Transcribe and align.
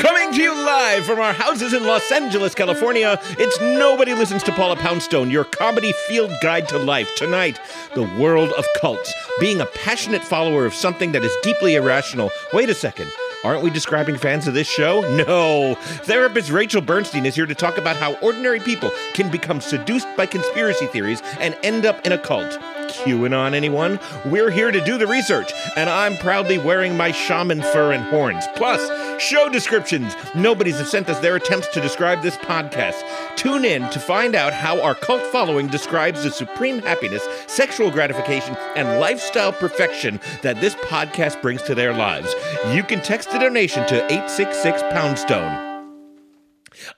Coming 0.00 0.32
to 0.32 0.42
you 0.42 0.54
live 0.54 1.06
from 1.06 1.20
our 1.20 1.32
houses 1.32 1.72
in 1.72 1.84
Los 1.84 2.12
Angeles, 2.12 2.54
California, 2.54 3.18
it's 3.38 3.58
Nobody 3.60 4.12
Listens 4.14 4.42
to 4.42 4.52
Paula 4.52 4.76
Poundstone, 4.76 5.30
your 5.30 5.44
comedy 5.44 5.92
field 6.06 6.32
guide 6.42 6.68
to 6.68 6.78
life. 6.78 7.14
Tonight, 7.16 7.58
the 7.94 8.02
world 8.02 8.52
of 8.52 8.66
cults. 8.80 9.14
Being 9.40 9.60
a 9.60 9.66
passionate 9.66 10.22
follower 10.22 10.66
of 10.66 10.74
something 10.74 11.12
that 11.12 11.24
is 11.24 11.34
deeply 11.42 11.76
irrational. 11.76 12.30
Wait 12.52 12.68
a 12.68 12.74
second. 12.74 13.10
Aren't 13.44 13.62
we 13.62 13.68
describing 13.68 14.16
fans 14.16 14.48
of 14.48 14.54
this 14.54 14.66
show? 14.66 15.02
No. 15.16 15.74
Therapist 16.04 16.50
Rachel 16.50 16.80
Bernstein 16.80 17.26
is 17.26 17.34
here 17.34 17.44
to 17.44 17.54
talk 17.54 17.76
about 17.76 17.96
how 17.96 18.14
ordinary 18.14 18.58
people 18.58 18.90
can 19.12 19.30
become 19.30 19.60
seduced 19.60 20.08
by 20.16 20.24
conspiracy 20.24 20.86
theories 20.86 21.20
and 21.40 21.54
end 21.62 21.84
up 21.84 22.06
in 22.06 22.12
a 22.12 22.18
cult. 22.18 22.58
QAnon, 22.84 23.54
anyone? 23.54 23.98
We're 24.24 24.50
here 24.50 24.70
to 24.70 24.84
do 24.84 24.98
the 24.98 25.06
research, 25.06 25.52
and 25.76 25.90
I'm 25.90 26.16
proudly 26.16 26.58
wearing 26.58 26.96
my 26.96 27.10
shaman 27.10 27.62
fur 27.62 27.92
and 27.92 28.04
horns. 28.04 28.44
Plus, 28.54 28.80
show 29.20 29.48
descriptions. 29.48 30.14
Nobody's 30.34 30.74
sent 30.88 31.08
us 31.08 31.18
their 31.20 31.36
attempts 31.36 31.68
to 31.68 31.80
describe 31.80 32.22
this 32.22 32.36
podcast. 32.36 33.02
Tune 33.36 33.64
in 33.64 33.88
to 33.90 33.98
find 33.98 34.34
out 34.34 34.52
how 34.52 34.80
our 34.80 34.94
cult 34.94 35.22
following 35.26 35.66
describes 35.66 36.24
the 36.24 36.30
supreme 36.30 36.80
happiness, 36.80 37.26
sexual 37.46 37.90
gratification, 37.90 38.56
and 38.76 39.00
lifestyle 39.00 39.52
perfection 39.52 40.20
that 40.42 40.60
this 40.60 40.74
podcast 40.76 41.40
brings 41.42 41.62
to 41.62 41.74
their 41.74 41.92
lives. 41.92 42.34
You 42.72 42.82
can 42.82 43.00
text 43.00 43.28
a 43.32 43.38
donation 43.38 43.86
to 43.88 44.04
866 44.06 44.82
Poundstone. 44.92 45.73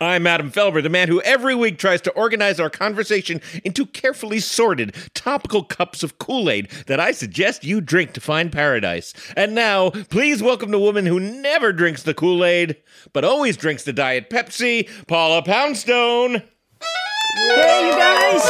I'm 0.00 0.26
Adam 0.26 0.50
Felber, 0.50 0.82
the 0.82 0.88
man 0.88 1.08
who 1.08 1.20
every 1.22 1.54
week 1.54 1.78
tries 1.78 2.00
to 2.02 2.10
organize 2.12 2.60
our 2.60 2.70
conversation 2.70 3.40
into 3.64 3.86
carefully 3.86 4.40
sorted, 4.40 4.94
topical 5.14 5.62
cups 5.62 6.02
of 6.02 6.18
Kool 6.18 6.50
Aid 6.50 6.70
that 6.86 7.00
I 7.00 7.12
suggest 7.12 7.64
you 7.64 7.80
drink 7.80 8.12
to 8.14 8.20
find 8.20 8.52
paradise. 8.52 9.12
And 9.36 9.54
now, 9.54 9.90
please 9.90 10.42
welcome 10.42 10.70
the 10.70 10.78
woman 10.78 11.06
who 11.06 11.20
never 11.20 11.72
drinks 11.72 12.02
the 12.02 12.14
Kool 12.14 12.44
Aid, 12.44 12.76
but 13.12 13.24
always 13.24 13.56
drinks 13.56 13.84
the 13.84 13.92
Diet 13.92 14.30
Pepsi, 14.30 14.88
Paula 15.06 15.42
Poundstone. 15.42 16.42
Hey, 17.36 17.90
you 17.90 17.92
guys! 17.98 18.42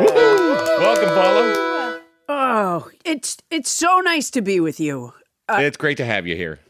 Woohoo! 0.00 0.78
Welcome, 0.78 1.08
Paula. 1.08 2.00
Oh, 2.28 2.90
it's 3.04 3.36
it's 3.50 3.70
so 3.70 4.00
nice 4.00 4.30
to 4.30 4.42
be 4.42 4.60
with 4.60 4.78
you. 4.78 5.12
Uh, 5.48 5.58
it's 5.60 5.76
great 5.76 5.96
to 5.96 6.04
have 6.04 6.26
you 6.26 6.36
here. 6.36 6.60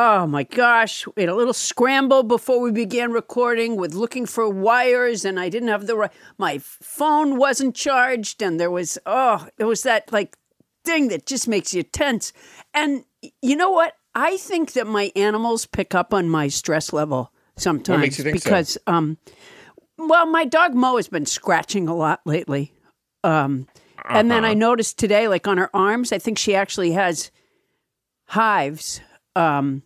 Oh 0.00 0.28
my 0.28 0.44
gosh, 0.44 1.04
we 1.16 1.22
had 1.24 1.28
a 1.28 1.34
little 1.34 1.52
scramble 1.52 2.22
before 2.22 2.60
we 2.60 2.70
began 2.70 3.10
recording 3.10 3.74
with 3.74 3.94
looking 3.94 4.26
for 4.26 4.48
wires 4.48 5.24
and 5.24 5.40
I 5.40 5.48
didn't 5.48 5.70
have 5.70 5.88
the 5.88 5.96
right 5.96 6.12
my 6.38 6.58
phone 6.58 7.36
wasn't 7.36 7.74
charged 7.74 8.40
and 8.40 8.60
there 8.60 8.70
was 8.70 8.96
oh, 9.06 9.48
it 9.58 9.64
was 9.64 9.82
that 9.82 10.12
like 10.12 10.36
thing 10.84 11.08
that 11.08 11.26
just 11.26 11.48
makes 11.48 11.74
you 11.74 11.82
tense. 11.82 12.32
And 12.72 13.06
you 13.42 13.56
know 13.56 13.72
what? 13.72 13.94
I 14.14 14.36
think 14.36 14.74
that 14.74 14.86
my 14.86 15.10
animals 15.16 15.66
pick 15.66 15.96
up 15.96 16.14
on 16.14 16.28
my 16.28 16.46
stress 16.46 16.92
level 16.92 17.32
sometimes 17.56 18.22
think 18.22 18.38
so? 18.38 18.50
because 18.50 18.78
um 18.86 19.18
well, 19.98 20.26
my 20.26 20.44
dog 20.44 20.74
Mo 20.74 20.94
has 20.94 21.08
been 21.08 21.26
scratching 21.26 21.88
a 21.88 21.94
lot 21.96 22.20
lately. 22.24 22.72
Um 23.24 23.66
and 24.08 24.30
then 24.30 24.44
I 24.44 24.50
Uh-huh. 24.50 24.58
noticed 24.60 24.96
today 24.96 25.26
like 25.26 25.48
on 25.48 25.58
her 25.58 25.74
arms, 25.74 26.12
I 26.12 26.18
think 26.20 26.38
she 26.38 26.54
actually 26.54 26.92
has 26.92 27.32
hives. 28.28 29.00
Um, 29.34 29.82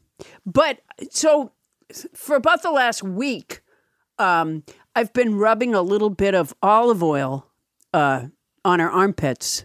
but 0.47 0.81
so 1.10 1.53
for 2.15 2.37
about 2.37 2.62
the 2.62 2.71
last 2.71 3.03
week, 3.03 3.60
um, 4.19 4.62
I've 4.94 5.12
been 5.12 5.37
rubbing 5.37 5.75
a 5.75 5.83
little 5.83 6.10
bit 6.10 6.34
of 6.34 6.55
olive 6.62 7.03
oil 7.03 7.47
uh, 7.93 8.27
on 8.65 8.78
her 8.81 8.91
armpits. 8.91 9.65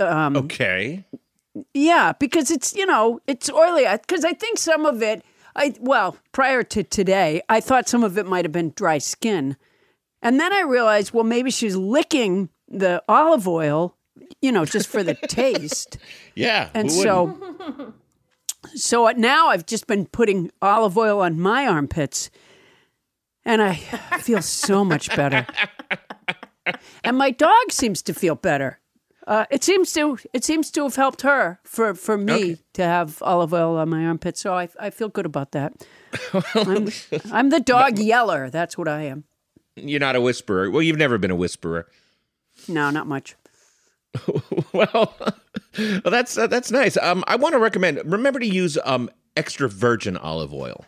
Um, 0.00 0.36
Okay. 0.36 1.04
Yeah, 1.74 2.12
because 2.12 2.50
it's 2.52 2.76
you 2.76 2.86
know 2.86 3.20
it's 3.26 3.50
oily. 3.50 3.84
Because 3.90 4.24
I 4.24 4.32
think 4.32 4.58
some 4.58 4.86
of 4.86 5.02
it, 5.02 5.24
I 5.56 5.74
well 5.80 6.16
prior 6.30 6.62
to 6.62 6.84
today, 6.84 7.42
I 7.48 7.60
thought 7.60 7.88
some 7.88 8.04
of 8.04 8.16
it 8.16 8.26
might 8.26 8.44
have 8.44 8.52
been 8.52 8.72
dry 8.76 8.98
skin, 8.98 9.56
and 10.22 10.38
then 10.38 10.52
I 10.52 10.60
realized 10.60 11.12
well 11.12 11.24
maybe 11.24 11.50
she's 11.50 11.74
licking 11.74 12.48
the 12.68 13.02
olive 13.08 13.48
oil, 13.48 13.96
you 14.40 14.52
know, 14.52 14.64
just 14.64 14.86
for 14.88 15.02
the 15.02 15.14
taste. 15.28 15.98
Yeah. 16.36 16.68
And 16.74 16.92
so, 16.92 17.94
so 18.74 19.08
now 19.16 19.48
I've 19.48 19.66
just 19.66 19.86
been 19.86 20.06
putting 20.06 20.50
olive 20.62 20.96
oil 20.98 21.20
on 21.20 21.38
my 21.40 21.66
armpits, 21.66 22.30
and 23.44 23.62
I 23.62 23.74
feel 24.20 24.42
so 24.42 24.84
much 24.84 25.14
better. 25.16 25.46
And 27.02 27.16
my 27.16 27.30
dog 27.30 27.70
seems 27.72 28.02
to 28.02 28.14
feel 28.14 28.34
better. 28.34 28.78
Uh, 29.26 29.44
it 29.50 29.62
seems 29.64 29.92
to 29.92 30.18
it 30.32 30.44
seems 30.44 30.70
to 30.70 30.82
have 30.84 30.96
helped 30.96 31.22
her 31.22 31.60
for 31.64 31.94
for 31.94 32.16
me 32.16 32.32
Okay. 32.52 32.56
to 32.74 32.82
have 32.82 33.20
olive 33.22 33.52
oil 33.52 33.76
on 33.76 33.88
my 33.90 34.04
armpit, 34.06 34.36
So 34.38 34.54
I 34.54 34.68
I 34.80 34.90
feel 34.90 35.08
good 35.08 35.26
about 35.26 35.52
that. 35.52 35.86
I'm, 36.54 36.88
I'm 37.30 37.50
the 37.50 37.60
dog 37.60 37.98
yeller. 37.98 38.48
That's 38.50 38.78
what 38.78 38.88
I 38.88 39.02
am. 39.02 39.24
You're 39.76 40.00
not 40.00 40.16
a 40.16 40.20
whisperer. 40.20 40.70
Well, 40.70 40.82
you've 40.82 40.96
never 40.96 41.18
been 41.18 41.30
a 41.30 41.36
whisperer. 41.36 41.86
No, 42.68 42.90
not 42.90 43.06
much. 43.06 43.36
well, 44.72 45.14
well, 45.78 46.02
that's 46.04 46.36
uh, 46.36 46.46
that's 46.46 46.70
nice. 46.70 46.96
Um, 46.96 47.24
I 47.26 47.36
want 47.36 47.54
to 47.54 47.58
recommend. 47.58 48.00
Remember 48.04 48.38
to 48.38 48.46
use 48.46 48.78
um 48.84 49.10
extra 49.36 49.68
virgin 49.68 50.16
olive 50.16 50.52
oil. 50.52 50.84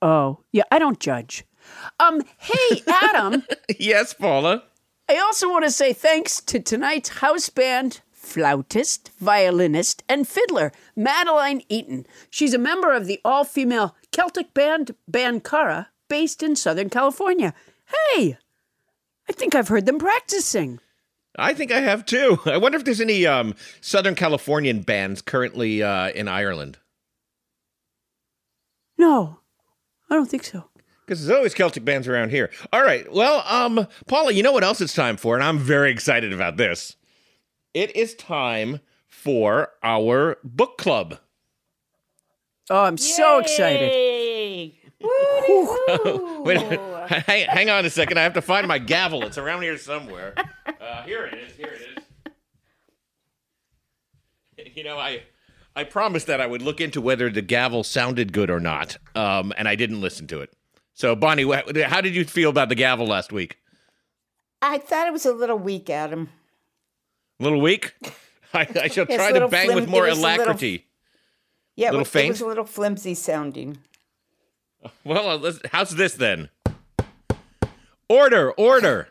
Oh 0.00 0.40
yeah, 0.52 0.64
I 0.70 0.78
don't 0.78 1.00
judge. 1.00 1.44
Um, 2.00 2.22
hey 2.38 2.82
Adam. 2.86 3.44
yes, 3.78 4.14
Paula. 4.14 4.64
I 5.08 5.16
also 5.16 5.48
want 5.48 5.64
to 5.64 5.70
say 5.70 5.92
thanks 5.92 6.40
to 6.42 6.60
tonight's 6.60 7.08
house 7.08 7.48
band 7.48 8.02
flautist, 8.28 9.10
violinist, 9.18 10.02
and 10.08 10.28
fiddler, 10.28 10.72
Madeline 10.94 11.62
Eaton. 11.68 12.06
She's 12.30 12.52
a 12.52 12.58
member 12.58 12.92
of 12.92 13.06
the 13.06 13.20
all 13.24 13.44
female 13.44 13.94
Celtic 14.12 14.52
band 14.52 14.94
Bankara, 15.10 15.86
based 16.08 16.42
in 16.42 16.56
Southern 16.56 16.90
California. 16.90 17.54
Hey, 17.86 18.36
I 19.28 19.32
think 19.32 19.54
I've 19.54 19.68
heard 19.68 19.86
them 19.86 19.98
practicing. 19.98 20.80
I 21.38 21.54
think 21.54 21.72
I 21.72 21.80
have 21.80 22.04
too. 22.04 22.40
I 22.46 22.56
wonder 22.58 22.76
if 22.76 22.84
there's 22.84 23.00
any 23.00 23.26
um 23.26 23.54
Southern 23.80 24.14
Californian 24.14 24.82
bands 24.82 25.22
currently 25.22 25.82
uh, 25.82 26.10
in 26.10 26.28
Ireland. 26.28 26.78
No, 28.98 29.38
I 30.10 30.14
don't 30.14 30.28
think 30.28 30.44
so. 30.44 30.64
Because 31.06 31.24
there's 31.24 31.36
always 31.36 31.54
Celtic 31.54 31.84
bands 31.84 32.06
around 32.06 32.30
here. 32.30 32.50
All 32.70 32.82
right. 32.82 33.10
Well, 33.10 33.42
um, 33.46 33.86
Paula, 34.08 34.32
you 34.32 34.42
know 34.42 34.52
what 34.52 34.64
else 34.64 34.80
it's 34.82 34.92
time 34.92 35.16
for, 35.16 35.34
and 35.36 35.42
I'm 35.42 35.58
very 35.58 35.90
excited 35.90 36.34
about 36.34 36.58
this. 36.58 36.96
It 37.72 37.96
is 37.96 38.14
time 38.14 38.80
for 39.06 39.70
our 39.82 40.36
book 40.44 40.76
club. 40.76 41.18
Oh, 42.68 42.82
I'm 42.82 42.98
so 42.98 43.38
excited. 43.38 44.17
Yay! 45.00 45.08
Woody! 45.08 46.38
Wait, 46.42 46.60
hang, 47.26 47.46
hang 47.48 47.70
on 47.70 47.84
a 47.84 47.90
second. 47.90 48.18
I 48.18 48.22
have 48.22 48.34
to 48.34 48.42
find 48.42 48.66
my 48.66 48.78
gavel. 48.78 49.22
It's 49.24 49.38
around 49.38 49.62
here 49.62 49.78
somewhere. 49.78 50.34
Uh, 50.80 51.02
here 51.02 51.26
it 51.26 51.34
is. 51.34 51.56
Here 51.56 51.66
it 51.74 51.98
is. 51.98 52.32
You 54.76 54.84
know, 54.84 54.96
I 54.98 55.22
I 55.76 55.84
promised 55.84 56.26
that 56.28 56.40
I 56.40 56.46
would 56.46 56.62
look 56.62 56.80
into 56.80 57.00
whether 57.00 57.30
the 57.30 57.42
gavel 57.42 57.82
sounded 57.84 58.32
good 58.32 58.48
or 58.50 58.60
not, 58.60 58.96
um, 59.16 59.52
and 59.56 59.66
I 59.68 59.74
didn't 59.74 60.00
listen 60.00 60.26
to 60.28 60.40
it. 60.40 60.52
So, 60.94 61.14
Bonnie, 61.16 61.42
wh- 61.44 61.82
how 61.84 62.00
did 62.00 62.14
you 62.14 62.24
feel 62.24 62.50
about 62.50 62.68
the 62.68 62.74
gavel 62.74 63.06
last 63.06 63.32
week? 63.32 63.58
I 64.62 64.78
thought 64.78 65.06
it 65.08 65.12
was 65.12 65.26
a 65.26 65.32
little 65.32 65.58
weak, 65.58 65.90
Adam. 65.90 66.28
A 67.40 67.44
little 67.44 67.60
weak. 67.60 67.94
I, 68.54 68.66
I 68.82 68.88
shall 68.88 69.06
try 69.06 69.32
to 69.32 69.46
bang 69.48 69.66
flim- 69.66 69.76
with 69.80 69.88
more 69.88 70.06
it 70.06 70.10
was 70.10 70.18
a 70.18 70.22
little- 70.22 70.44
alacrity. 70.44 70.86
Yeah, 71.76 71.90
Little 71.90 72.00
it, 72.00 72.14
was, 72.14 72.22
it 72.24 72.28
was 72.28 72.40
a 72.40 72.46
little 72.46 72.64
flimsy 72.66 73.14
sounding. 73.14 73.78
Well, 75.04 75.28
uh, 75.28 75.38
let's, 75.38 75.60
how's 75.72 75.90
this 75.90 76.14
then? 76.14 76.48
Order, 78.08 78.52
order. 78.52 79.08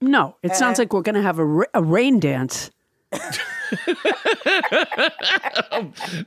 No, 0.00 0.36
it 0.42 0.56
sounds 0.56 0.78
like 0.78 0.92
we're 0.92 1.02
going 1.02 1.14
to 1.14 1.22
have 1.22 1.38
a, 1.38 1.44
ra- 1.44 1.66
a 1.74 1.82
rain 1.82 2.18
dance. 2.18 2.70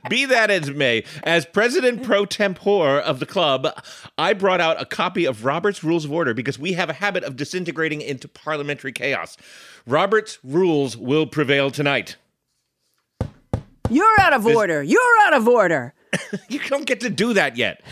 Be 0.08 0.24
that 0.24 0.50
as 0.50 0.70
may, 0.70 1.04
as 1.24 1.44
president 1.44 2.02
pro 2.02 2.24
tempore 2.24 3.00
of 3.00 3.20
the 3.20 3.26
club, 3.26 3.68
I 4.16 4.32
brought 4.32 4.60
out 4.60 4.80
a 4.80 4.86
copy 4.86 5.26
of 5.26 5.44
Robert's 5.44 5.84
Rules 5.84 6.04
of 6.06 6.12
Order 6.12 6.32
because 6.32 6.58
we 6.58 6.72
have 6.72 6.88
a 6.88 6.94
habit 6.94 7.22
of 7.24 7.36
disintegrating 7.36 8.00
into 8.00 8.28
parliamentary 8.28 8.92
chaos. 8.92 9.36
Robert's 9.86 10.38
rules 10.42 10.96
will 10.96 11.26
prevail 11.26 11.70
tonight. 11.70 12.16
You're 13.90 14.20
out 14.20 14.32
of 14.32 14.46
order. 14.46 14.82
You're 14.82 15.02
out 15.26 15.34
of 15.34 15.46
order. 15.46 15.92
You 16.48 16.60
don't 16.68 16.86
get 16.86 17.00
to 17.00 17.10
do 17.10 17.32
that 17.34 17.56
yet. 17.56 17.82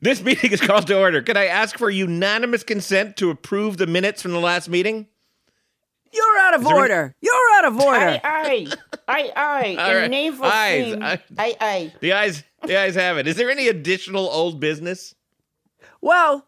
This 0.00 0.22
meeting 0.22 0.52
is 0.52 0.60
called 0.60 0.86
to 0.88 0.98
order. 0.98 1.22
Can 1.22 1.36
I 1.36 1.46
ask 1.46 1.78
for 1.78 1.88
unanimous 1.90 2.62
consent 2.62 3.16
to 3.18 3.30
approve 3.30 3.76
the 3.78 3.86
minutes 3.86 4.20
from 4.22 4.32
the 4.32 4.40
last 4.40 4.68
meeting? 4.68 5.06
You're 6.12 6.38
out 6.40 6.54
of 6.54 6.62
there 6.62 6.70
any- 6.72 6.78
order. 6.80 7.14
You're 7.20 7.52
out 7.56 7.64
of 7.64 7.80
order. 7.80 7.98
Aye, 7.98 8.20
aye, 8.24 8.66
aye, 9.08 9.32
aye. 9.34 9.76
All 9.78 9.90
In 9.90 9.96
right. 10.02 10.10
naval 10.10 10.44
Ayes, 10.46 10.92
theme. 10.94 11.02
aye. 11.02 11.20
Aye, 11.38 11.56
aye. 11.60 11.92
The 12.00 12.12
eyes, 12.12 12.44
the 12.66 12.78
eyes 12.78 12.94
have 12.94 13.16
it. 13.18 13.26
Is 13.26 13.36
there 13.36 13.50
any 13.50 13.66
additional 13.68 14.28
old 14.28 14.60
business? 14.60 15.14
Well, 16.00 16.46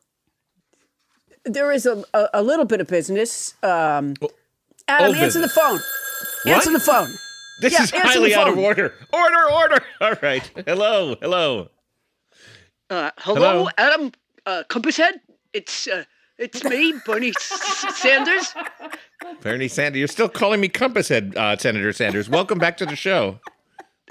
there 1.44 1.72
is 1.72 1.86
a, 1.86 2.04
a, 2.14 2.28
a 2.34 2.42
little 2.42 2.64
bit 2.66 2.80
of 2.80 2.86
business. 2.88 3.54
Um, 3.62 4.14
Adam, 4.86 5.06
old 5.08 5.16
answer 5.16 5.40
the 5.40 5.46
business. 5.46 5.52
phone. 5.54 5.80
Answer 6.52 6.72
the 6.72 6.80
phone. 6.80 7.08
This 7.60 7.72
Yeah, 7.72 7.82
is 7.84 7.92
answer 7.92 8.06
highly 8.06 8.34
out 8.34 8.48
of 8.48 8.58
order. 8.58 8.94
Order, 9.12 9.50
order. 9.50 9.84
All 10.00 10.14
right. 10.22 10.50
Hello, 10.66 11.16
hello. 11.20 11.70
Uh, 12.90 13.10
hello, 13.18 13.40
Hello? 13.40 13.68
Adam 13.78 14.12
uh, 14.44 14.62
Compasshead. 14.68 15.20
It's 15.52 15.88
uh, 15.88 16.04
it's 16.38 16.62
me, 16.64 16.94
Bernie 17.06 17.32
Sanders. 17.40 18.54
Bernie 19.40 19.68
Sanders. 19.68 19.98
You're 19.98 20.08
still 20.08 20.28
calling 20.28 20.60
me 20.60 20.68
Compass 20.68 21.08
Head, 21.08 21.34
uh, 21.36 21.56
Senator 21.56 21.92
Sanders. 21.92 22.28
Welcome 22.28 22.58
back 22.58 22.76
to 22.76 22.86
the 22.86 22.94
show. 22.96 23.40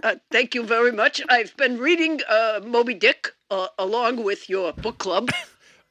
Uh, 0.04 0.16
thank 0.32 0.54
you 0.56 0.64
very 0.64 0.92
much. 0.92 1.22
I've 1.30 1.56
been 1.56 1.78
reading 1.78 2.20
uh, 2.28 2.62
Moby 2.66 2.96
Dick 2.96 3.30
uh, 3.52 3.68
along 3.80 4.24
with 4.24 4.50
your 4.50 4.74
book 4.74 4.98
club. 4.98 5.30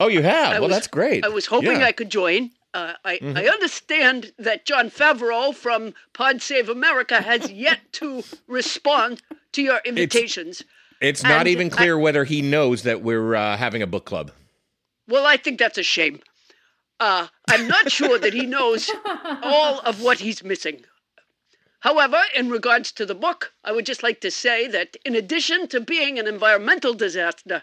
Oh, 0.00 0.08
you 0.08 0.22
have? 0.24 0.48
I 0.48 0.58
well, 0.58 0.62
was- 0.68 0.76
that's 0.76 0.86
great. 0.88 1.24
I 1.24 1.28
was 1.28 1.46
hoping 1.46 1.78
Yeah. 1.78 1.86
I 1.86 1.92
could 1.92 2.10
join. 2.10 2.50
Uh, 2.74 2.94
I, 3.04 3.20
I 3.22 3.46
understand 3.46 4.32
that 4.36 4.64
Jon 4.66 4.90
Favreau 4.90 5.54
from 5.54 5.94
Pod 6.12 6.42
Save 6.42 6.68
America 6.68 7.22
has 7.22 7.50
yet 7.52 7.80
to 7.92 8.24
respond 8.48 9.22
to 9.52 9.62
your 9.62 9.80
invitations. 9.84 10.64
It's 11.00 11.22
not 11.22 11.40
and 11.40 11.48
even 11.48 11.68
I- 11.72 11.76
clear 11.76 11.96
whether 11.96 12.24
he 12.24 12.42
knows 12.42 12.82
that 12.82 13.00
we're 13.00 13.36
uh, 13.36 13.56
having 13.56 13.80
a 13.80 13.86
book 13.86 14.04
club. 14.04 14.32
Well, 15.06 15.24
I 15.24 15.36
think 15.36 15.60
that's 15.60 15.78
a 15.78 15.84
shame. 15.84 16.20
Uh, 16.98 17.28
I'm 17.48 17.68
not 17.68 17.92
sure 17.92 18.18
that 18.18 18.32
he 18.32 18.46
knows 18.46 18.90
all 19.42 19.78
of 19.80 20.02
what 20.02 20.18
he's 20.20 20.42
missing. 20.42 20.84
However, 21.80 22.20
in 22.34 22.48
regards 22.48 22.90
to 22.92 23.06
the 23.06 23.14
book, 23.14 23.52
I 23.62 23.70
would 23.70 23.86
just 23.86 24.02
like 24.02 24.20
to 24.22 24.30
say 24.30 24.66
that 24.68 24.96
in 25.04 25.14
addition 25.14 25.68
to 25.68 25.80
being 25.80 26.18
an 26.18 26.26
environmental 26.26 26.94
disaster, 26.94 27.62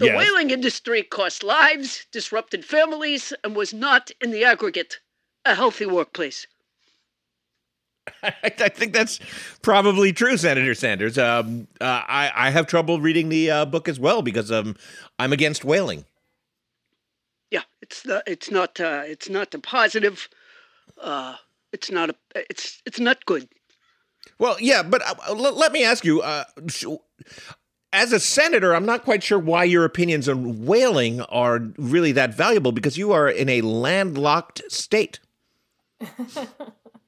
the 0.00 0.06
Yes. 0.06 0.16
whaling 0.16 0.50
industry 0.50 1.02
cost 1.04 1.42
lives, 1.44 2.06
disrupted 2.10 2.64
families, 2.64 3.32
and 3.44 3.54
was 3.54 3.72
not, 3.74 4.10
in 4.20 4.30
the 4.32 4.44
aggregate, 4.44 4.98
a 5.44 5.54
healthy 5.54 5.86
workplace. 5.86 6.46
I, 8.22 8.32
I 8.44 8.68
think 8.68 8.92
that's 8.92 9.20
probably 9.62 10.12
true, 10.12 10.36
Senator 10.36 10.74
Sanders. 10.74 11.18
Um, 11.18 11.68
uh, 11.80 12.02
I, 12.06 12.32
I 12.34 12.50
have 12.50 12.66
trouble 12.66 13.00
reading 13.00 13.28
the 13.28 13.50
uh, 13.50 13.64
book 13.66 13.88
as 13.88 14.00
well 14.00 14.22
because 14.22 14.50
um, 14.50 14.76
I'm 15.18 15.32
against 15.32 15.64
whaling. 15.64 16.04
Yeah, 17.50 17.62
it's 17.82 18.02
the, 18.02 18.22
it's 18.26 18.50
not 18.50 18.80
uh, 18.80 19.02
it's 19.04 19.28
not 19.28 19.54
a 19.54 19.58
positive. 19.58 20.28
Uh, 21.00 21.36
it's 21.72 21.90
not 21.90 22.10
a 22.10 22.14
it's 22.34 22.80
it's 22.86 23.00
not 23.00 23.24
good. 23.26 23.48
Well, 24.38 24.56
yeah, 24.60 24.82
but 24.82 25.02
uh, 25.02 25.14
l- 25.28 25.56
let 25.56 25.72
me 25.72 25.84
ask 25.84 26.04
you. 26.04 26.22
Uh, 26.22 26.44
sh- 26.68 26.84
as 27.92 28.12
a 28.12 28.20
senator, 28.20 28.74
I'm 28.74 28.86
not 28.86 29.04
quite 29.04 29.22
sure 29.22 29.38
why 29.38 29.64
your 29.64 29.84
opinions 29.84 30.28
on 30.28 30.64
whaling 30.64 31.20
are 31.22 31.58
really 31.76 32.12
that 32.12 32.34
valuable 32.34 32.72
because 32.72 32.96
you 32.96 33.12
are 33.12 33.28
in 33.28 33.48
a 33.48 33.60
landlocked 33.62 34.62
state. 34.68 35.18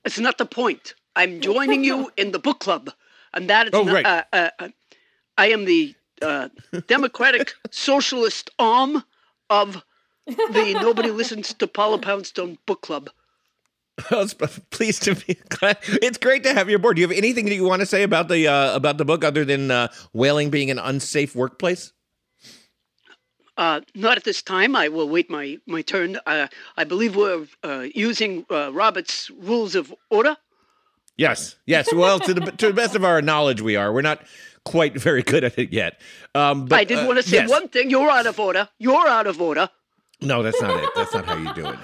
It's 0.04 0.18
not 0.18 0.38
the 0.38 0.46
point. 0.46 0.94
I'm 1.14 1.40
joining 1.40 1.84
you 1.84 2.10
in 2.16 2.32
the 2.32 2.38
book 2.38 2.58
club, 2.60 2.90
and 3.32 3.48
that 3.48 3.68
is 3.68 3.70
Oh, 3.74 3.84
not. 3.84 3.94
right. 3.94 4.06
Uh, 4.06 4.22
uh, 4.32 4.50
uh, 4.58 4.68
I 5.38 5.50
am 5.50 5.64
the 5.64 5.94
uh, 6.20 6.48
Democratic 6.88 7.54
Socialist 7.70 8.50
arm 8.58 9.04
of 9.48 9.82
the 10.26 10.78
Nobody 10.80 11.10
Listens 11.10 11.52
to 11.54 11.66
Paula 11.66 11.98
Poundstone 11.98 12.58
book 12.66 12.80
club. 12.82 13.10
Well, 14.10 14.22
it's 14.22 14.34
pleased 14.70 15.02
to 15.04 15.14
be 15.14 15.34
glad. 15.48 15.78
It's 15.82 16.18
great 16.18 16.42
to 16.44 16.54
have 16.54 16.68
you 16.68 16.76
aboard. 16.76 16.96
Do 16.96 17.02
you 17.02 17.08
have 17.08 17.16
anything 17.16 17.46
that 17.46 17.54
you 17.54 17.64
want 17.64 17.80
to 17.80 17.86
say 17.86 18.02
about 18.02 18.28
the 18.28 18.48
uh, 18.48 18.74
about 18.74 18.98
the 18.98 19.04
book 19.04 19.24
other 19.24 19.44
than 19.44 19.70
uh, 19.70 19.88
whaling 20.12 20.50
being 20.50 20.70
an 20.70 20.78
unsafe 20.78 21.34
workplace? 21.34 21.92
Uh, 23.56 23.80
not 23.94 24.16
at 24.16 24.24
this 24.24 24.42
time. 24.42 24.74
I 24.74 24.88
will 24.88 25.08
wait 25.08 25.30
my 25.30 25.58
my 25.66 25.82
turn. 25.82 26.18
Uh, 26.26 26.48
I 26.76 26.84
believe 26.84 27.16
we're 27.16 27.46
uh, 27.62 27.86
using 27.94 28.46
uh, 28.50 28.72
Robert's 28.72 29.30
Rules 29.30 29.74
of 29.74 29.94
Order. 30.10 30.36
Yes, 31.16 31.56
yes. 31.66 31.92
Well, 31.92 32.18
to 32.20 32.34
the 32.34 32.40
to 32.40 32.68
the 32.68 32.74
best 32.74 32.94
of 32.96 33.04
our 33.04 33.20
knowledge, 33.20 33.60
we 33.60 33.76
are. 33.76 33.92
We're 33.92 34.02
not 34.02 34.26
quite 34.64 34.98
very 34.98 35.22
good 35.22 35.44
at 35.44 35.58
it 35.58 35.72
yet. 35.72 36.00
Um, 36.34 36.66
but 36.66 36.78
I 36.78 36.84
did 36.84 37.06
want 37.06 37.18
to 37.18 37.22
say 37.22 37.38
yes. 37.38 37.50
one 37.50 37.68
thing. 37.68 37.90
You're 37.90 38.10
out 38.10 38.26
of 38.26 38.40
order. 38.40 38.68
You're 38.78 39.08
out 39.08 39.26
of 39.26 39.40
order. 39.40 39.68
No, 40.20 40.42
that's 40.42 40.60
not 40.62 40.82
it. 40.82 40.88
That's 40.94 41.12
not 41.12 41.26
how 41.26 41.36
you 41.36 41.52
do 41.54 41.68
it. 41.68 41.78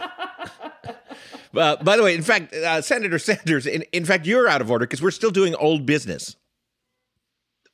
Uh, 1.56 1.76
by 1.82 1.96
the 1.96 2.02
way, 2.02 2.14
in 2.14 2.22
fact, 2.22 2.52
uh, 2.54 2.80
Senator 2.82 3.18
Sanders, 3.18 3.66
in, 3.66 3.82
in 3.92 4.04
fact, 4.04 4.26
you're 4.26 4.48
out 4.48 4.60
of 4.60 4.70
order 4.70 4.86
because 4.86 5.00
we're 5.02 5.10
still 5.10 5.30
doing 5.30 5.54
old 5.54 5.86
business. 5.86 6.36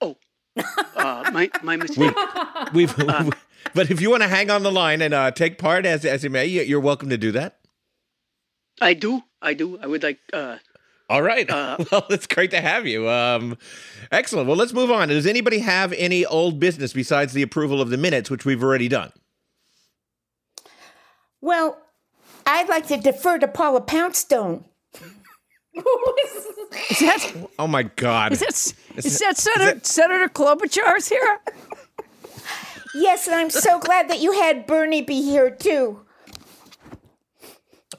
Oh, 0.00 0.16
uh, 0.57 1.31
my 1.33 1.50
my 1.62 1.76
mistake. 1.76 2.14
We've, 2.73 2.95
but 3.75 3.90
if 3.90 4.00
you 4.00 4.11
want 4.11 4.23
to 4.23 4.28
hang 4.28 4.50
on 4.50 4.62
the 4.62 4.71
line 4.73 5.02
and 5.02 5.12
uh, 5.12 5.31
take 5.33 5.59
part 5.59 5.87
as 5.87 6.04
as 6.04 6.23
you 6.25 6.31
may, 6.31 6.47
you- 6.47 6.62
you're 6.62 6.81
welcome 6.81 7.09
to 7.11 7.19
do 7.19 7.33
that. 7.33 7.59
I 8.81 8.95
do. 8.95 9.23
I 9.43 9.54
do. 9.54 9.78
I 9.78 9.87
would 9.87 10.02
like. 10.02 10.19
Uh, 10.33 10.57
All 11.11 11.23
right. 11.23 11.49
Uh, 11.50 11.76
well, 11.93 12.07
it's 12.11 12.26
great 12.26 12.50
to 12.52 12.61
have 12.61 12.87
you. 12.87 13.09
Um, 13.09 13.57
excellent. 14.12 14.47
Well, 14.49 14.57
let's 14.57 14.73
move 14.73 14.90
on. 14.90 15.09
Does 15.09 15.26
anybody 15.26 15.59
have 15.61 15.93
any 15.95 16.25
old 16.25 16.59
business 16.61 16.93
besides 16.93 17.33
the 17.33 17.43
approval 17.43 17.81
of 17.81 17.90
the 17.90 17.97
minutes, 17.99 18.31
which 18.31 18.45
we've 18.45 18.62
already 18.62 18.88
done? 18.88 19.12
Well, 21.40 21.78
I'd 22.46 22.68
like 22.68 22.86
to 22.88 22.96
defer 22.96 23.38
to 23.38 23.48
Paula 23.48 23.80
Poundstone. 23.80 24.64
is 25.74 26.98
that 27.00 27.48
Oh 27.58 27.66
my 27.66 27.82
God! 27.84 28.32
is 28.32 28.40
that 28.40 28.74
is 29.04 29.18
that 29.18 29.36
Senator 29.36 29.80
Senator 29.82 30.28
Klobuchar's 30.28 31.08
here? 31.08 31.40
Yes, 32.94 33.26
and 33.26 33.34
I'm 33.34 33.50
so 33.50 33.80
glad 33.80 34.08
that 34.08 34.20
you 34.20 34.32
had 34.32 34.66
Bernie 34.66 35.02
be 35.02 35.20
here 35.22 35.50
too. 35.50 36.00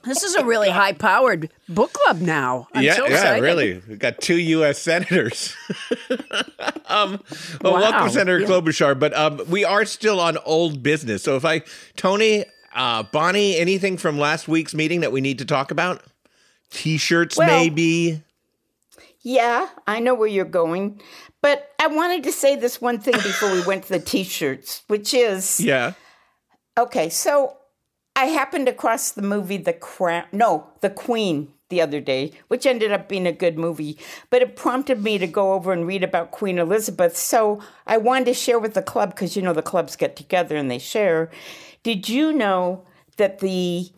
This 0.04 0.22
is 0.22 0.36
a 0.36 0.44
really 0.44 0.70
high 0.70 0.92
powered 0.92 1.50
book 1.68 1.92
club 1.92 2.20
now. 2.20 2.68
I'm 2.72 2.84
yeah, 2.84 2.94
so 2.94 3.06
yeah, 3.08 3.38
really. 3.40 3.82
We've 3.88 3.98
got 3.98 4.20
two 4.20 4.36
U.S. 4.38 4.78
senators. 4.78 5.54
um, 6.86 7.20
well, 7.60 7.74
Wow. 7.74 7.80
welcome, 7.80 8.10
Senator 8.10 8.38
Yeah. 8.38 8.46
Klobuchar. 8.46 8.98
But 8.98 9.14
um, 9.16 9.40
we 9.50 9.64
are 9.64 9.84
still 9.84 10.20
on 10.20 10.38
old 10.44 10.80
business. 10.82 11.24
So 11.24 11.34
if 11.36 11.44
I, 11.44 11.62
Tony, 11.96 12.44
uh, 12.76 13.02
Bonnie, 13.04 13.56
anything 13.56 13.96
from 13.96 14.18
last 14.18 14.46
week's 14.46 14.74
meeting 14.74 15.00
that 15.00 15.10
we 15.10 15.20
need 15.20 15.38
to 15.38 15.44
talk 15.44 15.70
about? 15.72 16.02
T-shirts, 16.70 17.36
Well- 17.36 17.48
maybe. 17.48 18.22
Yeah, 19.22 19.68
I 19.88 19.98
know 19.98 20.14
where 20.14 20.28
you're 20.28 20.44
going. 20.44 21.00
But 21.42 21.72
I 21.80 21.88
wanted 21.88 22.22
to 22.24 22.32
say 22.32 22.54
this 22.54 22.80
one 22.80 23.00
thing 23.00 23.14
before 23.14 23.50
we 23.52 23.62
went 23.62 23.84
to 23.84 23.88
the 23.90 23.98
t 24.00 24.22
shirts, 24.22 24.82
which 24.86 25.12
is 25.14 25.58
Yeah. 25.60 25.92
okay, 26.78 27.08
so 27.08 27.56
I 28.14 28.26
happened 28.26 28.68
across 28.68 29.10
the 29.10 29.22
movie 29.22 29.56
The 29.56 29.72
Crown. 29.72 30.24
No, 30.32 30.68
The 30.80 30.90
Queen, 30.90 31.52
the 31.68 31.80
other 31.80 32.00
day, 32.00 32.32
which 32.48 32.66
ended 32.66 32.92
up 32.92 33.08
being 33.08 33.26
a 33.26 33.32
good 33.32 33.58
movie, 33.58 33.98
but 34.30 34.42
it 34.42 34.54
prompted 34.56 35.02
me 35.02 35.18
to 35.18 35.26
go 35.26 35.52
over 35.54 35.72
and 35.72 35.86
read 35.86 36.04
about 36.04 36.30
Queen 36.30 36.58
Elizabeth. 36.58 37.16
So 37.16 37.60
I 37.86 37.96
wanted 37.98 38.26
to 38.26 38.34
share 38.34 38.58
with 38.60 38.74
the 38.74 38.82
club 38.82 39.10
because 39.10 39.36
you 39.36 39.42
know 39.42 39.52
the 39.52 39.62
clubs 39.62 39.96
get 39.96 40.14
together 40.16 40.56
and 40.56 40.70
they 40.70 40.78
share. 40.78 41.30
Did 41.86 42.08
you 42.08 42.32
know 42.32 42.82
that 43.16 43.38
the 43.38 43.88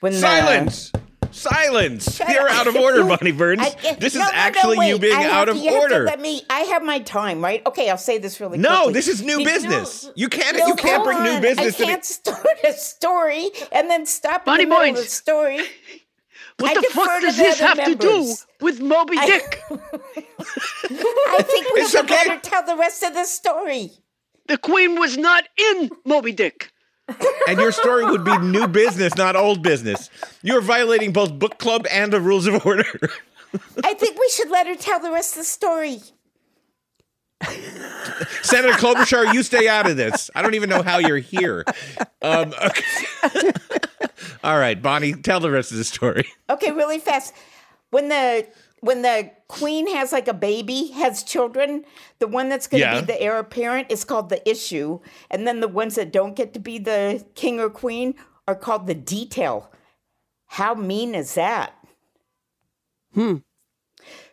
when 0.00 0.12
Silence! 0.14 0.90
Silence! 1.30 2.16
Shut 2.16 2.28
You're 2.28 2.48
up. 2.48 2.56
out 2.56 2.66
of 2.66 2.74
order, 2.74 3.04
Bonnie 3.04 3.30
Burns. 3.30 3.60
I- 3.62 3.94
this 4.00 4.00
no, 4.00 4.06
is 4.06 4.14
no, 4.16 4.20
no, 4.24 4.30
actually 4.32 4.88
you 4.88 4.98
being 4.98 5.14
I 5.14 5.26
out 5.30 5.44
to- 5.44 5.52
of 5.52 5.58
you 5.58 5.66
have 5.70 5.74
to 5.74 5.80
order. 5.94 6.04
let 6.06 6.18
me. 6.20 6.42
I 6.50 6.62
have 6.62 6.82
my 6.82 6.98
time, 6.98 7.40
right? 7.40 7.64
Okay, 7.64 7.88
I'll 7.88 7.98
say 7.98 8.18
this 8.18 8.40
really 8.40 8.58
No, 8.58 8.68
quickly. 8.78 8.92
this 8.94 9.06
is 9.06 9.22
new 9.22 9.38
Did- 9.38 9.44
business. 9.46 10.10
You 10.16 10.28
can't. 10.28 10.56
No, 10.58 10.66
you 10.66 10.74
can't 10.74 11.04
hold 11.04 11.06
bring 11.06 11.22
new 11.22 11.36
on. 11.36 11.40
business 11.40 11.76
I 11.76 11.78
to 11.78 11.84
can't 11.84 12.02
the. 12.02 12.06
start 12.08 12.58
a 12.66 12.72
story 12.72 13.50
and 13.70 13.88
then 13.88 14.06
stop 14.06 14.44
Bonnie 14.44 14.64
in 14.64 14.68
the 14.68 14.74
middle 14.74 14.90
of 14.90 14.96
the 14.96 15.02
story. 15.08 15.60
What 16.58 16.72
I 16.72 16.74
the 16.74 16.80
defer 16.80 17.04
fuck 17.06 17.20
does 17.22 17.36
this 17.36 17.62
other 17.62 17.80
have 17.82 17.88
to 17.90 17.94
do 17.94 18.34
with 18.60 18.80
Moby 18.80 19.18
Dick? 19.18 19.62
I 19.70 21.42
think 21.42 21.74
we 21.76 21.82
It's 21.82 21.92
should 21.92 22.06
okay. 22.06 22.14
let 22.14 22.28
her 22.28 22.38
tell 22.40 22.64
the 22.66 22.74
rest 22.76 23.04
of 23.04 23.14
the 23.14 23.24
story. 23.24 23.92
the 24.48 24.58
Queen 24.58 24.98
was 24.98 25.16
not 25.16 25.44
in 25.56 25.90
Moby 26.04 26.32
Dick. 26.32 26.69
And 27.48 27.58
your 27.58 27.72
story 27.72 28.04
would 28.04 28.24
be 28.24 28.36
new 28.38 28.68
business, 28.68 29.16
not 29.16 29.36
old 29.36 29.62
business. 29.62 30.10
You're 30.42 30.60
violating 30.60 31.12
both 31.12 31.38
book 31.38 31.58
club 31.58 31.86
and 31.90 32.12
the 32.12 32.20
rules 32.20 32.46
of 32.46 32.64
order. 32.64 32.84
I 33.84 33.94
think 33.94 34.18
we 34.18 34.28
should 34.28 34.50
let 34.50 34.66
her 34.66 34.76
tell 34.76 35.00
the 35.00 35.10
rest 35.10 35.34
of 35.34 35.40
the 35.40 35.44
story. 35.44 36.00
Senator 38.42 38.74
Klobuchar, 38.74 39.32
you 39.32 39.42
stay 39.42 39.66
out 39.66 39.88
of 39.88 39.96
this. 39.96 40.30
I 40.34 40.42
don't 40.42 40.54
even 40.54 40.68
know 40.68 40.82
how 40.82 40.98
you're 40.98 41.18
here. 41.18 41.64
Um, 42.22 42.52
okay. 42.62 43.50
All 44.44 44.58
right, 44.58 44.80
Bonnie, 44.80 45.14
tell 45.14 45.40
the 45.40 45.50
rest 45.50 45.72
of 45.72 45.78
the 45.78 45.84
story. 45.84 46.26
Okay, 46.48 46.70
really 46.70 46.98
fast. 46.98 47.34
When 47.90 48.08
the 48.08 48.46
when 48.80 49.02
the 49.02 49.30
queen 49.48 49.86
has 49.94 50.12
like 50.12 50.28
a 50.28 50.34
baby, 50.34 50.88
has 50.88 51.22
children, 51.22 51.84
the 52.18 52.26
one 52.26 52.48
that's 52.48 52.66
going 52.66 52.82
to 52.82 52.86
Yeah. 52.86 53.00
be 53.00 53.06
the 53.06 53.20
heir 53.20 53.38
apparent 53.38 53.90
is 53.90 54.04
called 54.04 54.28
the 54.28 54.48
issue, 54.48 55.00
and 55.30 55.46
then 55.46 55.60
the 55.60 55.68
ones 55.68 55.94
that 55.96 56.12
don't 56.12 56.34
get 56.36 56.52
to 56.54 56.60
be 56.60 56.78
the 56.78 57.24
king 57.34 57.60
or 57.60 57.68
queen 57.70 58.14
are 58.48 58.54
called 58.56 58.86
the 58.86 58.94
detail. 58.94 59.70
How 60.46 60.74
mean 60.74 61.14
is 61.14 61.34
that? 61.34 61.74
Hmm. 63.14 63.36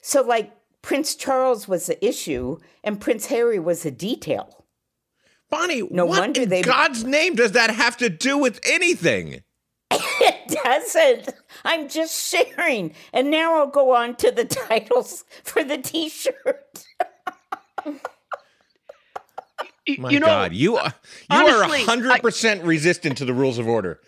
So 0.01 0.22
like 0.22 0.51
Prince 0.82 1.16
Charles 1.16 1.68
was 1.68 1.88
the 1.88 2.04
issue 2.06 2.58
and 2.84 3.01
Prince 3.01 3.25
Harry 3.27 3.60
was 3.60 3.84
the 3.84 3.92
detail. 3.92 4.66
Bonnie, 5.50 5.82
No 5.92 6.06
what 6.06 6.20
wonder 6.20 6.42
in 6.42 6.50
they- 6.50 6.62
God's 6.62 7.04
name 7.04 7.36
does 7.36 7.51
that 7.54 7.70
have 7.72 7.98
to 7.98 8.10
do 8.10 8.38
with 8.38 8.60
anything? 8.63 9.42
It 10.19 10.59
doesn't. 10.63 11.33
I'm 11.65 11.89
just 11.89 12.31
sharing. 12.31 12.93
And 13.13 13.29
now 13.29 13.55
I'll 13.57 13.67
go 13.67 13.95
on 13.95 14.15
to 14.17 14.31
the 14.31 14.45
titles 14.67 15.25
for 15.43 15.63
the 15.63 15.77
t-shirt. 15.77 16.86
My 19.97 20.09
you 20.09 20.19
know, 20.19 20.25
God, 20.25 20.53
you 20.53 20.75
are 20.75 20.93
you 21.31 21.38
honestly, 21.38 21.81
are 21.81 21.86
hundred 21.86 22.21
percent 22.21 22.63
resistant 22.63 23.17
to 23.19 23.25
the 23.25 23.33
rules 23.33 23.57
of 23.57 23.67
order. 23.67 24.01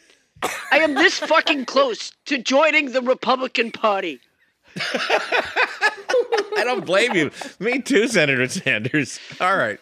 I 0.71 0.79
am 0.79 0.93
this 0.93 1.19
fucking 1.19 1.65
close 1.65 2.11
to 2.25 2.37
joining 2.37 2.91
the 2.91 3.01
Republican 3.01 3.71
Party. 3.71 4.19
I 4.77 6.63
don't 6.65 6.85
blame 6.85 7.15
you. 7.15 7.31
Me 7.59 7.81
too, 7.81 8.07
Senator 8.07 8.47
Sanders. 8.47 9.19
All 9.39 9.55
right. 9.55 9.79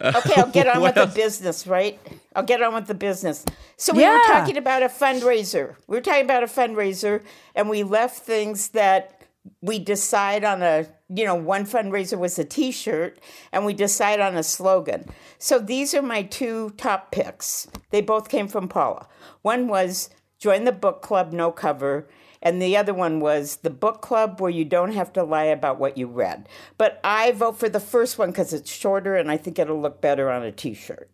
Okay, 0.00 0.34
I'll 0.36 0.50
get 0.50 0.66
on 0.74 0.82
with 0.82 0.94
the 0.94 1.06
business, 1.06 1.66
right? 1.66 1.98
I'll 2.34 2.42
get 2.42 2.62
on 2.62 2.74
with 2.74 2.86
the 2.86 2.94
business. 2.94 3.44
So 3.76 3.92
we 3.94 4.06
were 4.06 4.18
talking 4.26 4.56
about 4.56 4.82
a 4.82 4.88
fundraiser. 4.88 5.76
We 5.86 5.96
were 5.96 6.02
talking 6.02 6.24
about 6.24 6.42
a 6.42 6.46
fundraiser, 6.46 7.22
and 7.54 7.68
we 7.68 7.82
left 7.82 8.18
things 8.18 8.68
that 8.70 9.22
we 9.62 9.78
decide 9.78 10.44
on 10.44 10.62
a, 10.62 10.86
you 11.08 11.24
know, 11.24 11.34
one 11.34 11.64
fundraiser 11.64 12.18
was 12.18 12.38
a 12.38 12.44
T-shirt, 12.44 13.18
and 13.52 13.64
we 13.64 13.72
decide 13.72 14.20
on 14.20 14.36
a 14.36 14.42
slogan. 14.42 15.08
So 15.38 15.58
these 15.58 15.94
are 15.94 16.02
my 16.02 16.22
two 16.22 16.70
top 16.76 17.10
picks. 17.10 17.66
They 17.90 18.02
both 18.02 18.28
came 18.28 18.48
from 18.48 18.68
Paula. 18.68 19.08
One 19.42 19.68
was 19.68 20.10
join 20.38 20.64
the 20.64 20.72
book 20.72 21.02
club, 21.02 21.32
no 21.32 21.50
cover. 21.52 22.06
And 22.42 22.60
the 22.60 22.76
other 22.76 22.94
one 22.94 23.20
was 23.20 23.56
the 23.56 23.70
book 23.70 24.00
club 24.00 24.40
where 24.40 24.50
you 24.50 24.64
don't 24.64 24.92
have 24.92 25.12
to 25.12 25.22
lie 25.22 25.44
about 25.44 25.78
what 25.78 25.98
you 25.98 26.06
read. 26.06 26.48
But 26.78 26.98
I 27.04 27.32
vote 27.32 27.58
for 27.58 27.68
the 27.68 27.80
first 27.80 28.18
one 28.18 28.30
because 28.30 28.52
it's 28.52 28.70
shorter 28.70 29.16
and 29.16 29.30
I 29.30 29.36
think 29.36 29.58
it'll 29.58 29.80
look 29.80 30.00
better 30.00 30.30
on 30.30 30.42
a 30.42 30.52
t 30.52 30.72
shirt. 30.72 31.10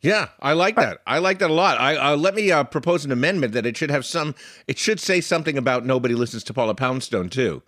Yeah, 0.00 0.28
I 0.40 0.54
like 0.54 0.76
that. 0.76 1.00
I 1.06 1.18
like 1.18 1.40
that 1.40 1.50
a 1.50 1.54
lot. 1.54 1.78
I 1.78 1.96
uh, 1.96 2.16
let 2.16 2.34
me 2.34 2.50
uh, 2.50 2.64
propose 2.64 3.04
an 3.04 3.12
amendment 3.12 3.52
that 3.52 3.66
it 3.66 3.76
should 3.76 3.90
have 3.90 4.06
some. 4.06 4.34
It 4.66 4.78
should 4.78 4.98
say 4.98 5.20
something 5.20 5.58
about 5.58 5.84
nobody 5.84 6.14
listens 6.14 6.42
to 6.44 6.54
Paula 6.54 6.74
Poundstone 6.74 7.28
too, 7.28 7.62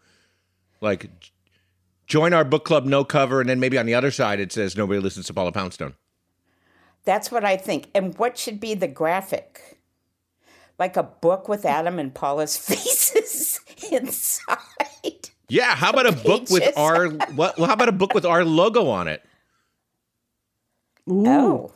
like 0.80 1.10
join 2.06 2.32
our 2.32 2.44
book 2.44 2.64
club, 2.64 2.86
no 2.86 3.04
cover, 3.04 3.40
and 3.40 3.50
then 3.50 3.60
maybe 3.60 3.76
on 3.76 3.84
the 3.84 3.94
other 3.94 4.10
side 4.10 4.40
it 4.40 4.50
says 4.50 4.78
nobody 4.78 4.98
listens 4.98 5.26
to 5.26 5.34
Paula 5.34 5.52
Poundstone. 5.52 5.94
That's 7.04 7.30
what 7.30 7.44
I 7.44 7.58
think. 7.58 7.90
And 7.94 8.16
what 8.16 8.38
should 8.38 8.60
be 8.60 8.74
the 8.74 8.88
graphic? 8.88 9.81
Like 10.82 10.96
a 10.96 11.04
book 11.04 11.48
with 11.48 11.64
Adam 11.64 12.00
and 12.00 12.12
Paula's 12.12 12.56
faces 12.68 13.60
inside. 13.92 14.56
Yeah, 15.48 15.76
how 15.76 15.90
about 15.90 16.06
a 16.06 16.12
book 16.26 16.50
with 16.50 16.76
our 16.76 17.06
what? 17.08 17.56
Well, 17.56 17.68
how 17.68 17.74
about 17.74 17.88
a 17.88 17.92
book 17.92 18.14
with 18.14 18.24
our 18.26 18.44
logo 18.44 18.88
on 18.88 19.06
it? 19.06 19.22
Ooh, 21.08 21.24
Oh, 21.24 21.72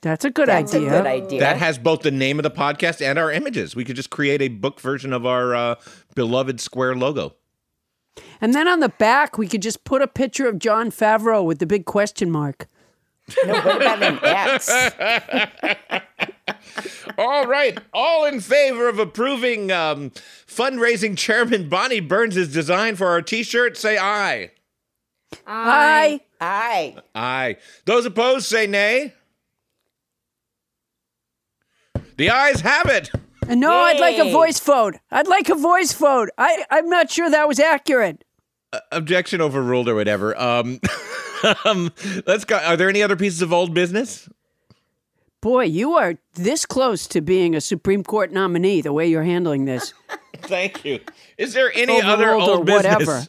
that's 0.00 0.24
a 0.24 0.30
good 0.30 0.48
that's 0.48 0.74
idea. 0.74 0.88
a 0.88 0.90
good 0.90 1.06
idea. 1.06 1.38
That 1.38 1.58
has 1.58 1.78
both 1.78 2.02
the 2.02 2.10
name 2.10 2.40
of 2.40 2.42
the 2.42 2.50
podcast 2.50 3.00
and 3.00 3.20
our 3.20 3.30
images. 3.30 3.76
We 3.76 3.84
could 3.84 3.94
just 3.94 4.10
create 4.10 4.42
a 4.42 4.48
book 4.48 4.80
version 4.80 5.12
of 5.12 5.24
our 5.24 5.54
uh, 5.54 5.74
beloved 6.16 6.60
square 6.60 6.96
logo. 6.96 7.36
And 8.40 8.52
then 8.52 8.66
on 8.66 8.80
the 8.80 8.88
back, 8.88 9.38
we 9.38 9.46
could 9.46 9.62
just 9.62 9.84
put 9.84 10.02
a 10.02 10.08
picture 10.08 10.48
of 10.48 10.58
Jon 10.58 10.90
Favreau 10.90 11.44
with 11.44 11.60
the 11.60 11.66
big 11.66 11.84
question 11.86 12.32
mark. 12.32 12.66
no, 13.46 13.54
what 13.60 13.76
about 13.76 14.02
an 14.02 14.18
X? 14.24 14.68
All 17.16 17.46
right, 17.46 17.78
all 17.92 18.24
in 18.24 18.40
favor 18.40 18.88
of 18.88 18.98
approving 18.98 19.70
um, 19.72 20.10
fundraising 20.46 21.16
chairman 21.16 21.68
Bonnie 21.68 22.00
Burns' 22.00 22.48
design 22.52 22.96
for 22.96 23.06
our 23.06 23.22
T-shirt, 23.22 23.76
say 23.76 23.96
aye. 23.96 24.50
Aye. 25.46 26.20
Aye. 26.40 26.96
Aye. 27.14 27.56
Those 27.84 28.06
opposed, 28.06 28.46
say 28.46 28.66
nay. 28.66 29.14
The 32.16 32.30
ayes 32.30 32.60
have 32.60 32.86
it. 32.86 33.10
And 33.48 33.60
no, 33.60 33.72
I'd 33.72 34.00
like 34.00 34.18
a 34.18 34.30
voice 34.30 34.60
vote. 34.60 34.94
I'd 35.10 35.28
like 35.28 35.48
a 35.48 35.54
voice 35.54 35.92
vote. 35.92 36.30
I, 36.38 36.64
I'm 36.70 36.88
not 36.88 37.10
sure 37.10 37.28
that 37.28 37.48
was 37.48 37.58
accurate. 37.58 38.24
Objection 38.90 39.40
overruled 39.40 39.88
or 39.88 39.94
whatever. 39.94 40.38
Um, 40.40 40.80
um, 41.64 41.92
let's 42.26 42.44
go. 42.44 42.56
Are 42.56 42.76
there 42.76 42.88
any 42.88 43.02
other 43.02 43.16
pieces 43.16 43.42
of 43.42 43.52
old 43.52 43.74
business? 43.74 44.28
Boy, 45.44 45.64
you 45.64 45.92
are 45.92 46.14
this 46.36 46.64
close 46.64 47.06
to 47.08 47.20
being 47.20 47.54
a 47.54 47.60
Supreme 47.60 48.02
Court 48.02 48.32
nominee 48.32 48.80
the 48.80 48.94
way 48.94 49.06
you're 49.06 49.24
handling 49.24 49.66
this. 49.66 49.92
Thank 50.38 50.86
you. 50.86 51.00
Is 51.36 51.52
there 51.52 51.70
any 51.74 52.00
other 52.00 52.30
old 52.30 52.48
or 52.48 52.64
business? 52.64 52.82
whatever. 52.86 53.26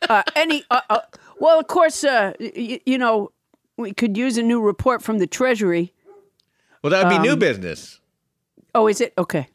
uh, 0.08 0.22
any, 0.34 0.64
uh, 0.70 0.80
uh, 0.88 1.00
well, 1.38 1.60
of 1.60 1.66
course, 1.66 2.02
uh, 2.02 2.32
y- 2.40 2.80
you 2.86 2.96
know, 2.96 3.30
we 3.76 3.92
could 3.92 4.16
use 4.16 4.38
a 4.38 4.42
new 4.42 4.58
report 4.62 5.02
from 5.02 5.18
the 5.18 5.26
Treasury. 5.26 5.92
Well, 6.82 6.92
that 6.92 7.04
would 7.04 7.10
be 7.10 7.18
new 7.18 7.34
Um, 7.34 7.38
business. 7.38 8.00
Oh, 8.74 8.86
is 8.88 9.02
it? 9.02 9.12
Okay. 9.18 9.48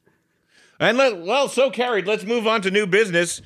And 0.80 0.96
let, 0.96 1.22
well, 1.22 1.48
so 1.50 1.72
carried. 1.72 2.06
Let's 2.06 2.24
move 2.24 2.46
on 2.46 2.62
to 2.62 2.70
new 2.70 2.86
business. 2.86 3.42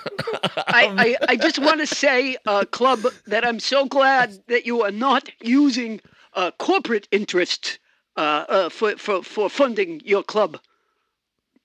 I, 0.68 1.16
I, 1.20 1.26
I 1.30 1.36
just 1.36 1.58
want 1.58 1.80
to 1.80 1.86
say, 1.86 2.36
uh, 2.46 2.64
Club, 2.70 3.00
that 3.26 3.44
I'm 3.44 3.60
so 3.60 3.86
glad 3.86 4.38
that 4.48 4.66
you 4.66 4.82
are 4.82 4.90
not 4.90 5.28
using 5.42 6.00
uh, 6.34 6.50
corporate 6.58 7.08
interest 7.10 7.78
uh, 8.16 8.44
uh, 8.48 8.68
for, 8.68 8.96
for, 8.96 9.22
for 9.22 9.48
funding 9.48 10.00
your 10.04 10.22
club. 10.22 10.58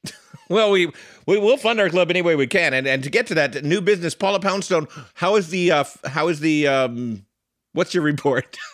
Well, 0.49 0.71
we 0.71 0.89
we 1.25 1.37
will 1.37 1.57
fund 1.57 1.77
our 1.81 1.89
club 1.89 2.09
any 2.09 2.21
way 2.21 2.37
we 2.37 2.47
can, 2.47 2.73
and 2.73 2.87
and 2.87 3.03
to 3.03 3.09
get 3.09 3.27
to 3.27 3.35
that 3.35 3.65
new 3.65 3.81
business, 3.81 4.15
Paula 4.15 4.39
Poundstone. 4.39 4.87
How 5.15 5.35
is 5.35 5.49
the 5.49 5.73
uh, 5.73 5.83
how 6.05 6.29
is 6.29 6.39
the 6.39 6.65
um, 6.67 7.25
what's 7.73 7.93
your 7.93 8.03
report? 8.03 8.57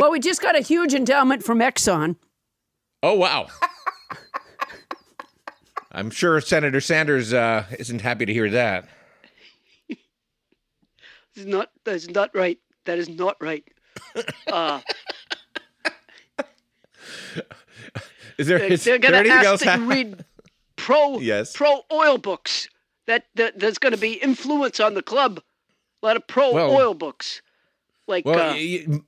Well, 0.00 0.10
we 0.10 0.18
just 0.18 0.40
got 0.40 0.56
a 0.56 0.62
huge 0.62 0.94
endowment 0.94 1.44
from 1.44 1.58
Exxon. 1.58 2.16
oh 3.02 3.14
wow. 3.14 3.48
I'm 5.92 6.10
sure 6.10 6.40
Senator 6.40 6.80
Sanders 6.80 7.32
uh, 7.32 7.64
isn't 7.78 8.00
happy 8.02 8.26
to 8.26 8.32
hear 8.32 8.50
that. 8.50 8.88
That's 11.34 11.46
not, 11.46 11.70
that's 11.84 12.08
not 12.08 12.30
right. 12.34 12.58
That 12.86 12.98
is 12.98 13.08
not 13.08 13.36
right. 13.40 13.64
Uh, 14.50 14.80
Is 18.38 18.46
there, 18.46 18.58
is 18.58 18.84
they're 18.84 18.98
going 18.98 19.12
to 19.12 19.18
anything 19.18 19.36
ask 19.38 19.46
else? 19.46 19.64
that 19.64 19.78
you 19.80 19.84
read 19.86 20.24
pro 20.76 21.18
Yes. 21.20 21.52
pro 21.54 21.82
oil 21.92 22.16
books. 22.18 22.68
That, 23.06 23.24
that 23.34 23.58
there's 23.58 23.78
going 23.78 23.92
to 23.92 23.98
be 24.00 24.14
influence 24.14 24.80
on 24.80 24.94
the 24.94 25.02
club. 25.02 25.40
A 26.02 26.06
lot 26.06 26.16
of 26.16 26.26
pro 26.26 26.52
Well- 26.52 26.70
oil 26.74 26.94
books. 26.94 27.42
like 28.08 28.24
Well, 28.24 28.38
uh, 28.38 28.54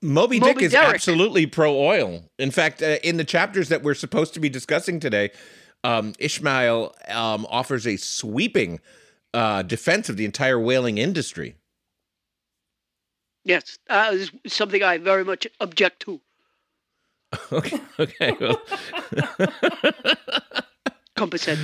Moby, 0.03 0.39
Moby 0.39 0.41
Dick 0.41 0.63
is 0.63 0.73
Derek. 0.73 0.95
absolutely 0.97 1.47
pro 1.47 1.75
oil. 1.75 2.25
In 2.39 2.51
fact, 2.51 2.83
uh, 2.83 2.99
in 3.03 3.17
the 3.17 3.25
chapters 3.25 3.69
that 3.71 3.83
we're 3.83 3.95
supposed 3.95 4.35
to 4.35 4.41
be 4.41 4.49
discussing 4.51 5.01
today, 5.01 5.31
um, 5.85 6.13
Ishmael 6.19 6.95
um, 7.09 7.47
offers 7.51 7.87
a 7.87 7.97
sweeping 7.97 8.81
uh, 9.35 9.63
defense 9.63 10.09
of 10.09 10.17
the 10.17 10.25
entire 10.25 10.59
whaling 10.61 10.99
industry. 10.99 11.57
yes, 13.45 13.79
uh, 13.91 14.11
is 14.13 14.31
something 14.47 14.83
I 14.83 14.99
very 14.99 15.25
much 15.25 15.47
object 15.61 16.01
to. 16.03 16.21
Okay. 17.51 17.81
Okay. 17.99 18.37
well, 18.41 18.61
Compass 21.17 21.43
said, 21.43 21.59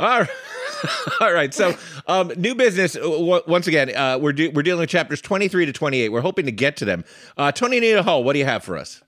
all 0.00 0.20
right. 0.20 0.28
All 1.20 1.32
right. 1.32 1.54
So, 1.54 1.74
um, 2.06 2.30
new 2.36 2.54
business. 2.54 2.96
uh, 2.96 3.00
w- 3.00 3.40
once 3.46 3.66
again, 3.66 3.96
uh, 3.96 4.18
we're 4.20 4.32
de- 4.34 4.48
we're 4.48 4.62
dealing 4.62 4.80
with 4.80 4.90
chapters 4.90 5.22
twenty 5.22 5.48
three 5.48 5.64
to 5.64 5.72
twenty 5.72 6.02
eight. 6.02 6.10
We're 6.10 6.20
hoping 6.20 6.44
to 6.44 6.52
get 6.52 6.76
to 6.76 6.84
them. 6.84 7.02
Uh, 7.38 7.50
Tony 7.50 7.78
Anita 7.78 8.02
Hull, 8.02 8.22
what 8.22 8.34
do 8.34 8.38
you 8.38 8.44
have 8.44 8.62
for 8.62 8.76
us? 8.76 9.02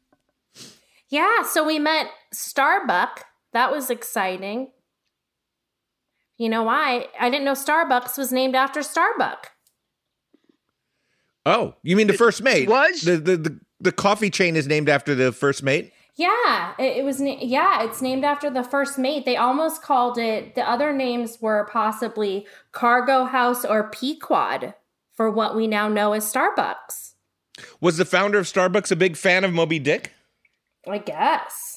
Yeah, 1.11 1.43
so 1.43 1.63
we 1.65 1.79
met 1.79 2.07
Starbuck. 2.33 3.25
That 3.59 3.73
was 3.73 3.91
exciting. 3.91 4.69
You 6.37 6.49
know 6.49 6.63
why? 6.63 7.09
I 7.19 7.29
didn't 7.29 7.45
know 7.45 7.55
Starbucks 7.55 8.17
was 8.17 8.31
named 8.31 8.55
after 8.55 8.85
Starbuck. 8.85 9.51
Oh, 11.45 11.75
you 11.83 11.97
mean 11.97 12.07
the 12.07 12.13
first 12.13 12.41
mate? 12.41 12.69
was? 12.69 13.01
the, 13.01 13.17
the 13.17 13.37
the 13.37 13.61
the 13.81 13.91
coffee 13.91 14.31
chain 14.31 14.55
is 14.55 14.69
named 14.69 14.89
after 14.89 15.13
the 15.17 15.33
first 15.33 15.65
mate? 15.65 15.93
Yeah, 16.15 16.75
it, 16.79 16.99
it 16.99 17.05
was. 17.05 17.21
Na- 17.21 17.41
yeah, 17.41 17.83
it's 17.83 18.01
named 18.01 18.25
after 18.25 18.49
the 18.49 18.63
first 18.63 18.97
mate. 18.97 19.25
They 19.25 19.37
almost 19.37 19.83
called 19.83 20.19
it. 20.19 20.55
The 20.55 20.63
other 20.63 20.93
names 20.93 21.39
were 21.41 21.69
possibly 21.69 22.47
Cargo 22.71 23.25
House 23.25 23.65
or 23.65 23.91
Pequod 23.91 24.75
for 25.17 25.33
what 25.33 25.57
we 25.57 25.67
now 25.67 25.89
know 25.89 26.13
as 26.13 26.33
Starbucks. 26.33 27.15
Was 27.81 27.97
the 27.97 28.05
founder 28.05 28.39
of 28.39 28.47
Starbucks 28.47 28.93
a 28.93 28.97
big 28.97 29.17
fan 29.17 29.43
of 29.43 29.53
Moby 29.53 29.81
Dick? 29.81 30.13
I 30.89 30.99
guess. 30.99 31.68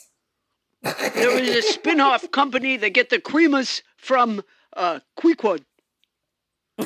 There 0.84 1.30
was 1.40 1.50
a 1.50 1.62
spin-off 1.62 2.30
company 2.32 2.78
that 2.78 2.92
get 2.92 3.10
the 3.10 3.20
creamers 3.20 3.82
from 3.98 4.42
uh, 4.76 5.00
Queequeg. 5.20 5.64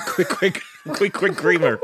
quick, 0.05 0.29
quick, 0.29 0.61
quick, 0.93 1.13
quick 1.13 1.35
creamer. 1.37 1.79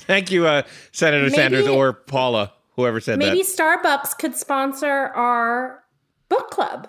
Thank 0.00 0.30
you, 0.30 0.46
uh, 0.46 0.62
Senator 0.92 1.24
Maybe- 1.24 1.34
Sanders 1.36 1.68
or 1.68 1.92
Paula, 1.92 2.52
whoever 2.76 3.00
said 3.00 3.18
Maybe 3.18 3.30
that. 3.30 3.36
Maybe 3.36 3.88
Starbucks 3.88 4.18
could 4.18 4.36
sponsor 4.36 4.88
our 4.88 5.82
book 6.28 6.50
club. 6.50 6.88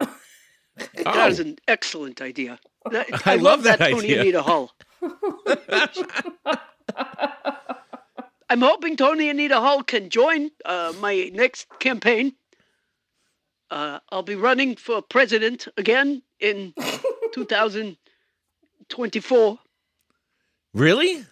That 0.00 1.30
is 1.30 1.40
an 1.40 1.56
excellent 1.66 2.22
idea. 2.22 2.58
That- 2.90 3.26
I 3.26 3.34
love 3.36 3.64
that 3.64 3.80
Tony 3.80 3.96
idea. 4.16 4.20
Anita 4.20 4.42
Hull. 4.42 4.72
I'm 8.50 8.62
hoping 8.62 8.96
Tony 8.96 9.28
Anita 9.28 9.60
Hull 9.60 9.82
can 9.82 10.08
join 10.08 10.50
uh, 10.64 10.94
my 11.00 11.30
next 11.34 11.66
campaign. 11.78 12.32
Uh, 13.70 13.98
I'll 14.10 14.22
be 14.22 14.34
running 14.34 14.76
for 14.76 15.02
president 15.02 15.68
again 15.76 16.22
in 16.40 16.72
2024. 17.34 19.58
Really? 20.74 21.26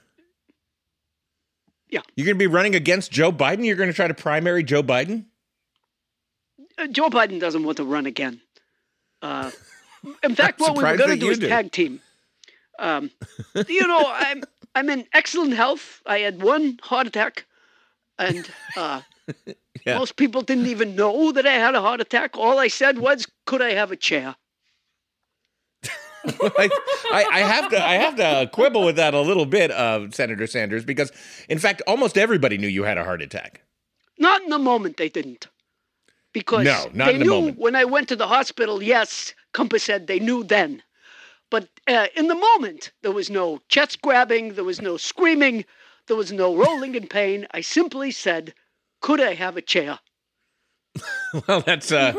Yeah. 1.88 2.00
You're 2.14 2.26
going 2.26 2.36
to 2.36 2.38
be 2.38 2.46
running 2.46 2.74
against 2.74 3.10
Joe 3.10 3.32
Biden? 3.32 3.64
You're 3.64 3.76
going 3.76 3.88
to 3.88 3.94
try 3.94 4.08
to 4.08 4.14
primary 4.14 4.62
Joe 4.62 4.82
Biden? 4.82 5.24
Uh, 6.76 6.88
Joe 6.88 7.08
Biden 7.08 7.40
doesn't 7.40 7.64
want 7.64 7.78
to 7.78 7.84
run 7.84 8.04
again. 8.04 8.42
Uh, 9.22 9.50
in 10.22 10.34
fact, 10.34 10.60
what 10.60 10.76
we 10.76 10.82
were 10.82 10.90
surprised 10.90 10.98
going 10.98 11.18
to 11.18 11.24
do 11.24 11.30
is 11.30 11.38
do. 11.38 11.48
tag 11.48 11.72
team. 11.72 12.02
Um, 12.78 13.10
you 13.68 13.86
know, 13.86 14.02
I'm 14.04 14.42
I'm 14.76 14.90
in 14.90 15.06
excellent 15.14 15.54
health. 15.54 16.02
I 16.04 16.18
had 16.18 16.42
one 16.42 16.78
heart 16.82 17.06
attack, 17.06 17.46
and 18.18 18.48
uh, 18.76 19.00
Yeah. 19.86 19.98
most 19.98 20.16
people 20.16 20.42
didn't 20.42 20.66
even 20.66 20.96
know 20.96 21.32
that 21.32 21.46
I 21.46 21.52
had 21.52 21.74
a 21.74 21.80
heart 21.80 22.00
attack. 22.00 22.36
All 22.36 22.58
I 22.58 22.68
said 22.68 22.98
was, 22.98 23.26
"Could 23.46 23.62
I 23.62 23.72
have 23.72 23.90
a 23.90 23.96
chair?" 23.96 24.36
I, 26.26 26.68
I, 27.12 27.40
have 27.40 27.70
to 27.70 27.82
I 27.82 27.94
have 27.94 28.16
to 28.16 28.50
quibble 28.52 28.84
with 28.84 28.96
that 28.96 29.14
a 29.14 29.20
little 29.20 29.46
bit, 29.46 29.70
uh, 29.70 30.10
Senator 30.10 30.46
Sanders, 30.46 30.84
because 30.84 31.12
in 31.48 31.58
fact, 31.58 31.82
almost 31.86 32.18
everybody 32.18 32.58
knew 32.58 32.66
you 32.68 32.82
had 32.82 32.98
a 32.98 33.04
heart 33.04 33.22
attack. 33.22 33.62
Not 34.18 34.42
in 34.42 34.50
the 34.50 34.58
moment, 34.58 34.96
they 34.96 35.08
didn't. 35.08 35.46
Because 36.32 36.64
No, 36.64 36.90
not 36.92 37.06
they 37.06 37.14
in 37.14 37.18
the 37.20 37.24
knew 37.24 37.30
moment. 37.30 37.58
when 37.58 37.76
I 37.76 37.84
went 37.84 38.08
to 38.08 38.16
the 38.16 38.26
hospital, 38.26 38.82
yes, 38.82 39.34
Compass 39.52 39.84
said 39.84 40.06
they 40.06 40.18
knew 40.18 40.42
then. 40.44 40.82
But 41.50 41.68
uh, 41.86 42.06
in 42.16 42.28
the 42.28 42.34
moment, 42.34 42.92
there 43.02 43.12
was 43.12 43.30
no 43.30 43.60
chest 43.68 44.02
grabbing, 44.02 44.54
there 44.54 44.64
was 44.64 44.80
no 44.80 44.96
screaming, 44.96 45.64
there 46.06 46.16
was 46.16 46.32
no 46.32 46.56
rolling 46.56 46.94
in 46.94 47.06
pain. 47.06 47.46
I 47.52 47.60
simply 47.60 48.10
said, 48.10 48.54
Could 49.00 49.20
I 49.20 49.34
have 49.34 49.56
a 49.56 49.62
chair? 49.62 49.98
Well, 51.46 51.60
that's 51.60 51.92
uh, 51.92 52.14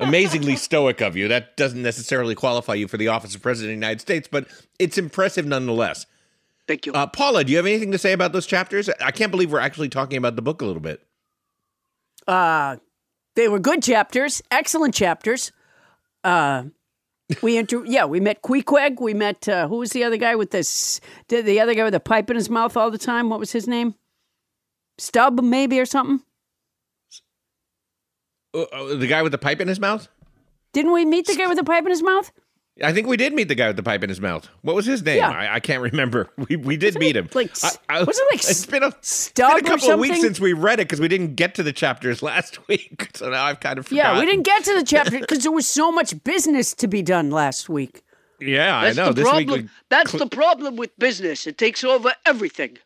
amazingly 0.00 0.56
stoic 0.56 1.00
of 1.00 1.14
you. 1.14 1.28
That 1.28 1.56
doesn't 1.56 1.82
necessarily 1.82 2.34
qualify 2.34 2.74
you 2.74 2.88
for 2.88 2.96
the 2.96 3.06
office 3.08 3.34
of 3.34 3.42
President 3.42 3.70
of 3.70 3.80
the 3.80 3.86
United 3.86 4.00
States, 4.00 4.28
but 4.30 4.48
it's 4.80 4.98
impressive 4.98 5.46
nonetheless. 5.46 6.06
Thank 6.66 6.86
you. 6.86 6.92
Uh, 6.92 7.06
Paula, 7.06 7.44
do 7.44 7.52
you 7.52 7.58
have 7.58 7.66
anything 7.66 7.92
to 7.92 7.98
say 7.98 8.12
about 8.12 8.32
those 8.32 8.46
chapters? 8.46 8.90
I 9.00 9.12
can't 9.12 9.30
believe 9.30 9.52
we're 9.52 9.60
actually 9.60 9.88
talking 9.88 10.18
about 10.18 10.34
the 10.34 10.42
book 10.42 10.62
a 10.62 10.66
little 10.66 10.80
bit. 10.80 11.00
Uh, 12.26 12.76
they 13.36 13.48
were 13.48 13.60
good 13.60 13.82
chapters, 13.82 14.42
excellent 14.50 14.94
chapters. 14.94 15.52
Uh, 16.24 16.64
we 17.42 17.56
inter- 17.56 17.84
yeah, 17.84 18.04
we 18.04 18.20
met 18.20 18.42
Queequeg. 18.42 19.00
We 19.00 19.14
met 19.14 19.48
uh, 19.48 19.68
who 19.68 19.78
was 19.78 19.90
the 19.90 20.04
other 20.04 20.16
guy 20.16 20.36
with 20.36 20.50
this? 20.50 21.00
The, 21.28 21.42
the 21.42 21.60
other 21.60 21.74
guy 21.74 21.84
with 21.84 21.94
a 21.94 22.00
pipe 22.00 22.30
in 22.30 22.36
his 22.36 22.48
mouth 22.48 22.76
all 22.76 22.90
the 22.90 22.98
time. 22.98 23.28
What 23.28 23.40
was 23.40 23.52
his 23.52 23.66
name? 23.66 23.94
Stubb, 24.98 25.40
maybe 25.40 25.78
or 25.80 25.86
something. 25.86 26.22
Uh, 28.54 28.62
uh, 28.62 28.94
the 28.96 29.06
guy 29.06 29.22
with 29.22 29.32
the 29.32 29.38
pipe 29.38 29.60
in 29.60 29.68
his 29.68 29.80
mouth? 29.80 30.08
Didn't 30.72 30.92
we 30.92 31.04
meet 31.04 31.26
the 31.26 31.34
guy 31.34 31.46
with 31.46 31.58
the 31.58 31.64
pipe 31.64 31.84
in 31.84 31.90
his 31.90 32.02
mouth? 32.02 32.30
I 32.82 32.92
think 32.92 33.06
we 33.06 33.16
did 33.16 33.32
meet 33.32 33.48
the 33.48 33.54
guy 33.54 33.68
with 33.68 33.76
the 33.76 33.82
pipe 33.82 34.02
in 34.02 34.10
his 34.10 34.20
mouth. 34.20 34.48
What 34.60 34.76
was 34.76 34.84
his 34.84 35.02
name? 35.02 35.16
Yeah. 35.18 35.30
I, 35.30 35.54
I 35.54 35.60
can't 35.60 35.80
remember. 35.82 36.28
We 36.48 36.56
we 36.56 36.76
did 36.76 36.98
meet 36.98 37.16
him. 37.16 37.28
like 37.34 37.48
I- 37.64 37.68
s- 37.68 37.78
I- 37.88 38.02
was 38.02 38.18
it 38.18 38.26
like 38.30 38.40
it's 38.44 38.66
been 38.66 38.82
a, 38.82 38.88
it's 38.88 39.10
Stubb 39.10 39.56
been 39.56 39.66
a 39.66 39.68
or 39.74 39.76
couple 39.78 39.90
of 39.92 40.00
weeks 40.00 40.20
since 40.20 40.38
we 40.38 40.52
read 40.52 40.78
it 40.80 40.88
because 40.88 41.00
we 41.00 41.08
didn't 41.08 41.36
get 41.36 41.54
to 41.54 41.62
the 41.62 41.72
chapters 41.72 42.22
last 42.30 42.68
week. 42.68 43.10
So 43.14 43.30
now 43.30 43.44
I've 43.44 43.60
kind 43.60 43.78
of 43.78 43.90
Yeah, 43.90 44.18
we 44.18 44.26
didn't 44.26 44.42
get 44.44 44.64
to 44.64 44.74
the 44.74 44.84
chapter 44.94 45.18
because 45.20 45.42
there 45.42 45.52
was 45.52 45.66
so 45.66 45.90
much 45.90 46.22
business 46.24 46.74
to 46.74 46.86
be 46.86 47.02
done 47.02 47.30
last 47.30 47.68
week. 47.68 48.02
Yeah, 48.40 48.82
That's 48.82 48.98
I 48.98 49.02
know. 49.02 49.08
the 49.08 49.14
This 49.22 49.24
problem. 49.30 49.60
week, 49.62 49.70
That's 49.88 50.12
the 50.12 50.26
problem 50.26 50.76
with 50.76 50.90
business. 50.98 51.46
It 51.46 51.56
takes 51.56 51.82
over 51.82 52.12
everything. 52.26 52.76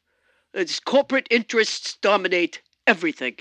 It's 0.54 0.78
corporate 0.78 1.26
interests 1.30 1.96
dominate 2.00 2.62
everything. 2.86 3.34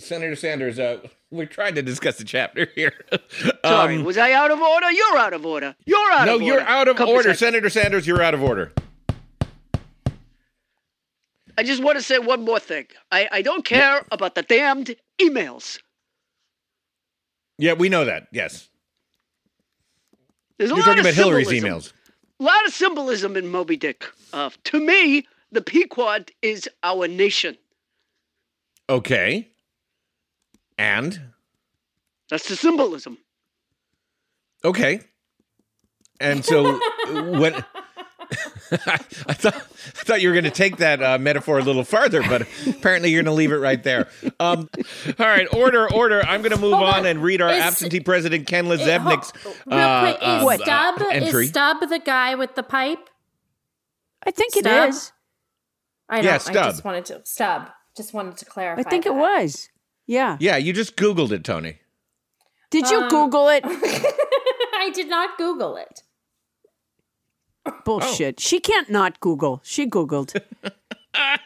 Senator 0.00 0.34
Sanders, 0.36 0.78
uh, 0.78 0.98
we're 1.30 1.46
trying 1.46 1.74
to 1.76 1.82
discuss 1.82 2.16
the 2.18 2.24
chapter 2.24 2.68
here. 2.74 2.92
Sorry, 3.64 3.96
Um, 3.96 4.04
was 4.04 4.18
I 4.18 4.32
out 4.32 4.50
of 4.50 4.60
order? 4.60 4.90
You're 4.90 5.16
out 5.18 5.32
of 5.32 5.46
order. 5.46 5.74
You're 5.86 6.12
out 6.12 6.26
no, 6.26 6.36
of 6.36 6.42
order. 6.42 6.44
you're 6.54 6.60
out 6.62 6.88
of 6.88 6.96
Compass 6.96 7.14
order, 7.14 7.34
Senator 7.34 7.70
Sanders. 7.70 8.06
You're 8.06 8.22
out 8.22 8.34
of 8.34 8.42
order. 8.42 8.72
I 11.58 11.62
just 11.62 11.82
want 11.82 11.98
to 11.98 12.02
say 12.02 12.18
one 12.18 12.44
more 12.44 12.58
thing. 12.58 12.86
I, 13.12 13.28
I 13.30 13.42
don't 13.42 13.64
care 13.64 14.04
about 14.10 14.34
the 14.34 14.42
damned 14.42 14.94
emails. 15.20 15.78
Yeah, 17.58 17.74
we 17.74 17.90
know 17.90 18.06
that. 18.06 18.28
Yes, 18.32 18.68
There's 20.58 20.70
a 20.70 20.74
you're 20.74 20.78
lot 20.78 20.86
talking 20.86 21.00
about 21.00 21.14
Hillary's 21.14 21.48
emails. 21.48 21.92
A 22.38 22.42
lot 22.44 22.66
of 22.66 22.72
symbolism 22.72 23.36
in 23.36 23.48
Moby 23.48 23.76
Dick. 23.76 24.06
Uh, 24.32 24.48
to 24.64 24.80
me, 24.80 25.26
the 25.52 25.60
Pequod 25.60 26.30
is 26.40 26.66
our 26.82 27.06
nation. 27.06 27.58
Okay, 28.88 29.48
and 30.80 31.20
That's 32.30 32.48
the 32.48 32.56
symbolism. 32.56 33.18
Okay. 34.64 35.00
And 36.20 36.44
so 36.44 36.78
when 37.38 37.54
I 38.72 38.76
thought 39.34 39.54
I 39.56 40.02
thought 40.04 40.20
you 40.20 40.28
were 40.28 40.34
going 40.34 40.44
to 40.44 40.50
take 40.50 40.76
that 40.76 41.02
uh, 41.02 41.18
metaphor 41.18 41.58
a 41.58 41.62
little 41.62 41.82
farther, 41.84 42.22
but 42.22 42.42
apparently 42.68 43.10
you're 43.10 43.22
going 43.24 43.32
to 43.32 43.36
leave 43.36 43.50
it 43.50 43.56
right 43.56 43.82
there. 43.82 44.08
Um, 44.38 44.68
all 45.18 45.26
right, 45.26 45.52
order, 45.52 45.92
order. 45.92 46.22
I'm 46.22 46.40
going 46.42 46.52
to 46.54 46.60
move 46.60 46.74
on 46.74 47.00
on. 47.00 47.06
and 47.06 47.22
read 47.22 47.40
our 47.42 47.48
Is- 47.50 47.60
absentee 47.62 48.00
president 48.00 48.46
Ken 48.46 48.66
It- 48.66 48.78
LaZebnik's 48.80 49.32
ho- 49.42 49.54
real 49.66 49.78
uh, 49.80 50.16
is 50.52 50.60
uh, 50.60 50.64
Stubb 50.64 51.00
uh, 51.02 51.06
entry. 51.10 51.44
is 51.44 51.50
Stubb 51.50 51.80
the 51.88 51.98
guy 51.98 52.34
with 52.36 52.54
the 52.54 52.62
pipe? 52.62 53.08
I 54.24 54.30
think 54.30 54.54
it 54.56 54.64
Stubb? 54.64 54.90
is. 54.90 55.12
I 56.08 56.16
Yeah, 56.18 56.22
don't. 56.22 56.34
I 56.34 56.38
Stubb. 56.38 56.70
just 56.72 56.84
wanted 56.84 57.04
to 57.06 57.22
Stubb. 57.24 57.70
Just 57.96 58.14
wanted 58.14 58.36
to 58.36 58.44
clarify. 58.44 58.82
I 58.82 58.84
think 58.84 59.06
it 59.06 59.14
was. 59.14 59.68
Yeah. 60.10 60.36
Yeah, 60.40 60.56
you 60.56 60.72
just 60.72 60.96
Googled 60.96 61.30
it, 61.30 61.44
Tony. 61.44 61.78
Did 62.70 62.90
you 62.90 63.02
Um, 63.02 63.08
Google 63.08 63.46
it? 63.48 63.62
I 63.64 64.90
did 64.92 65.08
not 65.08 65.38
Google 65.38 65.76
it. 65.76 66.02
Bullshit. 67.84 68.34
Oh. 68.38 68.40
She 68.42 68.58
can't 68.58 68.90
not 68.90 69.20
Google. 69.20 69.60
She 69.62 69.86
Googled. 69.88 70.34
I 71.14 71.38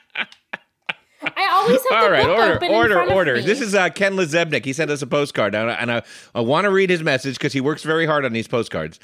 always 1.50 1.82
have 1.90 1.98
All 1.98 2.04
the 2.06 2.10
right, 2.10 2.24
book 2.26 2.38
order, 2.38 2.54
open 2.54 2.68
in 2.68 2.74
order, 2.74 2.94
front 2.94 3.10
of 3.10 3.16
order. 3.16 3.34
me. 3.34 3.40
This 3.42 3.60
is 3.60 3.74
uh, 3.74 3.90
Ken 3.90 4.14
LaZebnik. 4.14 4.64
He 4.64 4.72
sent 4.72 4.90
us 4.90 5.02
a 5.02 5.06
postcard, 5.06 5.54
and 5.54 5.70
I, 5.70 5.74
and 5.74 5.92
I, 5.92 6.02
I 6.34 6.40
want 6.40 6.64
to 6.64 6.70
read 6.70 6.88
his 6.88 7.02
message 7.02 7.34
because 7.36 7.52
he 7.52 7.60
works 7.60 7.82
very 7.82 8.06
hard 8.06 8.24
on 8.24 8.32
these 8.32 8.48
postcards. 8.48 8.98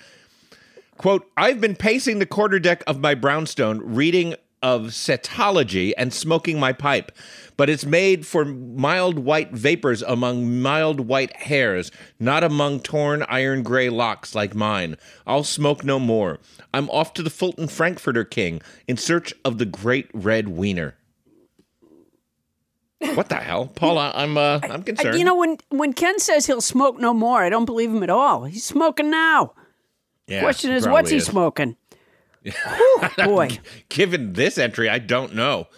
Quote, 0.97 1.31
I've 1.37 1.61
been 1.61 1.77
pacing 1.77 2.19
the 2.19 2.27
quarterdeck 2.27 2.83
of 2.87 2.99
my 3.01 3.15
brownstone, 3.15 3.81
reading 3.95 4.37
of 4.63 4.89
cetology 4.89 5.93
and 5.97 6.13
smoking 6.13 6.61
my 6.61 6.73
pipe, 6.73 7.13
but 7.57 7.71
it's 7.71 7.87
made 7.87 8.27
for 8.27 8.45
mild 8.45 9.19
white 9.19 9.53
vapors 9.53 10.03
among 10.03 10.61
mild 10.61 11.01
white 11.01 11.35
hairs, 11.37 11.91
not 12.19 12.45
among 12.45 12.81
torn 12.81 13.25
iron 13.29 13.63
gray 13.63 13.89
locks 13.89 14.35
like 14.35 14.55
mine. 14.55 14.97
I'll 15.27 15.45
smoke 15.45 15.85
no 15.85 15.99
more. 15.99 16.39
I'm 16.75 16.91
off 16.91 17.15
to 17.15 17.23
the 17.23 17.31
Fulton 17.31 17.69
Frankfurter 17.69 18.25
King 18.25 18.61
in 18.87 18.97
search 18.97 19.33
of 19.45 19.59
the 19.59 19.67
great 19.67 20.09
red 20.13 20.49
wiener. 20.49 20.97
What 23.15 23.31
the 23.31 23.37
hell, 23.37 23.67
Paula? 23.67 24.13
I'm 24.15 24.37
uh, 24.37 24.61
I'm 24.63 24.83
concerned. 24.83 25.19
You 25.19 25.25
know, 25.25 25.37
when 25.37 25.57
when 25.71 25.95
Ken 25.95 26.19
says 26.19 26.45
he'll 26.45 26.61
smoke 26.61 26.99
no 27.01 27.15
more, 27.15 27.43
I 27.43 27.49
don't 27.49 27.65
believe 27.65 27.91
him 27.91 28.03
at 28.03 28.11
all. 28.11 28.45
He's 28.45 28.65
smoking 28.65 29.11
now. 29.11 29.55
Yeah, 30.27 30.41
Question 30.41 30.71
is, 30.73 30.87
what's 30.87 31.09
he 31.11 31.17
is. 31.17 31.25
smoking? 31.25 31.77
Whew, 32.43 33.01
boy, 33.25 33.59
Given 33.89 34.33
this 34.33 34.57
entry, 34.59 34.89
I 34.89 34.99
don't 34.99 35.35
know. 35.35 35.69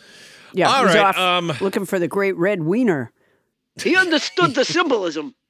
yeah, 0.53 0.69
All 0.71 0.87
he's 0.87 0.95
right, 0.95 1.05
off 1.07 1.19
um, 1.19 1.53
looking 1.61 1.85
for 1.87 1.99
the 1.99 2.09
great 2.09 2.37
red 2.37 2.63
wiener. 2.63 3.11
He 3.83 3.97
understood 3.97 4.55
the 4.55 4.65
symbolism. 4.65 5.35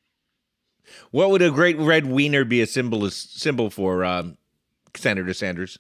What 1.11 1.31
would 1.31 1.41
a 1.43 1.51
great 1.51 1.79
red 1.79 2.07
wiener 2.07 2.45
be 2.45 2.61
a 2.61 2.67
symbol 2.67 3.09
symbol 3.11 3.71
for, 3.71 4.05
um, 4.05 4.37
Senator 4.95 5.33
Sanders? 5.33 5.79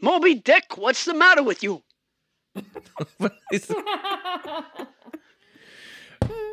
Moby 0.00 0.34
Dick, 0.34 0.76
what's 0.76 1.04
the 1.04 1.14
matter 1.14 1.42
with 1.42 1.62
you? 1.62 1.82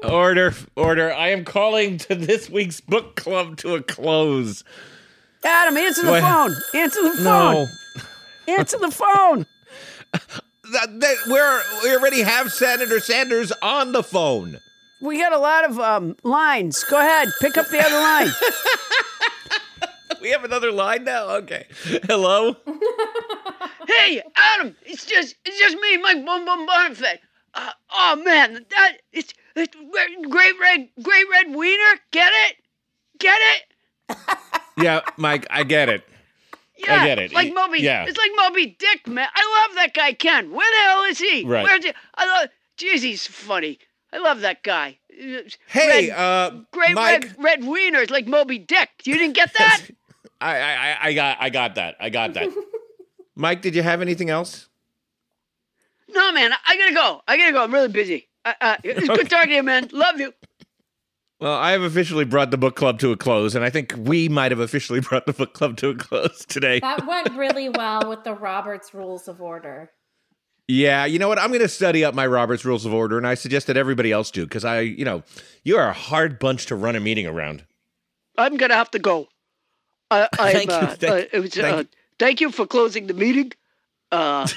order, 0.04 0.54
order! 0.76 1.12
I 1.14 1.30
am 1.30 1.44
calling 1.46 1.98
to 2.00 2.16
this 2.16 2.50
week's 2.50 2.82
book 2.82 3.16
club 3.16 3.58
to 3.58 3.76
a 3.76 3.82
close. 3.82 4.64
Adam, 5.44 5.78
answer 5.78 6.04
the 6.06 6.12
What? 6.12 6.22
phone. 6.22 6.56
Answer 6.82 7.02
the 7.04 7.12
phone. 7.12 7.24
No, 7.24 7.68
Answer 8.48 8.78
the 8.78 8.92
phone. 8.92 9.46
that, 10.14 11.00
that 11.00 11.18
we're 11.28 11.62
we 11.84 11.96
already 11.96 12.22
have 12.22 12.52
Senator 12.52 13.00
Sanders 13.00 13.52
on 13.62 13.92
the 13.92 14.04
phone. 14.04 14.60
We 15.02 15.20
got 15.20 15.34
a 15.34 15.38
lot 15.38 15.66
of 15.70 15.80
um, 15.80 16.16
lines. 16.24 16.84
Go 16.84 17.00
ahead, 17.00 17.30
pick 17.40 17.58
up 17.58 17.68
the 17.70 17.80
other 17.80 17.96
line. 17.96 18.30
We 20.22 20.32
have 20.32 20.44
another 20.44 20.72
line 20.72 21.04
now. 21.04 21.30
Okay, 21.38 21.68
hello. 22.06 22.56
Hey, 23.88 24.22
Adam, 24.36 24.76
it's 24.86 25.06
just 25.06 25.36
it's 25.46 25.60
just 25.60 25.78
me, 25.78 25.98
Mike 25.98 26.26
Boom 26.26 26.44
Boom 26.44 26.68
Bonifay. 26.68 27.20
Uh, 27.54 27.72
oh 27.94 28.16
man, 28.24 28.66
that 28.70 28.98
it's, 29.12 29.34
it's 29.56 29.76
re- 29.76 30.28
great 30.30 30.60
red 30.60 30.90
great 31.02 31.26
red 31.32 31.56
wiener. 31.56 32.00
Get 32.12 32.32
it? 32.48 32.56
Get 33.20 33.38
it? 33.38 34.18
Yeah, 34.78 35.02
Mike, 35.18 35.46
I 35.50 35.64
get 35.64 35.90
it. 35.90 36.04
Yeah, 36.78 37.06
get 37.06 37.20
it. 37.20 37.34
Like 37.34 37.54
Moby. 37.54 37.80
Yeah. 37.80 38.06
It's 38.08 38.18
like 38.18 38.32
Moby 38.36 38.76
Dick, 38.80 39.08
man. 39.08 39.28
I 39.34 39.66
love 39.68 39.76
that 39.76 39.94
guy, 39.94 40.14
Ken. 40.14 40.52
Where 40.52 40.70
the 40.70 40.90
hell 40.90 41.04
is 41.04 41.18
he? 41.20 41.44
Right. 41.46 41.64
Where's 41.64 41.84
he? 41.86 41.92
I 42.16 42.26
love. 42.26 42.50
Jeez, 42.78 43.00
he's 43.02 43.26
funny. 43.26 43.80
I 44.14 44.20
love 44.20 44.42
that 44.42 44.64
guy. 44.64 45.00
Hey, 45.10 46.10
Red- 46.10 46.18
uh, 46.18 46.52
great 46.72 46.94
Mike. 46.94 47.24
red 47.24 47.36
red 47.40 47.64
wiener 47.66 48.00
is 48.00 48.10
like 48.12 48.28
Moby 48.28 48.60
Dick. 48.60 48.90
You 49.04 49.16
didn't 49.18 49.36
get 49.36 49.54
that? 49.58 49.82
I, 50.42 50.56
I, 50.58 50.72
I- 50.92 50.98
I 51.08 51.14
got, 51.14 51.38
I 51.42 51.50
got 51.50 51.76
that. 51.76 51.96
I 52.00 52.10
got 52.10 52.34
that. 52.36 52.50
Mike, 53.36 53.62
did 53.64 53.76
you 53.76 53.82
have 53.84 54.02
anything 54.02 54.30
else? 54.30 54.68
no, 56.10 56.32
man. 56.32 56.52
I 56.66 56.78
gotta 56.78 56.94
go. 56.94 57.22
I 57.28 57.38
gotta 57.38 57.52
go. 57.52 57.64
I'm 57.64 57.74
really 57.74 57.88
busy. 57.90 58.28
Uh, 58.46 58.54
uh, 58.62 58.78
it's 58.84 59.08
good 59.08 59.30
talking 59.30 59.50
to 59.50 59.56
you, 59.56 59.64
man. 59.64 59.90
Love 59.92 60.20
you. 60.20 60.34
Well, 61.40 61.54
I 61.54 61.72
have 61.72 61.84
officially 61.84 62.26
brought 62.26 62.50
the 62.50 62.58
book 62.58 62.76
club 62.76 62.98
to 63.00 63.12
a 63.12 63.18
close, 63.18 63.54
and 63.54 63.64
I 63.64 63.70
think 63.70 63.94
we 63.98 64.28
might 64.28 64.52
have 64.52 64.60
officially 64.60 65.00
brought 65.08 65.26
the 65.28 65.34
book 65.34 65.54
club 65.54 65.78
to 65.78 65.90
a 65.90 65.96
close 65.96 66.46
today. 66.46 66.80
That 66.80 67.06
went 67.06 67.38
really 67.38 67.70
well 67.70 68.02
with 68.10 68.24
the 68.24 68.34
Roberts 68.34 68.94
Rules 68.94 69.28
of 69.28 69.40
Order. 69.42 69.92
Yeah, 70.68 71.06
you 71.06 71.20
know 71.20 71.28
what? 71.30 71.40
I'm 71.40 71.50
going 71.50 71.62
to 71.62 71.68
study 71.70 72.04
up 72.04 72.14
my 72.16 72.26
Robert's 72.28 72.66
Rules 72.66 72.86
of 72.86 72.94
Order, 72.94 73.18
and 73.18 73.26
I 73.28 73.36
suggest 73.36 73.68
that 73.68 73.78
everybody 73.78 74.12
else 74.12 74.32
do 74.32 74.46
because 74.46 74.66
I, 74.66 74.80
you 74.82 75.06
know, 75.06 75.24
you 75.64 75.78
are 75.78 75.88
a 75.90 75.94
hard 75.94 76.40
bunch 76.40 76.66
to 76.68 76.76
run 76.76 76.96
a 76.96 77.00
meeting 77.00 77.28
around. 77.28 77.64
I'm 78.38 78.58
gonna 78.58 78.76
have 78.76 78.92
to 78.92 79.00
go. 79.00 79.28
Uh, 80.12 80.28
I'm, 80.40 80.52
Thank 80.54 80.70
you, 80.70 80.76
uh, 80.76 80.96
thank- 80.96 81.12
uh, 81.34 81.38
it 81.38 81.40
was, 81.40 81.54
thank 81.54 81.74
uh, 81.76 81.78
you. 81.80 81.88
thank 82.20 82.42
you 82.42 82.52
for 82.52 82.66
closing 82.68 83.08
the 83.08 83.14
meeting. 83.14 83.52
Uh, 84.12 84.48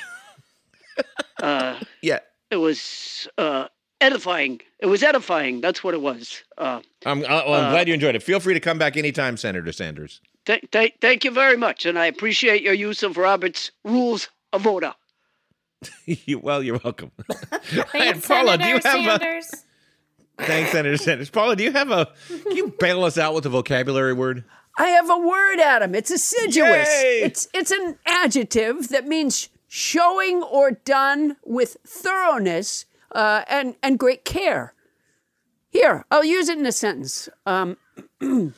uh, 1.43 1.79
Yeah, 2.03 2.19
it 2.51 2.57
was 2.57 3.29
uh, 3.39 3.69
edifying. 4.01 4.61
It 4.79 4.87
was 4.87 5.03
edifying. 5.03 5.61
That's 5.61 5.83
what 5.85 5.95
it 5.95 6.01
was. 6.01 6.43
Uh, 6.59 6.81
I'm, 7.07 7.21
uh, 7.25 7.29
well, 7.29 7.55
I'm 7.55 7.71
glad 7.73 7.89
you 7.89 7.95
enjoyed 7.95 8.15
it. 8.15 8.23
Feel 8.23 8.41
free 8.41 8.55
to 8.55 8.61
come 8.61 8.79
back 8.79 8.97
anytime, 8.97 9.37
Senator 9.37 9.73
Sanders. 9.73 10.21
th- 10.47 10.65
th- 10.73 10.95
thank 11.01 11.25
you 11.25 11.31
very 11.31 11.57
much, 11.57 11.87
and 11.87 11.99
I 11.99 12.07
appreciate 12.07 12.63
your 12.63 12.75
use 12.75 13.03
of 13.03 13.17
Robert's 13.17 13.71
Rules 13.85 14.29
of 14.53 14.67
Order. 14.67 14.95
You- 16.07 16.39
well, 16.41 16.63
you're 16.63 16.81
welcome. 16.85 17.11
Thanks, 17.63 18.27
Paula, 18.27 18.53
Senator 18.59 18.63
do 18.63 18.69
you 18.99 19.09
have 19.09 19.23
a- 19.23 19.41
Thanks, 20.45 20.73
Senator 20.73 20.97
Sanders. 20.97 21.31
Paula, 21.31 21.55
do 21.57 21.63
you 21.65 21.73
have 21.73 21.91
a? 21.91 22.09
Can 22.29 22.57
you 22.57 22.75
bail 22.79 23.05
us 23.05 23.19
out 23.19 23.35
with 23.35 23.45
a 23.47 23.51
vocabulary 23.51 24.13
word? 24.15 24.45
I 24.79 24.89
have 24.89 25.11
a 25.11 25.19
word, 25.19 25.59
Adam. 25.61 25.95
It's 25.95 26.11
assiduous. 26.11 26.89
Yay! 26.89 27.21
It's 27.23 27.49
it's 27.53 27.71
an 27.71 27.99
adjective 28.07 28.89
that 28.89 29.07
means 29.07 29.51
showing 29.69 30.43
or 30.43 30.71
done 30.71 31.37
with 31.45 31.77
thoroughness 31.87 32.87
uh, 33.13 33.45
and 33.49 33.77
and 33.83 33.99
great 33.99 34.25
care. 34.25 34.75
Here, 35.71 36.05
I'll 36.11 36.25
use 36.25 36.49
it 36.49 36.59
in 36.59 36.67
a 36.67 36.73
sentence. 36.73 37.29
Um, 37.47 37.77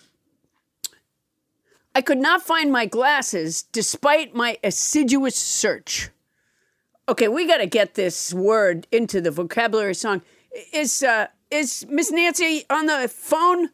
I 1.94 2.00
could 2.00 2.18
not 2.18 2.42
find 2.42 2.72
my 2.72 2.86
glasses 2.86 3.62
despite 3.62 4.34
my 4.34 4.56
assiduous 4.64 5.36
search. 5.36 6.08
Okay, 7.08 7.28
we 7.28 7.46
got 7.46 7.58
to 7.58 7.66
get 7.66 7.94
this 7.94 8.32
word 8.32 8.86
into 8.90 9.20
the 9.20 9.30
vocabulary 9.30 9.94
song. 9.94 10.22
Is 10.72 11.02
uh, 11.02 11.26
is 11.50 11.84
Miss 11.88 12.10
Nancy 12.10 12.64
on 12.70 12.86
the 12.86 13.08
phone? 13.08 13.70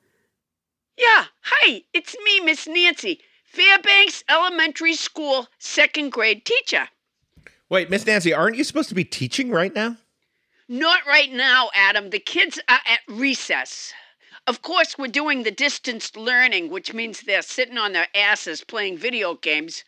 Yeah, 0.97 1.27
hi, 1.43 1.83
it's 1.95 2.17
me, 2.25 2.41
Miss 2.41 2.67
Nancy, 2.67 3.21
Fairbanks 3.45 4.25
Elementary 4.29 4.95
School 4.95 5.47
second 5.59 6.11
grade 6.11 6.45
teacher. 6.45 6.89
Wait, 7.69 7.89
Miss 7.89 8.05
Nancy, 8.05 8.33
aren't 8.33 8.57
you 8.57 8.65
supposed 8.65 8.89
to 8.89 8.97
be 8.97 9.05
teaching 9.05 9.51
right 9.51 9.73
now? 9.73 9.97
Not 10.69 11.07
right 11.07 11.33
now, 11.33 11.71
Adam. 11.75 12.11
The 12.11 12.19
kids 12.19 12.61
are 12.69 12.81
at 12.85 13.01
recess. 13.09 13.93
Of 14.47 14.61
course, 14.61 14.99
we're 14.99 15.09
doing 15.09 15.43
the 15.43 15.51
distanced 15.51 16.17
learning, 16.17 16.71
which 16.71 16.93
means 16.93 17.23
they're 17.23 17.43
sitting 17.43 17.79
on 17.79 17.93
their 17.93 18.09
asses 18.15 18.65
playing 18.65 18.99
video 18.99 19.35
games. 19.35 19.85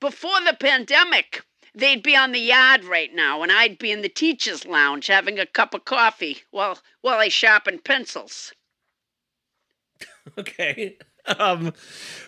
Before 0.00 0.40
the 0.40 0.56
pandemic, 0.58 1.44
they'd 1.74 2.02
be 2.02 2.16
on 2.16 2.32
the 2.32 2.40
yard 2.40 2.84
right 2.84 3.14
now, 3.14 3.42
and 3.42 3.52
I'd 3.52 3.78
be 3.78 3.90
in 3.90 4.00
the 4.00 4.08
teacher's 4.08 4.64
lounge 4.64 5.06
having 5.08 5.38
a 5.38 5.44
cup 5.44 5.74
of 5.74 5.84
coffee 5.84 6.42
while 6.50 6.78
while 7.02 7.18
I 7.18 7.28
sharpen 7.28 7.78
pencils. 7.78 8.52
Okay. 10.38 10.96
Um, 11.26 11.72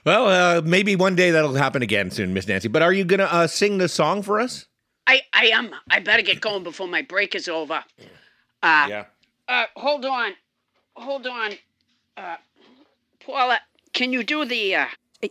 well, 0.05 0.27
uh, 0.27 0.63
maybe 0.63 0.97
one 0.97 1.15
day 1.15 1.31
that'll 1.31 1.55
happen 1.55 1.83
again 1.83 2.11
soon, 2.11 2.35
Miss 2.35 2.49
Nancy. 2.49 2.69
But 2.69 2.83
are 2.83 2.93
you 2.93 3.05
gonna 3.05 3.25
uh, 3.25 3.47
sing 3.47 3.79
the 3.79 3.89
song 3.89 4.23
for 4.23 4.41
us? 4.41 4.67
I 5.07 5.23
I 5.33 5.47
am. 5.47 5.75
I 5.91 6.01
better 6.01 6.23
get 6.23 6.41
going 6.41 6.63
before 6.63 6.89
my 6.89 7.03
break 7.03 7.35
is 7.35 7.49
over. 7.49 7.85
Uh, 8.63 8.87
Yeah. 8.89 9.05
uh 9.49 9.67
hold 9.77 10.05
on, 10.05 10.33
hold 10.95 11.27
on, 11.27 11.53
uh, 12.17 12.37
Paula. 13.25 13.61
Can 13.93 14.13
you 14.13 14.23
do 14.23 14.45
the 14.45 14.75
uh, 14.77 14.87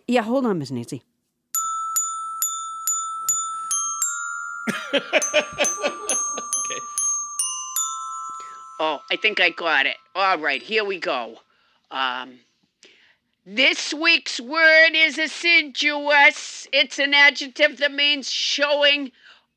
Yeah, 0.07 0.21
hold 0.23 0.45
on, 0.45 0.59
Miss 0.59 0.71
Nancy. 0.71 1.03
Okay. 4.93 4.99
Oh, 8.83 8.99
I 9.11 9.15
think 9.15 9.39
I 9.39 9.51
got 9.51 9.85
it. 9.85 9.97
All 10.15 10.39
right, 10.39 10.59
here 10.59 10.83
we 10.83 10.99
go. 10.99 11.35
Um, 11.91 12.39
this 13.45 13.93
week's 13.93 14.39
word 14.39 14.93
is 14.95 15.19
assiduous. 15.19 16.67
It's 16.73 16.97
an 16.97 17.13
adjective 17.13 17.77
that 17.77 17.91
means 17.91 18.31
showing 18.31 19.11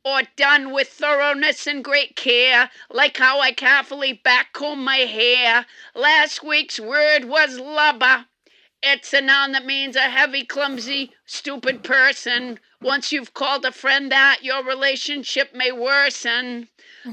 or 0.05 0.23
done 0.37 0.71
with 0.73 0.88
thoroughness 0.88 1.67
and 1.67 1.83
great 1.83 2.14
care, 2.14 2.71
like 2.90 3.17
how 3.17 3.40
I 3.40 3.53
carefully 3.53 4.21
backcomb 4.25 4.85
my 4.85 4.99
hair. 4.99 5.67
Last 5.95 6.45
week's 6.45 6.79
word 6.79 7.25
was 7.25 7.59
lubber. 7.59 8.27
It's 8.83 9.14
a 9.14 9.23
noun 9.23 9.53
that 9.53 9.64
means 9.64 9.97
a 9.97 10.11
heavy, 10.11 10.45
clumsy, 10.45 11.12
stupid 11.25 11.83
person. 11.83 12.61
Once 12.83 13.12
you've 13.12 13.33
called 13.33 13.64
a 13.64 13.73
friend 13.73 14.12
that, 14.12 14.40
your 14.43 14.62
relationship 14.62 15.55
may 15.55 15.73
worsen. 15.73 16.69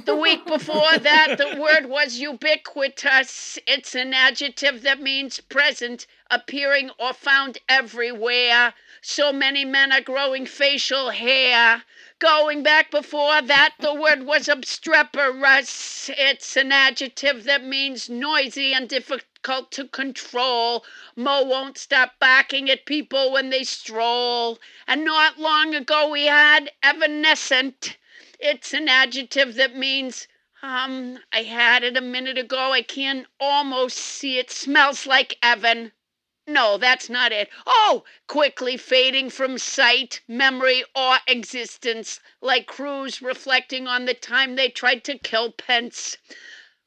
The 0.06 0.18
week 0.18 0.46
before 0.46 0.98
that, 0.98 1.38
the 1.38 1.56
word 1.62 1.86
was 1.86 2.20
ubiquitous. 2.20 3.58
It's 3.66 3.96
an 3.96 4.14
adjective 4.14 4.82
that 4.82 5.00
means 5.02 5.40
present, 5.40 6.08
appearing, 6.32 6.90
or 6.98 7.14
found 7.14 7.60
everywhere. 7.70 8.74
So 9.02 9.34
many 9.34 9.66
men 9.66 9.92
are 9.92 10.02
growing 10.02 10.46
facial 10.46 11.10
hair. 11.10 11.84
Going 12.20 12.64
back 12.64 12.92
before 12.92 13.42
that, 13.42 13.74
the 13.80 13.94
word 13.94 14.24
was 14.24 14.48
obstreperous. 14.48 16.10
It's 16.16 16.56
an 16.56 16.72
adjective 16.72 17.44
that 17.44 17.64
means 17.64 18.10
noisy 18.10 18.74
and 18.74 18.88
difficult 18.88 19.72
to 19.72 19.88
control. 19.88 20.86
Mo 21.16 21.44
won't 21.44 21.80
stop 21.80 22.20
barking 22.20 22.70
at 22.70 22.86
people 22.86 23.32
when 23.32 23.50
they 23.50 23.64
stroll. 23.64 24.60
And 24.88 25.04
not 25.04 25.40
long 25.40 25.74
ago, 25.74 26.10
we 26.10 26.28
had 26.28 26.72
evanescent. 26.84 27.98
It's 28.40 28.72
an 28.74 28.88
adjective 28.88 29.56
that 29.56 29.76
means, 29.76 30.28
um, 30.62 31.18
I 31.34 31.44
had 31.44 31.84
it 31.84 31.98
a 31.98 32.02
minute 32.02 32.38
ago. 32.38 32.72
I 32.72 32.84
can 32.84 33.26
almost 33.40 33.98
see 33.98 34.38
it. 34.38 34.52
Smells 34.52 35.08
like 35.08 35.38
Evan. 35.42 35.92
No, 36.54 36.78
that's 36.78 37.10
not 37.10 37.32
it. 37.32 37.50
Oh, 37.66 38.04
quickly 38.28 38.76
fading 38.76 39.30
from 39.30 39.58
sight, 39.58 40.20
memory, 40.28 40.84
or 40.94 41.20
existence, 41.26 42.20
like 42.42 42.68
crews 42.68 43.22
reflecting 43.22 43.88
on 43.88 44.04
the 44.04 44.14
time 44.14 44.56
they 44.56 44.68
tried 44.68 45.06
to 45.06 45.18
kill 45.18 45.54
Pence. 45.54 46.18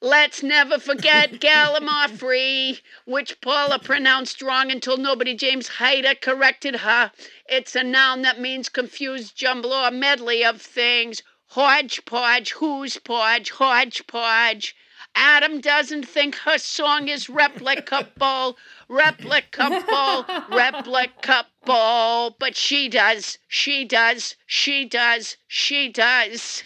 Let's 0.02 0.42
never 0.42 0.78
forget 0.78 1.32
Gallimaufry, 1.40 2.82
which 3.06 3.40
Paula 3.40 3.78
pronounced 3.78 4.42
wrong 4.42 4.70
until 4.70 4.98
nobody 4.98 5.32
James 5.32 5.68
Hyder 5.68 6.14
corrected 6.14 6.80
her. 6.80 7.10
It's 7.48 7.74
a 7.74 7.82
noun 7.82 8.20
that 8.20 8.38
means 8.38 8.68
confused 8.68 9.34
jumble 9.34 9.72
or 9.72 9.90
medley 9.90 10.44
of 10.44 10.60
things. 10.60 11.22
Hodgepodge, 11.52 12.50
who's 12.52 12.98
podge, 12.98 13.52
hodgepodge. 13.52 14.76
Adam 15.14 15.60
doesn't 15.60 16.06
think 16.06 16.34
her 16.36 16.58
song 16.58 17.08
is 17.08 17.26
replicable, 17.26 18.56
replicable, 18.90 20.24
replicable, 20.50 22.34
but 22.38 22.56
she 22.56 22.88
does, 22.88 23.38
she 23.48 23.84
does, 23.84 24.36
she 24.46 24.84
does, 24.84 25.36
she 25.46 25.88
does. 25.88 26.64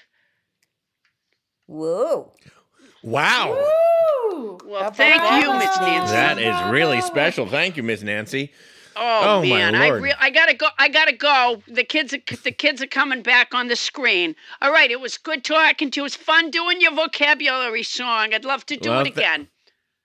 Whoa. 1.66 2.32
Wow. 3.02 3.52
Ooh. 3.52 4.58
Well, 4.64 4.90
thank 4.90 5.22
you, 5.42 5.52
Miss 5.52 5.78
Nancy. 5.80 6.12
That 6.12 6.38
is 6.38 6.72
really 6.72 7.00
special. 7.00 7.46
Thank 7.46 7.76
you, 7.76 7.82
Miss 7.82 8.02
Nancy. 8.02 8.52
Oh, 9.00 9.20
Oh, 9.38 9.42
my 9.42 9.48
man, 9.48 9.74
I 9.74 9.88
Lord. 9.90 10.02
re- 10.02 10.14
I 10.18 10.30
gotta 10.30 10.54
go. 10.54 10.66
I 10.78 10.88
gotta 10.88 11.12
go. 11.12 11.62
The 11.68 11.84
kids 11.84 12.12
are 12.12 12.18
the 12.42 12.50
kids 12.52 12.82
are 12.82 12.86
coming 12.86 13.22
back 13.22 13.54
on 13.54 13.68
the 13.68 13.76
screen. 13.76 14.34
All 14.60 14.72
right, 14.72 14.90
it 14.90 15.00
was 15.00 15.16
good 15.18 15.44
talking 15.44 15.90
to 15.92 16.00
you. 16.00 16.02
It 16.02 16.04
was 16.04 16.16
fun 16.16 16.50
doing 16.50 16.80
your 16.80 16.92
vocabulary 16.94 17.82
song. 17.84 18.34
I'd 18.34 18.44
love 18.44 18.66
to 18.66 18.76
do 18.76 18.90
Well, 18.90 19.00
it 19.00 19.04
th- 19.04 19.16
again. 19.16 19.48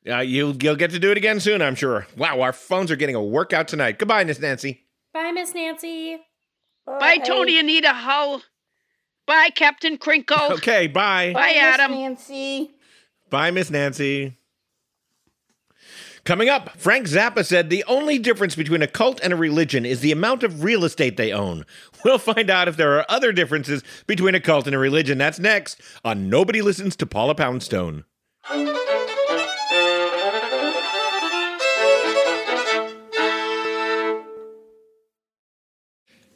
Uh, 0.07 0.19
you'll, 0.19 0.53
you'll 0.61 0.75
get 0.75 0.91
to 0.91 0.99
do 0.99 1.11
it 1.11 1.17
again 1.17 1.39
soon, 1.39 1.61
I'm 1.61 1.75
sure. 1.75 2.05
Wow, 2.17 2.41
our 2.41 2.51
phones 2.51 2.91
are 2.91 2.97
getting 2.97 3.15
a 3.15 3.23
workout 3.23 3.69
tonight. 3.69 3.97
Goodbye, 3.99 4.25
Miss 4.25 4.37
Nancy. 4.39 4.83
Bye, 5.13 5.31
Miss 5.31 5.53
Nancy. 5.55 6.17
Bye, 6.85 7.17
Tony 7.17 7.57
Anita 7.57 7.93
Hull. 7.93 8.41
Bye, 9.25 9.49
Captain 9.55 9.97
Crinkle. 9.97 10.51
Okay, 10.55 10.87
bye. 10.87 11.31
Bye, 11.33 11.53
Miss 11.53 11.61
Adam. 11.63 11.91
Nancy. 11.91 12.71
Bye, 13.29 13.51
Miss 13.51 13.69
Nancy. 13.69 14.37
Coming 16.25 16.47
up, 16.47 16.77
Frank 16.77 17.07
Zappa 17.07 17.45
said 17.45 17.69
the 17.69 17.83
only 17.83 18.17
difference 18.17 18.55
between 18.55 18.81
a 18.81 18.87
cult 18.87 19.19
and 19.21 19.33
a 19.33 19.35
religion 19.35 19.85
is 19.85 19.99
the 19.99 20.13
amount 20.13 20.43
of 20.43 20.63
real 20.63 20.85
estate 20.85 21.17
they 21.17 21.33
own. 21.33 21.65
We'll 22.05 22.17
find 22.17 22.49
out 22.49 22.67
if 22.67 22.75
there 22.75 22.99
are 22.99 23.05
other 23.07 23.31
differences 23.31 23.81
between 24.07 24.35
a 24.35 24.41
cult 24.41 24.67
and 24.67 24.75
a 24.75 24.77
religion. 24.77 25.17
That's 25.17 25.39
next 25.39 25.79
on 26.03 26.29
Nobody 26.29 26.61
Listens 26.61 26.97
to 26.97 27.05
Paula 27.05 27.33
Poundstone. 27.33 28.03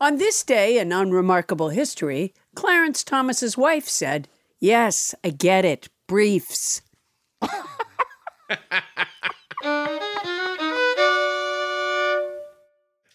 On 0.00 0.18
this 0.18 0.42
day 0.42 0.78
in 0.78 0.92
unremarkable 0.92 1.68
history, 1.68 2.34
Clarence 2.56 3.04
Thomas's 3.04 3.56
wife 3.56 3.88
said, 3.88 4.28
"Yes, 4.58 5.14
I 5.22 5.30
get 5.30 5.64
it. 5.64 5.88
Briefs." 6.08 6.82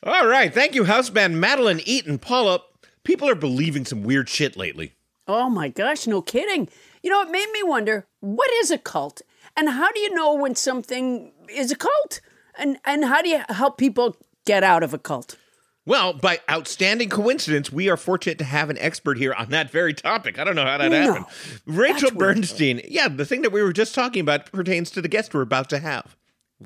All 0.01 0.26
right. 0.26 0.54
Thank 0.54 0.74
you, 0.74 0.86
house 0.86 1.10
band 1.10 1.39
Madeline 1.41 1.82
Eaton. 1.84 2.18
Paula, 2.18 2.62
people 3.04 3.28
are 3.30 3.36
believing 3.36 3.86
some 3.86 4.04
weird 4.04 4.30
shit 4.30 4.56
lately. 4.56 4.93
Oh 5.28 5.49
my 5.49 5.68
gosh, 5.68 6.08
no 6.08 6.22
kidding. 6.22 6.70
You 7.04 7.10
know, 7.12 7.22
it 7.22 7.30
made 7.30 7.51
me 7.51 7.62
wonder, 7.62 8.08
what 8.22 8.49
is 8.62 8.72
a 8.72 8.78
cult? 8.78 9.22
And 9.56 9.70
how 9.70 9.91
do 9.91 9.99
you 9.99 10.16
know 10.16 10.34
when 10.34 10.56
something 10.56 11.34
is 11.49 11.72
a 11.72 11.76
cult? 11.76 12.22
And 12.58 12.78
and 12.86 13.04
how 13.06 13.22
do 13.22 13.30
you 13.30 13.41
help 13.49 13.78
people 13.78 14.16
get 14.45 14.64
out 14.64 14.82
of 14.82 14.93
a 14.93 14.97
cult? 14.97 15.36
Well, 15.90 16.14
by 16.14 16.40
outstanding 16.48 17.10
coincidence, 17.10 17.72
we 17.72 17.90
are 17.90 17.98
fortunate 17.98 18.38
to 18.38 18.44
have 18.44 18.70
an 18.70 18.78
expert 18.78 19.18
here 19.18 19.34
on 19.34 19.50
that 19.50 19.72
very 19.72 19.96
topic. 19.96 20.38
I 20.38 20.44
don't 20.44 20.56
know 20.56 20.64
how 20.64 20.78
that 20.78 20.92
No, 20.92 21.02
happened. 21.14 21.26
Rachel 21.66 21.94
that's 21.94 22.04
weird. 22.14 22.36
Bernstein. 22.36 22.82
Yeah, 22.88 23.08
the 23.08 23.26
thing 23.26 23.42
that 23.42 23.52
we 23.52 23.64
were 23.64 23.74
just 23.74 23.96
talking 23.96 24.22
about 24.22 24.52
pertains 24.52 24.92
to 24.92 25.02
the 25.02 25.08
guest 25.08 25.34
we're 25.34 25.42
about 25.42 25.68
to 25.72 25.80
have. 25.80 26.16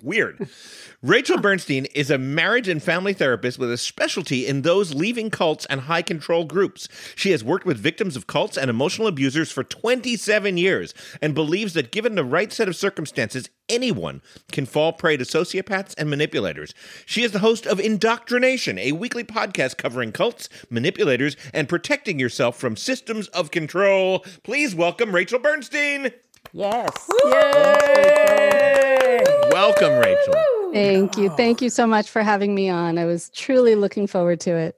Weird. 0.02 0.50
Rachel 1.02 1.38
Bernstein 1.38 1.86
is 1.96 2.12
a 2.12 2.18
marriage 2.18 2.68
and 2.68 2.84
family 2.84 3.14
therapist 3.14 3.58
with 3.60 3.72
a 3.72 3.78
specialty 3.78 4.46
in 4.46 4.64
those 4.64 4.94
leaving 4.94 5.30
cults 5.30 5.66
and 5.68 5.82
high 5.82 6.02
control 6.02 6.44
groups. 6.44 6.90
She 7.16 7.32
has 7.32 7.46
worked 7.46 7.66
with 7.66 7.78
victims 7.78 8.18
of 8.18 8.28
cults 8.28 8.58
and 8.58 8.70
emotional 8.70 9.08
abusers 9.08 9.52
for 9.52 9.64
27 9.64 10.58
years 10.58 10.94
and 11.22 11.34
believes 11.34 11.76
that 11.76 11.92
given 11.92 12.16
the 12.16 12.26
right 12.26 12.52
set 12.52 12.68
of 12.68 12.76
circumstances, 12.76 13.50
anyone 13.70 14.22
can 14.52 14.66
fall 14.66 14.94
prey 14.94 15.18
to 15.18 15.24
sociopaths 15.24 15.94
and 15.98 16.10
manipulators. 16.10 16.74
She 17.06 17.24
is 17.24 17.32
the 17.32 17.40
host 17.40 17.66
of 17.66 17.80
Indoctrination, 17.80 18.78
a 18.80 18.92
weekly 18.92 19.24
podcast 19.24 19.78
covering 19.78 20.12
cults, 20.12 20.50
manipulators, 20.70 21.36
and 21.54 21.70
protecting 21.70 22.20
yourself 22.20 22.58
from 22.58 22.76
systems 22.76 23.28
of 23.30 23.52
control. 23.52 24.26
Please 24.44 24.76
welcome 24.76 25.14
Rachel 25.14 25.40
Bernstein. 25.40 26.12
Yes. 26.52 27.10
Yay! 27.26 29.22
Welcome, 29.52 29.94
Rachel. 29.94 30.34
Thank 30.74 31.18
you. 31.18 31.30
Thank 31.30 31.62
you 31.62 31.70
so 31.70 31.88
much 31.88 32.10
for 32.10 32.22
having 32.22 32.54
me 32.56 32.70
on. 32.70 32.98
I 32.98 33.06
was 33.06 33.30
truly 33.30 33.76
looking 33.76 34.08
forward 34.08 34.40
to 34.42 34.56
it. 34.56 34.76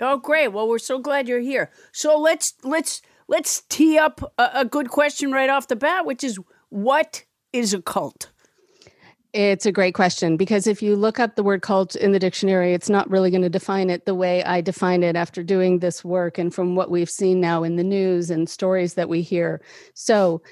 Oh, 0.00 0.18
great. 0.18 0.48
Well, 0.48 0.68
we're 0.68 0.78
so 0.78 0.98
glad 0.98 1.26
you're 1.26 1.40
here. 1.40 1.70
So 1.92 2.18
let's 2.18 2.54
let's 2.62 3.02
let's 3.26 3.62
tee 3.68 3.98
up 3.98 4.32
a, 4.38 4.50
a 4.54 4.64
good 4.64 4.90
question 4.90 5.32
right 5.32 5.50
off 5.50 5.68
the 5.68 5.76
bat, 5.76 6.06
which 6.06 6.22
is 6.22 6.38
what 6.68 7.24
is 7.52 7.74
a 7.74 7.82
cult? 7.82 8.30
It's 9.34 9.66
a 9.66 9.72
great 9.72 9.94
question 9.94 10.38
because 10.38 10.66
if 10.66 10.80
you 10.80 10.96
look 10.96 11.20
up 11.20 11.36
the 11.36 11.42
word 11.42 11.60
cult 11.60 11.94
in 11.94 12.12
the 12.12 12.18
dictionary, 12.18 12.72
it's 12.72 12.88
not 12.88 13.10
really 13.10 13.30
going 13.30 13.42
to 13.42 13.50
define 13.50 13.90
it 13.90 14.06
the 14.06 14.14
way 14.14 14.42
I 14.42 14.62
define 14.62 15.02
it 15.02 15.16
after 15.16 15.42
doing 15.42 15.78
this 15.78 16.02
work 16.02 16.38
and 16.38 16.52
from 16.52 16.74
what 16.74 16.90
we've 16.90 17.10
seen 17.10 17.40
now 17.40 17.62
in 17.62 17.76
the 17.76 17.84
news 17.84 18.30
and 18.30 18.48
stories 18.48 18.94
that 18.94 19.08
we 19.08 19.20
hear. 19.20 19.60
So, 19.94 20.42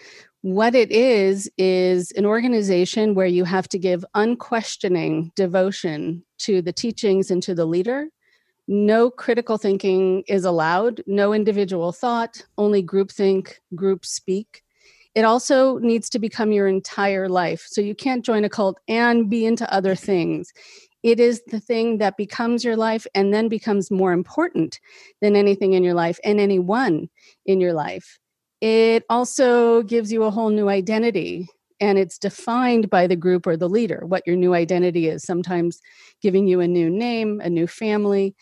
what 0.42 0.76
it 0.76 0.92
is, 0.92 1.50
is 1.58 2.12
an 2.12 2.24
organization 2.24 3.16
where 3.16 3.26
you 3.26 3.42
have 3.44 3.68
to 3.70 3.80
give 3.80 4.04
unquestioning 4.14 5.32
devotion 5.34 6.24
to 6.38 6.62
the 6.62 6.72
teachings 6.72 7.32
and 7.32 7.42
to 7.42 7.52
the 7.52 7.64
leader. 7.64 8.06
No 8.68 9.10
critical 9.10 9.58
thinking 9.58 10.22
is 10.28 10.44
allowed, 10.44 11.02
no 11.06 11.32
individual 11.32 11.90
thought, 11.90 12.44
only 12.58 12.80
groupthink, 12.80 13.54
group 13.74 14.04
speak. 14.04 14.62
It 15.16 15.24
also 15.24 15.78
needs 15.78 16.10
to 16.10 16.18
become 16.18 16.52
your 16.52 16.68
entire 16.68 17.26
life. 17.26 17.64
So 17.66 17.80
you 17.80 17.94
can't 17.94 18.22
join 18.22 18.44
a 18.44 18.50
cult 18.50 18.78
and 18.86 19.30
be 19.30 19.46
into 19.46 19.72
other 19.72 19.94
things. 19.94 20.52
It 21.02 21.18
is 21.18 21.42
the 21.46 21.58
thing 21.58 21.98
that 21.98 22.18
becomes 22.18 22.62
your 22.62 22.76
life 22.76 23.06
and 23.14 23.32
then 23.32 23.48
becomes 23.48 23.90
more 23.90 24.12
important 24.12 24.78
than 25.22 25.34
anything 25.34 25.72
in 25.72 25.82
your 25.82 25.94
life 25.94 26.18
and 26.22 26.38
anyone 26.38 27.08
in 27.46 27.62
your 27.62 27.72
life. 27.72 28.18
It 28.60 29.04
also 29.08 29.82
gives 29.82 30.12
you 30.12 30.24
a 30.24 30.30
whole 30.30 30.50
new 30.50 30.68
identity 30.68 31.48
and 31.80 31.98
it's 31.98 32.18
defined 32.18 32.90
by 32.90 33.06
the 33.06 33.16
group 33.16 33.46
or 33.46 33.56
the 33.56 33.68
leader 33.70 34.02
what 34.06 34.26
your 34.26 34.36
new 34.36 34.52
identity 34.52 35.08
is, 35.08 35.22
sometimes 35.22 35.80
giving 36.20 36.46
you 36.46 36.60
a 36.60 36.68
new 36.68 36.90
name, 36.90 37.40
a 37.42 37.48
new 37.48 37.66
family. 37.66 38.34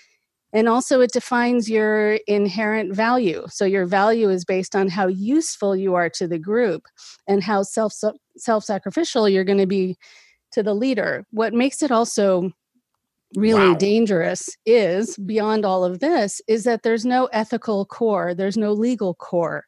And 0.55 0.69
also, 0.69 1.03
it 1.03 1.13
defines 1.13 1.71
your 1.71 2.15
inherent 2.29 2.95
value. 2.95 3.45
So, 3.51 3.67
your 3.67 3.87
value 3.87 4.31
is 4.31 4.47
based 4.47 4.77
on 4.77 4.89
how 4.89 5.09
useful 5.09 5.77
you 5.77 5.95
are 5.97 6.11
to 6.11 6.29
the 6.29 6.39
group 6.41 6.85
and 7.29 7.43
how 7.45 7.65
self 7.65 7.95
self 8.39 8.65
sacrificial 8.65 9.29
you're 9.29 9.45
going 9.45 9.59
to 9.59 9.67
be 9.67 9.99
to 10.53 10.63
the 10.63 10.75
leader. 10.75 11.27
What 11.33 11.55
makes 11.55 11.83
it 11.83 11.93
also 11.93 12.53
really 13.37 13.75
Wow. 13.75 13.79
dangerous 13.79 14.51
is 14.67 15.17
beyond 15.19 15.65
all 15.65 15.85
of 15.85 16.01
this 16.01 16.41
is 16.49 16.65
that 16.65 16.83
there's 16.85 17.05
no 17.07 17.27
ethical 17.27 17.85
core, 17.87 18.35
there's 18.35 18.57
no 18.57 18.73
legal 18.73 19.15
core. 19.15 19.65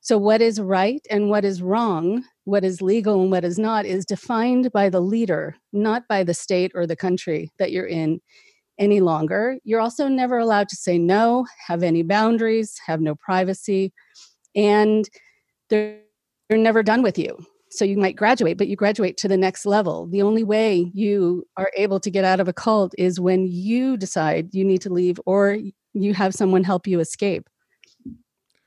So, 0.00 0.18
what 0.18 0.42
is 0.42 0.60
right 0.60 1.00
and 1.10 1.30
what 1.30 1.44
is 1.44 1.62
wrong, 1.62 2.24
what 2.44 2.64
is 2.64 2.82
legal 2.82 3.22
and 3.22 3.30
what 3.30 3.44
is 3.44 3.58
not, 3.58 3.86
is 3.86 4.06
defined 4.06 4.72
by 4.72 4.90
the 4.90 5.00
leader, 5.00 5.56
not 5.72 6.08
by 6.08 6.24
the 6.24 6.34
state 6.34 6.72
or 6.74 6.86
the 6.86 6.96
country 6.96 7.50
that 7.58 7.72
you're 7.72 7.86
in 7.86 8.20
any 8.78 9.00
longer. 9.00 9.58
You're 9.64 9.80
also 9.80 10.08
never 10.08 10.38
allowed 10.38 10.68
to 10.68 10.76
say 10.76 10.98
no, 10.98 11.46
have 11.66 11.82
any 11.82 12.02
boundaries, 12.02 12.78
have 12.86 13.00
no 13.00 13.14
privacy, 13.14 13.92
and 14.54 15.08
they're, 15.70 16.00
they're 16.48 16.58
never 16.58 16.82
done 16.82 17.02
with 17.02 17.18
you. 17.18 17.38
So 17.70 17.84
you 17.84 17.96
might 17.96 18.14
graduate, 18.14 18.56
but 18.56 18.68
you 18.68 18.76
graduate 18.76 19.16
to 19.18 19.28
the 19.28 19.36
next 19.36 19.66
level. 19.66 20.06
The 20.06 20.22
only 20.22 20.44
way 20.44 20.92
you 20.94 21.44
are 21.56 21.70
able 21.76 21.98
to 22.00 22.10
get 22.10 22.24
out 22.24 22.38
of 22.38 22.46
a 22.46 22.52
cult 22.52 22.94
is 22.96 23.18
when 23.18 23.48
you 23.48 23.96
decide 23.96 24.54
you 24.54 24.64
need 24.64 24.80
to 24.82 24.90
leave 24.90 25.18
or 25.26 25.58
you 25.92 26.14
have 26.14 26.34
someone 26.34 26.62
help 26.62 26.86
you 26.86 27.00
escape. 27.00 27.48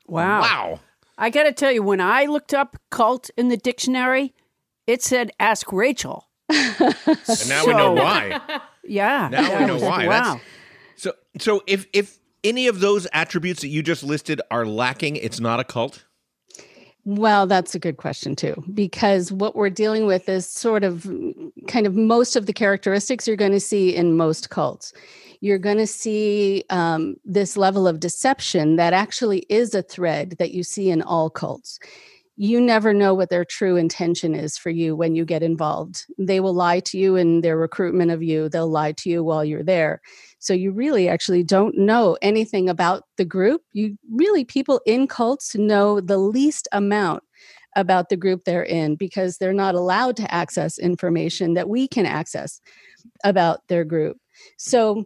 Wow. 0.08 0.42
Wow. 0.42 0.80
I 1.18 1.30
got 1.30 1.44
to 1.44 1.54
tell 1.54 1.72
you, 1.72 1.84
when 1.84 2.02
I 2.02 2.26
looked 2.26 2.54
up 2.54 2.78
cult 2.92 3.30
in 3.38 3.48
the 3.48 3.58
dictionary, 3.58 4.34
it 4.86 5.02
said 5.02 5.32
ask 5.40 5.72
Rachel. 5.72 6.28
And 6.50 7.50
now 7.50 7.66
we 7.66 7.74
know 7.74 7.94
why. 7.94 8.40
Yeah. 8.88 9.30
Now 9.32 9.42
that 9.42 9.60
we 9.60 9.66
know 9.68 9.78
why. 9.78 10.08
Wow. 10.08 10.22
That's- 10.22 10.42
So, 10.96 11.14
so 11.40 11.62
if 11.68 11.86
if 11.94 12.18
any 12.44 12.68
of 12.68 12.80
those 12.80 13.08
attributes 13.14 13.62
that 13.62 13.68
you 13.68 13.84
just 13.84 14.04
listed 14.04 14.42
are 14.52 14.66
lacking, 14.66 15.16
it's 15.18 15.40
not 15.40 15.60
a 15.60 15.64
cult. 15.64 16.06
Well, 17.06 17.48
that's 17.48 17.74
a 17.74 17.80
good 17.80 17.96
question 17.98 18.36
too, 18.36 18.62
because 18.74 19.32
what 19.32 19.56
we're 19.56 19.70
dealing 19.70 20.08
with 20.08 20.28
is 20.28 20.46
sort 20.46 20.84
of 20.84 21.10
kind 21.68 21.88
of 21.88 21.96
most 21.96 22.36
of 22.36 22.48
the 22.48 22.54
characteristics 22.54 23.26
you're 23.28 23.38
going 23.38 23.54
to 23.54 23.62
see 23.62 23.96
in 23.96 24.18
most 24.18 24.50
cults. 24.50 24.92
You're 25.40 25.58
going 25.60 25.78
to 25.78 25.88
see 25.88 26.66
um, 26.70 27.16
this 27.24 27.56
level 27.56 27.88
of 27.88 28.02
deception 28.02 28.76
that 28.76 28.92
actually 28.92 29.46
is 29.50 29.74
a 29.74 29.84
thread 29.84 30.36
that 30.40 30.52
you 30.52 30.64
see 30.64 30.90
in 30.90 31.02
all 31.02 31.30
cults. 31.30 31.80
You 32.40 32.62
never 32.62 32.94
know 32.94 33.16
what 33.16 33.32
their 33.32 33.44
true 33.44 33.78
intention 33.78 34.36
is 34.36 34.60
for 34.60 34.70
you 34.70 34.96
when 34.96 35.16
you 35.16 35.26
get 35.26 35.42
involved. 35.42 36.06
They 36.20 36.40
will 36.40 36.54
lie 36.54 36.82
to 36.82 36.98
you 36.98 37.16
in 37.16 37.42
their 37.42 37.58
recruitment 37.58 38.12
of 38.12 38.22
you, 38.22 38.48
they'll 38.48 38.70
lie 38.70 38.92
to 38.92 39.10
you 39.10 39.24
while 39.24 39.44
you're 39.44 39.64
there. 39.64 40.02
So 40.38 40.54
you 40.54 40.72
really 40.72 41.10
actually 41.10 41.44
don't 41.44 41.76
know 41.76 42.16
anything 42.22 42.70
about 42.70 43.06
the 43.18 43.26
group. 43.26 43.64
You 43.74 43.98
really, 44.12 44.46
people 44.46 44.82
in 44.86 45.08
cults 45.08 45.56
know 45.56 46.00
the 46.00 46.20
least 46.20 46.68
amount 46.72 47.24
about 47.76 48.10
the 48.10 48.18
group 48.18 48.44
they're 48.44 48.64
in 48.64 48.96
because 48.96 49.38
they're 49.38 49.52
not 49.52 49.74
allowed 49.74 50.16
to 50.18 50.32
access 50.34 50.78
information 50.78 51.56
that 51.56 51.70
we 51.70 51.88
can 51.88 52.06
access 52.06 52.62
about 53.24 53.68
their 53.68 53.84
group. 53.84 54.18
So 54.58 55.06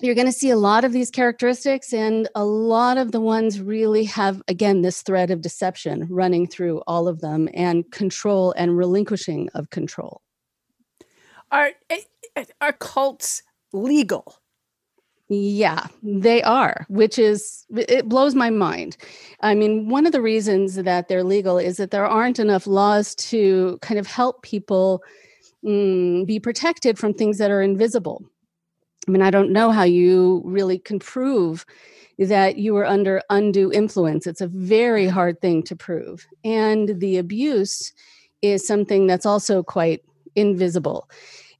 you're 0.00 0.14
going 0.14 0.26
to 0.26 0.32
see 0.32 0.50
a 0.50 0.56
lot 0.56 0.84
of 0.84 0.92
these 0.92 1.10
characteristics, 1.10 1.92
and 1.92 2.28
a 2.34 2.44
lot 2.44 2.98
of 2.98 3.12
the 3.12 3.20
ones 3.20 3.60
really 3.60 4.04
have, 4.04 4.42
again, 4.46 4.82
this 4.82 5.02
thread 5.02 5.30
of 5.30 5.40
deception 5.40 6.06
running 6.10 6.46
through 6.46 6.82
all 6.86 7.08
of 7.08 7.20
them 7.20 7.48
and 7.54 7.90
control 7.92 8.52
and 8.58 8.76
relinquishing 8.76 9.48
of 9.54 9.70
control. 9.70 10.20
Are, 11.50 11.70
eh, 11.88 12.00
eh, 12.34 12.44
are 12.60 12.72
cults 12.72 13.42
legal? 13.72 14.38
Yeah, 15.28 15.86
they 16.02 16.42
are, 16.42 16.86
which 16.88 17.18
is, 17.18 17.64
it 17.74 18.08
blows 18.08 18.34
my 18.34 18.50
mind. 18.50 18.96
I 19.40 19.54
mean, 19.54 19.88
one 19.88 20.06
of 20.06 20.12
the 20.12 20.22
reasons 20.22 20.76
that 20.76 21.08
they're 21.08 21.24
legal 21.24 21.58
is 21.58 21.78
that 21.78 21.90
there 21.90 22.06
aren't 22.06 22.38
enough 22.38 22.66
laws 22.66 23.14
to 23.16 23.78
kind 23.82 23.98
of 23.98 24.06
help 24.06 24.42
people 24.42 25.02
mm, 25.64 26.24
be 26.26 26.38
protected 26.38 26.96
from 26.96 27.12
things 27.12 27.38
that 27.38 27.50
are 27.50 27.62
invisible. 27.62 28.24
I 29.06 29.10
mean, 29.10 29.22
I 29.22 29.30
don't 29.30 29.52
know 29.52 29.70
how 29.70 29.84
you 29.84 30.42
really 30.44 30.78
can 30.78 30.98
prove 30.98 31.64
that 32.18 32.56
you 32.56 32.74
were 32.74 32.86
under 32.86 33.22
undue 33.30 33.70
influence. 33.72 34.26
It's 34.26 34.40
a 34.40 34.48
very 34.48 35.06
hard 35.06 35.40
thing 35.40 35.62
to 35.64 35.76
prove. 35.76 36.26
And 36.44 36.98
the 37.00 37.18
abuse 37.18 37.92
is 38.42 38.66
something 38.66 39.06
that's 39.06 39.26
also 39.26 39.62
quite 39.62 40.02
invisible. 40.34 41.08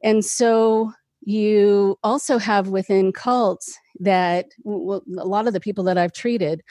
And 0.02 0.24
so 0.24 0.92
you 1.22 1.98
also 2.02 2.38
have 2.38 2.68
within 2.68 3.12
cults 3.12 3.78
that 4.00 4.46
well, 4.64 5.02
a 5.18 5.26
lot 5.26 5.46
of 5.46 5.52
the 5.52 5.60
people 5.60 5.84
that 5.84 5.98
I've 5.98 6.12
treated 6.12 6.62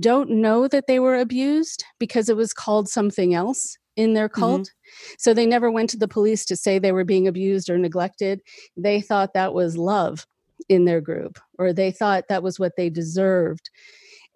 don't 0.00 0.30
know 0.30 0.68
that 0.68 0.86
they 0.86 0.98
were 0.98 1.16
abused 1.16 1.84
because 1.98 2.28
it 2.28 2.36
was 2.36 2.52
called 2.52 2.88
something 2.88 3.34
else 3.34 3.76
in 3.96 4.14
their 4.14 4.28
cult. 4.28 4.70
So 5.18 5.34
they 5.34 5.46
never 5.46 5.70
went 5.70 5.90
to 5.90 5.98
the 5.98 6.08
police 6.08 6.44
to 6.46 6.56
say 6.56 6.78
they 6.78 6.92
were 6.92 7.04
being 7.04 7.28
abused 7.28 7.68
or 7.68 7.78
neglected. 7.78 8.40
They 8.76 9.00
thought 9.00 9.34
that 9.34 9.54
was 9.54 9.76
love 9.76 10.26
in 10.68 10.84
their 10.84 11.00
group 11.00 11.38
or 11.58 11.72
they 11.72 11.90
thought 11.90 12.24
that 12.28 12.42
was 12.42 12.58
what 12.58 12.72
they 12.76 12.88
deserved. 12.88 13.70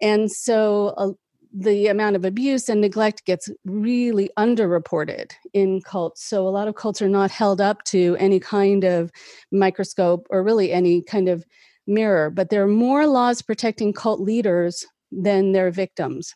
And 0.01 0.31
so 0.31 0.93
uh, 0.97 1.11
the 1.53 1.87
amount 1.87 2.15
of 2.15 2.25
abuse 2.25 2.69
and 2.69 2.81
neglect 2.81 3.25
gets 3.25 3.49
really 3.65 4.29
underreported 4.37 5.31
in 5.53 5.81
cults. 5.81 6.23
So 6.23 6.47
a 6.47 6.49
lot 6.49 6.67
of 6.67 6.75
cults 6.75 7.01
are 7.01 7.09
not 7.09 7.31
held 7.31 7.61
up 7.61 7.83
to 7.85 8.15
any 8.19 8.39
kind 8.39 8.83
of 8.83 9.11
microscope 9.51 10.27
or 10.29 10.43
really 10.43 10.71
any 10.71 11.01
kind 11.01 11.29
of 11.29 11.45
mirror, 11.87 12.29
but 12.29 12.49
there 12.49 12.63
are 12.63 12.67
more 12.67 13.07
laws 13.07 13.41
protecting 13.41 13.93
cult 13.93 14.19
leaders 14.19 14.85
than 15.11 15.53
their 15.53 15.71
victims. 15.71 16.35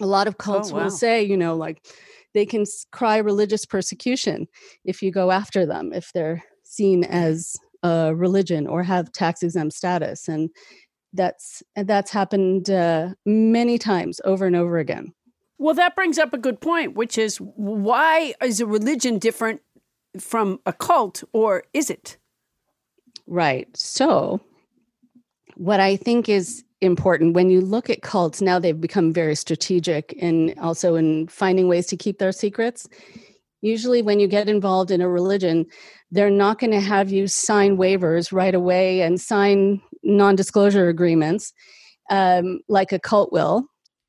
A 0.00 0.06
lot 0.06 0.26
of 0.26 0.38
cults 0.38 0.72
wow. 0.72 0.82
will 0.82 0.90
say, 0.90 1.22
you 1.22 1.36
know, 1.36 1.54
like 1.54 1.86
they 2.34 2.44
can 2.46 2.64
cry 2.92 3.18
religious 3.18 3.64
persecution 3.64 4.46
if 4.84 5.02
you 5.02 5.10
go 5.10 5.30
after 5.30 5.64
them, 5.64 5.92
if 5.92 6.12
they're 6.12 6.42
seen 6.64 7.04
as 7.04 7.56
a 7.82 8.14
religion 8.14 8.66
or 8.66 8.82
have 8.82 9.12
tax 9.12 9.42
exempt 9.42 9.74
status 9.74 10.28
and 10.28 10.50
that's 11.12 11.62
that's 11.76 12.10
happened 12.10 12.70
uh, 12.70 13.10
many 13.24 13.78
times 13.78 14.20
over 14.24 14.46
and 14.46 14.56
over 14.56 14.78
again 14.78 15.12
Well, 15.58 15.74
that 15.74 15.94
brings 15.94 16.18
up 16.18 16.34
a 16.34 16.38
good 16.38 16.60
point, 16.60 16.94
which 16.94 17.16
is 17.16 17.36
why 17.38 18.34
is 18.42 18.60
a 18.60 18.66
religion 18.66 19.18
different 19.18 19.60
from 20.18 20.60
a 20.66 20.72
cult, 20.72 21.22
or 21.32 21.64
is 21.72 21.90
it? 21.90 22.18
Right. 23.26 23.68
So, 23.76 24.40
what 25.56 25.80
I 25.80 25.96
think 25.96 26.28
is 26.28 26.63
important 26.84 27.34
when 27.34 27.50
you 27.50 27.60
look 27.60 27.90
at 27.90 28.02
cults, 28.02 28.40
now 28.40 28.58
they've 28.58 28.80
become 28.80 29.12
very 29.12 29.34
strategic 29.34 30.16
and 30.20 30.54
also 30.58 30.94
in 30.94 31.26
finding 31.28 31.68
ways 31.68 31.86
to 31.86 31.96
keep 31.96 32.18
their 32.18 32.32
secrets. 32.32 32.88
Usually, 33.62 34.02
when 34.02 34.20
you 34.20 34.28
get 34.28 34.48
involved 34.48 34.90
in 34.90 35.00
a 35.00 35.08
religion, 35.08 35.66
they're 36.10 36.30
not 36.30 36.58
going 36.58 36.70
to 36.72 36.80
have 36.80 37.10
you 37.10 37.26
sign 37.26 37.76
waivers 37.76 38.32
right 38.32 38.54
away 38.54 39.00
and 39.00 39.20
sign 39.20 39.80
non 40.02 40.36
disclosure 40.36 40.88
agreements 40.88 41.52
um, 42.10 42.60
like 42.68 42.92
a 42.92 42.98
cult 42.98 43.32
will. 43.32 43.66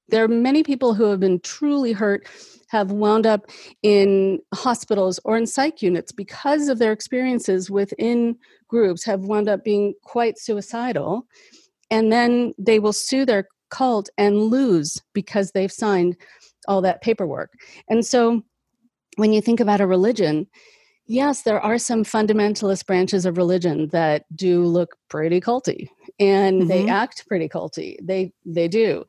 There 0.09 0.23
are 0.23 0.27
many 0.27 0.61
people 0.61 0.93
who 0.93 1.05
have 1.05 1.19
been 1.19 1.39
truly 1.39 1.93
hurt, 1.93 2.27
have 2.69 2.91
wound 2.91 3.25
up 3.25 3.49
in 3.81 4.39
hospitals 4.53 5.19
or 5.23 5.37
in 5.37 5.47
psych 5.47 5.81
units 5.81 6.11
because 6.11 6.67
of 6.67 6.77
their 6.77 6.91
experiences 6.91 7.71
within 7.71 8.35
groups, 8.67 9.05
have 9.05 9.21
wound 9.21 9.49
up 9.49 9.63
being 9.63 9.93
quite 10.03 10.37
suicidal. 10.37 11.25
And 11.91 12.11
then 12.11 12.53
they 12.57 12.79
will 12.79 12.93
sue 12.93 13.25
their 13.25 13.47
cult 13.69 14.09
and 14.17 14.43
lose 14.43 15.01
because 15.13 15.51
they've 15.51 15.71
signed 15.71 16.15
all 16.67 16.81
that 16.81 17.01
paperwork. 17.01 17.51
And 17.89 18.05
so 18.05 18.41
when 19.17 19.33
you 19.33 19.41
think 19.41 19.59
about 19.59 19.81
a 19.81 19.87
religion, 19.87 20.47
yes, 21.07 21.43
there 21.43 21.61
are 21.61 21.77
some 21.77 22.03
fundamentalist 22.03 22.85
branches 22.85 23.25
of 23.25 23.37
religion 23.37 23.87
that 23.89 24.25
do 24.35 24.63
look 24.65 24.95
pretty 25.09 25.39
culty 25.39 25.87
and 26.19 26.69
they 26.69 26.83
Mhm. 26.83 26.89
act 26.89 27.27
pretty 27.27 27.47
culty. 27.47 27.97
They 28.01 28.33
they 28.45 28.67
do. 28.67 29.03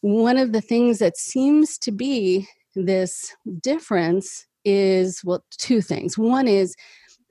One 0.00 0.38
of 0.38 0.52
the 0.52 0.60
things 0.62 0.98
that 0.98 1.16
seems 1.16 1.78
to 1.78 1.92
be 1.92 2.46
this 2.74 3.34
difference 3.60 4.46
is 4.64 5.22
well 5.24 5.44
two 5.58 5.80
things. 5.82 6.16
One 6.16 6.48
is 6.48 6.74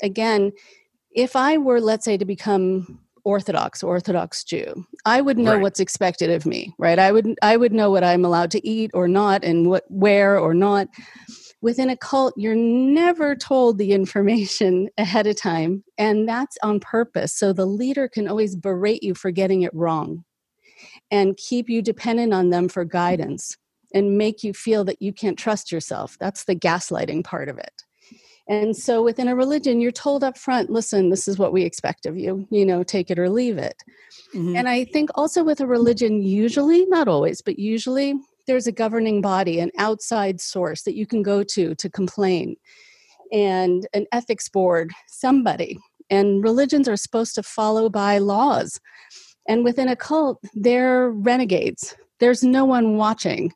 again, 0.03 0.51
if 1.15 1.35
I 1.35 1.57
were 1.57 1.81
let's 1.81 2.05
say 2.05 2.17
to 2.17 2.25
become 2.25 2.99
orthodox 3.23 3.83
orthodox 3.83 4.43
jew. 4.43 4.85
I 5.05 5.21
would 5.21 5.37
know 5.37 5.53
Right. 5.53 5.61
what's 5.61 5.79
expected 5.79 6.29
of 6.29 6.45
me 6.45 6.73
right? 6.77 6.99
I 6.99 7.11
would 7.11 7.35
i 7.41 7.57
would 7.57 7.73
know 7.73 7.89
what 7.91 8.03
i'm 8.03 8.25
allowed 8.25 8.51
to 8.51 8.67
eat 8.67 8.91
or 8.93 9.07
not 9.07 9.43
and 9.43 9.69
what 9.69 9.83
wear 9.89 10.37
or 10.39 10.53
not. 10.53 10.87
Within 11.61 11.89
a 11.89 11.97
cult 11.97 12.33
you're 12.37 12.55
never 12.55 13.35
told 13.35 13.77
the 13.77 13.91
information 13.91 14.89
ahead 14.97 15.27
of 15.27 15.35
time 15.35 15.83
and 15.97 16.27
that's 16.27 16.57
on 16.63 16.79
purpose. 16.79 17.33
So 17.33 17.53
the 17.53 17.65
leader 17.65 18.07
can 18.07 18.27
always 18.27 18.55
berate 18.55 19.03
you 19.03 19.13
for 19.13 19.31
getting 19.31 19.61
it 19.61 19.73
wrong 19.73 20.23
and 21.11 21.37
keep 21.37 21.69
you 21.69 21.81
dependent 21.81 22.33
on 22.33 22.49
them 22.49 22.67
for 22.69 22.83
guidance 22.85 23.57
and 23.93 24.17
make 24.17 24.43
you 24.43 24.53
feel 24.53 24.83
that 24.85 25.01
you 25.01 25.11
can't 25.13 25.37
trust 25.37 25.71
yourself. 25.71 26.17
That's 26.19 26.45
the 26.45 26.55
gaslighting 26.55 27.23
part 27.23 27.49
of 27.49 27.57
it 27.57 27.83
and 28.49 28.75
so 28.75 29.03
within 29.03 29.27
a 29.27 29.35
religion 29.35 29.79
you're 29.81 29.91
told 29.91 30.23
up 30.23 30.37
front 30.37 30.69
listen 30.69 31.09
this 31.09 31.27
is 31.27 31.37
what 31.37 31.53
we 31.53 31.63
expect 31.63 32.05
of 32.05 32.17
you 32.17 32.47
you 32.49 32.65
know 32.65 32.83
take 32.83 33.09
it 33.11 33.19
or 33.19 33.29
leave 33.29 33.57
it 33.57 33.75
Mhm. 34.35 34.57
and 34.57 34.67
I 34.69 34.85
think 34.85 35.09
also 35.15 35.43
with 35.43 35.59
a 35.61 35.67
religion, 35.67 36.21
usually, 36.21 36.85
not 36.85 37.07
always, 37.07 37.41
but 37.41 37.59
usually, 37.59 38.13
there's 38.47 38.67
a 38.67 38.71
governing 38.71 39.21
body, 39.21 39.59
an 39.59 39.71
outside 39.77 40.39
source 40.41 40.83
that 40.83 40.95
you 40.95 41.05
can 41.05 41.21
go 41.21 41.43
to 41.43 41.75
to 41.75 41.89
complain, 41.89 42.55
and 43.31 43.87
an 43.93 44.05
ethics 44.11 44.47
board, 44.49 44.91
somebody. 45.07 45.77
And 46.09 46.43
religions 46.43 46.87
are 46.89 46.97
supposed 46.97 47.35
to 47.35 47.43
follow 47.43 47.89
by 47.89 48.17
laws. 48.19 48.79
And 49.47 49.63
within 49.63 49.87
a 49.89 49.95
cult, 49.95 50.39
they're 50.53 51.09
renegades. 51.09 51.95
There's 52.21 52.43
no 52.43 52.63
one 52.63 52.95
watching. 52.95 53.53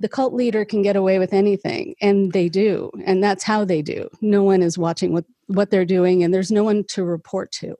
The 0.00 0.08
cult 0.08 0.34
leader 0.34 0.64
can 0.64 0.82
get 0.82 0.96
away 0.96 1.18
with 1.18 1.32
anything, 1.32 1.94
and 2.00 2.32
they 2.32 2.48
do. 2.48 2.90
And 3.04 3.22
that's 3.22 3.44
how 3.44 3.64
they 3.64 3.82
do. 3.82 4.08
No 4.20 4.42
one 4.42 4.62
is 4.62 4.76
watching 4.76 5.12
what, 5.12 5.24
what 5.46 5.70
they're 5.70 5.84
doing, 5.84 6.24
and 6.24 6.34
there's 6.34 6.50
no 6.50 6.64
one 6.64 6.82
to 6.88 7.04
report 7.04 7.52
to. 7.52 7.76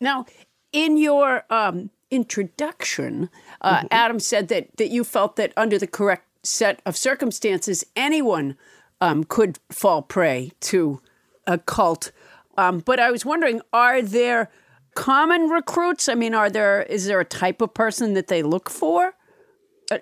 Now, 0.00 0.26
in 0.72 0.98
your 0.98 1.44
um, 1.50 1.90
introduction, 2.10 3.30
uh, 3.60 3.78
Mm-hmm. 3.78 3.86
Adam 3.90 4.20
said 4.20 4.48
that 4.48 4.76
that 4.76 4.90
you 4.90 5.04
felt 5.04 5.36
that 5.36 5.52
under 5.56 5.78
the 5.78 5.86
correct 5.86 6.26
set 6.46 6.82
of 6.84 6.96
circumstances, 6.96 7.84
anyone 7.96 8.56
um, 9.00 9.24
could 9.24 9.58
fall 9.70 10.02
prey 10.02 10.52
to 10.60 11.00
a 11.46 11.58
cult. 11.58 12.12
Um, 12.56 12.80
but 12.80 13.00
I 13.00 13.10
was 13.10 13.24
wondering, 13.24 13.60
are 13.72 14.02
there 14.02 14.50
common 14.94 15.48
recruits? 15.48 16.08
I 16.08 16.14
mean, 16.14 16.34
are 16.34 16.50
there 16.50 16.82
is 16.82 17.06
there 17.06 17.20
a 17.20 17.24
type 17.24 17.60
of 17.60 17.74
person 17.74 18.14
that 18.14 18.28
they 18.28 18.42
look 18.42 18.68
for? 18.70 19.14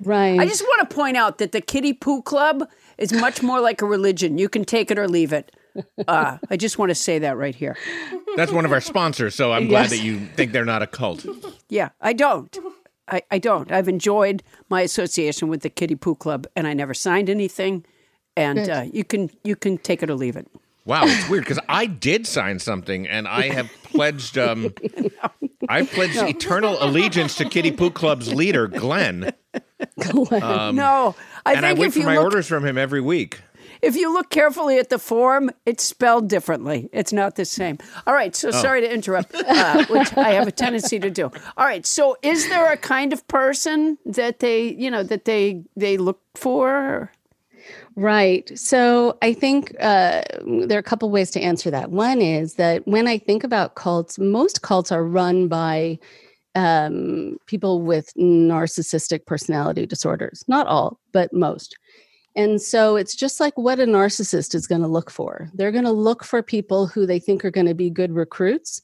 Right. 0.03 0.39
I 0.39 0.47
just 0.47 0.63
want 0.63 0.89
to 0.89 0.95
point 0.95 1.17
out 1.17 1.39
that 1.39 1.53
the 1.53 1.61
Kitty 1.61 1.93
Poo 1.93 2.23
Club 2.23 2.69
is 2.99 3.13
much 3.13 3.43
more 3.43 3.61
like 3.61 3.83
a 3.83 3.87
religion. 3.87 4.39
You 4.39 4.49
can 4.49 4.65
take 4.65 4.91
it 4.91 4.99
or 4.99 5.09
leave 5.09 5.33
it. 5.33 5.55
Uh, 6.07 6.37
I 6.51 6.59
just 6.59 6.77
want 6.79 6.91
to 6.91 6.95
say 6.95 7.19
that 7.21 7.39
right 7.39 7.55
here. 7.55 7.79
That's 8.37 8.53
one 8.53 8.67
of 8.67 8.73
our 8.73 8.81
sponsors, 8.83 9.35
so 9.35 9.53
I'm 9.53 9.69
glad 9.69 9.85
Yes. 9.85 9.91
that 9.93 10.03
you 10.05 10.19
think 10.37 10.53
they're 10.53 10.67
not 10.67 10.83
a 10.83 10.87
cult. 10.87 11.25
Yeah, 11.71 11.89
I 11.99 12.13
don't. 12.13 12.55
I, 13.09 13.23
I 13.31 13.39
don't. 13.39 13.73
I've 13.73 13.89
enjoyed 13.89 14.43
my 14.69 14.83
association 14.83 15.49
with 15.49 15.63
the 15.63 15.71
Kitty 15.71 15.95
Poo 15.95 16.15
Club, 16.15 16.47
and 16.55 16.67
I 16.67 16.75
never 16.75 16.93
signed 16.93 17.31
anything. 17.31 17.87
And 18.37 18.69
uh, 18.69 18.85
you 18.93 19.03
can 19.03 19.31
you 19.45 19.57
can 19.57 19.79
take 19.79 20.03
it 20.03 20.11
or 20.11 20.15
leave 20.15 20.37
it. 20.37 20.47
Wow, 20.85 21.05
it's 21.07 21.27
weird 21.31 21.45
because 21.45 21.61
I 21.71 21.87
did 21.87 22.27
sign 22.27 22.59
something 22.59 23.09
and 23.09 23.27
I 23.27 23.49
have 23.49 23.71
pledged 23.85 24.37
um 24.37 24.75
I 25.71 25.87
pledged 25.87 26.17
eternal 26.19 26.77
allegiance 26.85 27.37
to 27.37 27.49
Kitty 27.49 27.73
Poo 27.73 27.91
Club's 27.91 28.35
leader, 28.35 28.69
Glenn. 28.69 29.33
Um, 30.43 30.77
no, 30.77 31.15
I 31.45 31.55
and 31.55 31.67
I 31.67 31.71
think 31.71 31.81
wait 31.81 31.87
if 31.89 31.93
for 31.95 31.99
you 32.01 32.07
my 32.07 32.17
look 32.17 32.25
orders 32.25 32.47
from 32.47 32.65
him 32.65 32.79
every 32.79 33.01
week. 33.01 33.41
if 33.83 33.97
you 33.97 34.13
look 34.13 34.31
carefully 34.31 34.79
at 34.79 34.89
the 34.91 34.99
form, 34.99 35.51
it's 35.67 35.85
spelled 35.85 36.29
differently. 36.29 36.89
It's 36.93 37.13
not 37.13 37.37
the 37.37 37.45
same. 37.45 37.79
All 38.07 38.15
right. 38.15 38.35
So 38.35 38.51
sorry 38.51 38.81
to 38.83 38.93
interrupt, 38.93 39.35
uh, 39.35 39.85
which 39.87 40.17
I 40.17 40.31
have 40.31 40.47
a 40.49 40.53
tendency 40.53 40.99
to 41.01 41.11
do. 41.11 41.25
All 41.57 41.67
right. 41.67 41.85
So 41.85 42.17
is 42.23 42.49
there 42.49 42.73
a 42.73 42.77
kind 42.77 43.13
of 43.13 43.27
person 43.29 43.99
that 44.07 44.39
they 44.39 44.73
you 44.73 44.91
know 44.91 45.03
that 45.03 45.25
they 45.25 45.65
they 45.77 45.97
look 45.97 46.21
for? 46.35 47.11
Right. 47.95 48.51
So 48.59 49.19
I 49.21 49.35
think 49.35 49.75
uh, 49.81 50.23
there 50.47 50.79
are 50.79 50.81
a 50.81 50.83
couple 50.83 51.11
ways 51.11 51.31
to 51.33 51.41
answer 51.41 51.71
that. 51.71 51.91
One 51.91 52.21
is 52.23 52.55
that 52.55 52.87
when 52.89 53.07
I 53.07 53.19
think 53.19 53.45
about 53.45 53.75
cults, 53.75 54.19
most 54.19 54.63
cults 54.63 54.91
are 54.91 55.05
run 55.05 55.49
by 55.49 55.99
um, 56.55 57.39
people 57.47 57.81
with 57.83 58.13
narcissistic 58.15 59.27
personality 59.27 59.87
disorders. 59.87 60.45
Not 60.49 60.67
all, 60.67 60.99
but 61.13 61.33
most. 61.33 61.77
And 62.35 62.63
so 62.63 62.97
it's 62.97 63.15
just 63.15 63.41
like 63.41 63.57
what 63.59 63.79
a 63.79 63.85
narcissist 63.85 64.55
is 64.55 64.67
going 64.67 64.81
to 64.81 64.87
look 64.87 65.11
for. 65.11 65.51
They're 65.53 65.73
going 65.73 65.85
to 65.85 65.91
look 65.91 66.25
for 66.25 66.43
people 66.43 66.87
who 66.87 67.05
they 67.05 67.19
think 67.19 67.45
are 67.45 67.51
going 67.51 67.67
to 67.67 67.75
be 67.75 67.91
good 67.91 68.13
recruits. 68.13 68.81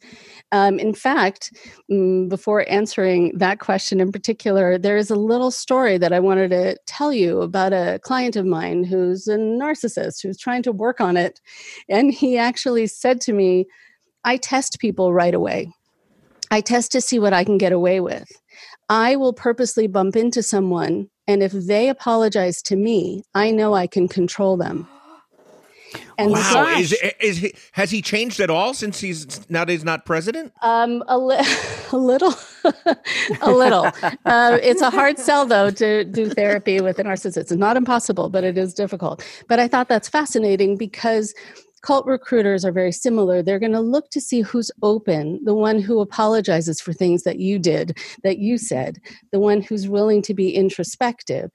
Um, 0.52 0.78
in 0.78 0.92
fact, 0.92 1.56
mm, 1.90 2.28
before 2.28 2.68
answering 2.68 3.36
that 3.38 3.58
question 3.58 4.00
in 4.00 4.12
particular, 4.12 4.76
there 4.76 4.98
is 4.98 5.10
a 5.10 5.16
little 5.16 5.50
story 5.50 5.96
that 5.96 6.12
I 6.12 6.20
wanted 6.20 6.50
to 6.50 6.76
tell 6.86 7.12
you 7.12 7.40
about 7.40 7.72
a 7.72 8.00
client 8.02 8.36
of 8.36 8.44
mine 8.44 8.84
who's 8.84 9.26
a 9.28 9.38
narcissist 9.38 10.22
who's 10.22 10.38
trying 10.38 10.62
to 10.64 10.72
work 10.72 11.00
on 11.00 11.16
it. 11.16 11.40
And 11.88 12.12
he 12.12 12.36
actually 12.36 12.86
said 12.86 13.20
to 13.22 13.32
me, 13.32 13.66
I 14.24 14.36
test 14.36 14.78
people 14.78 15.14
right 15.14 15.34
away. 15.34 15.72
I 16.50 16.60
test 16.60 16.92
to 16.92 17.00
see 17.00 17.18
what 17.18 17.32
I 17.32 17.44
can 17.44 17.58
get 17.58 17.72
away 17.72 18.00
with. 18.00 18.28
I 18.88 19.16
will 19.16 19.32
purposely 19.32 19.86
bump 19.86 20.16
into 20.16 20.42
someone, 20.42 21.08
and 21.26 21.42
if 21.42 21.52
they 21.52 21.88
apologize 21.88 22.62
to 22.62 22.76
me, 22.76 23.22
I 23.34 23.50
know 23.50 23.74
I 23.74 23.86
can 23.86 24.08
control 24.08 24.56
them. 24.56 24.88
And 26.18 26.32
Wow, 26.32 26.66
is 26.76 26.94
is 27.20 27.38
he, 27.38 27.54
has 27.72 27.90
he 27.90 28.02
changed 28.02 28.40
at 28.40 28.50
all 28.50 28.74
since 28.74 29.00
he's 29.00 29.48
nowadays 29.48 29.84
not 29.84 30.04
president? 30.04 30.52
Um, 30.62 31.02
a, 31.06 31.16
li- 31.16 31.38
a 31.92 31.96
little, 31.96 32.34
a 33.40 33.50
little. 33.50 33.86
Uh, 34.26 34.58
it's 34.62 34.82
a 34.82 34.90
hard 34.90 35.18
sell, 35.18 35.46
though, 35.46 35.70
to 35.70 36.04
do 36.04 36.28
therapy 36.28 36.80
with 36.80 36.98
a 36.98 37.04
narcissist. 37.04 37.36
It's 37.38 37.52
not 37.52 37.76
impossible, 37.76 38.28
but 38.28 38.44
it 38.44 38.58
is 38.58 38.74
difficult. 38.74 39.24
But 39.48 39.60
I 39.60 39.68
thought 39.68 39.88
that's 39.88 40.08
fascinating 40.08 40.76
because 40.76 41.34
cult 41.82 42.06
recruiters 42.06 42.64
are 42.64 42.72
very 42.72 42.92
similar. 42.92 43.42
They're 43.42 43.58
going 43.58 43.72
to 43.72 43.80
look 43.80 44.10
to 44.10 44.20
see 44.20 44.40
who's 44.40 44.70
open, 44.82 45.40
the 45.44 45.54
one 45.54 45.80
who 45.80 46.00
apologizes 46.00 46.80
for 46.80 46.92
things 46.92 47.22
that 47.22 47.38
you 47.38 47.58
did, 47.58 47.98
that 48.24 48.38
you 48.38 48.58
said, 48.58 48.98
the 49.32 49.38
one 49.38 49.62
who's 49.62 49.88
willing 49.88 50.22
to 50.22 50.34
be 50.34 50.54
introspective. 50.54 51.50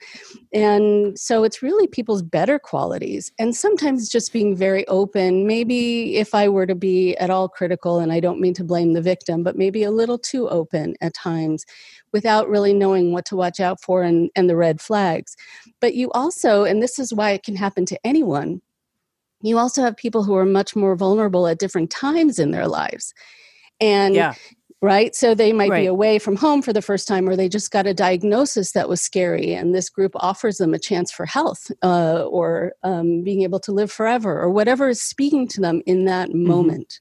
And 0.54 1.18
so 1.18 1.44
it's 1.44 1.62
really 1.62 1.88
people's 1.88 2.22
better 2.22 2.60
qualities. 2.60 3.32
And 3.40 3.56
sometimes 3.56 4.10
just 4.10 4.34
being 4.34 4.56
very 4.56 4.88
open. 4.88 5.48
Maybe 5.48 6.18
if 6.18 6.34
I 6.34 6.50
were 6.50 6.66
to 6.66 6.76
be 6.76 7.16
at 7.18 7.30
all 7.30 7.50
critical, 7.50 8.00
and 8.00 8.12
I 8.12 8.20
don't 8.20 8.40
mean 8.40 8.54
to 8.56 8.64
blame 8.64 8.94
the 8.94 9.02
victim, 9.02 9.44
but 9.44 9.58
maybe 9.58 9.84
a 9.84 9.92
little 9.92 10.18
too 10.18 10.48
open 10.50 10.96
at 11.02 11.14
times 11.14 11.66
without 12.12 12.48
really 12.48 12.74
knowing 12.74 13.12
what 13.12 13.26
to 13.26 13.36
watch 13.36 13.60
out 13.60 13.82
for 13.82 14.04
and, 14.04 14.30
and 14.36 14.50
the 14.50 14.56
red 14.56 14.80
flags. 14.80 15.36
But 15.82 15.96
you 15.96 16.12
also, 16.12 16.64
and 16.64 16.82
this 16.82 17.00
is 17.00 17.14
why 17.14 17.32
it 17.32 17.44
can 17.44 17.56
happen 17.56 17.86
to 17.88 18.00
anyone, 18.06 18.62
you 19.44 19.60
also 19.60 19.84
have 19.84 19.96
people 19.96 20.24
who 20.24 20.36
are 20.36 20.46
much 20.46 20.76
more 20.76 20.96
vulnerable 20.96 21.46
at 21.48 21.60
different 21.60 21.92
times 21.92 22.40
in 22.40 22.52
their 22.52 22.68
lives. 22.68 23.14
And 23.80 24.16
Yeah. 24.16 24.34
right? 24.82 25.16
So 25.16 25.34
they 25.34 25.54
might 25.54 25.72
Right. 25.72 25.84
be 25.84 25.86
away 25.86 26.20
from 26.20 26.36
home 26.36 26.62
for 26.62 26.74
the 26.74 26.82
first 26.82 27.08
time, 27.08 27.30
or 27.30 27.36
they 27.38 27.48
just 27.48 27.72
got 27.72 27.88
a 27.88 27.94
diagnosis 27.94 28.74
that 28.74 28.90
was 28.90 29.02
scary, 29.02 29.54
and 29.54 29.74
this 29.74 29.90
group 29.90 30.12
offers 30.16 30.58
them 30.58 30.74
a 30.74 30.80
chance 30.80 31.10
for 31.12 31.26
health 31.26 31.72
uh, 31.82 32.24
or 32.24 32.74
um, 32.84 33.24
being 33.24 33.44
able 33.44 33.62
to 33.62 33.72
live 33.72 33.92
forever, 33.92 34.42
or 34.42 34.50
whatever 34.50 34.90
is 34.90 35.02
speaking 35.02 35.48
to 35.50 35.62
them 35.62 35.82
in 35.86 36.04
that 36.06 36.34
Mm-hmm. 36.46 36.48
moment. 36.48 37.00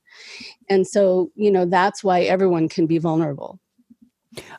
And 0.69 0.87
so, 0.87 1.33
you 1.35 1.51
know, 1.51 1.65
that's 1.65 2.05
why 2.05 2.21
everyone 2.23 2.69
can 2.69 2.87
be 2.87 2.99
vulnerable. 2.99 3.59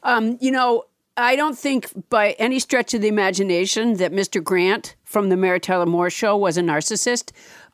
Um, 0.04 0.38
you 0.42 0.52
know, 0.52 0.84
I 1.16 1.36
don't 1.36 1.58
think 1.58 1.92
by 2.10 2.32
any 2.34 2.60
stretch 2.60 2.94
of 2.94 3.02
the 3.02 3.08
imagination 3.08 3.96
that 3.98 4.12
Mr. 4.12 4.44
Grant 4.44 4.96
from 5.04 5.30
the 5.30 5.38
Mary 5.38 5.60
Tyler 5.60 5.86
Moore 5.86 6.10
show 6.10 6.36
was 6.36 6.58
a 6.58 6.62
narcissist, 6.62 7.32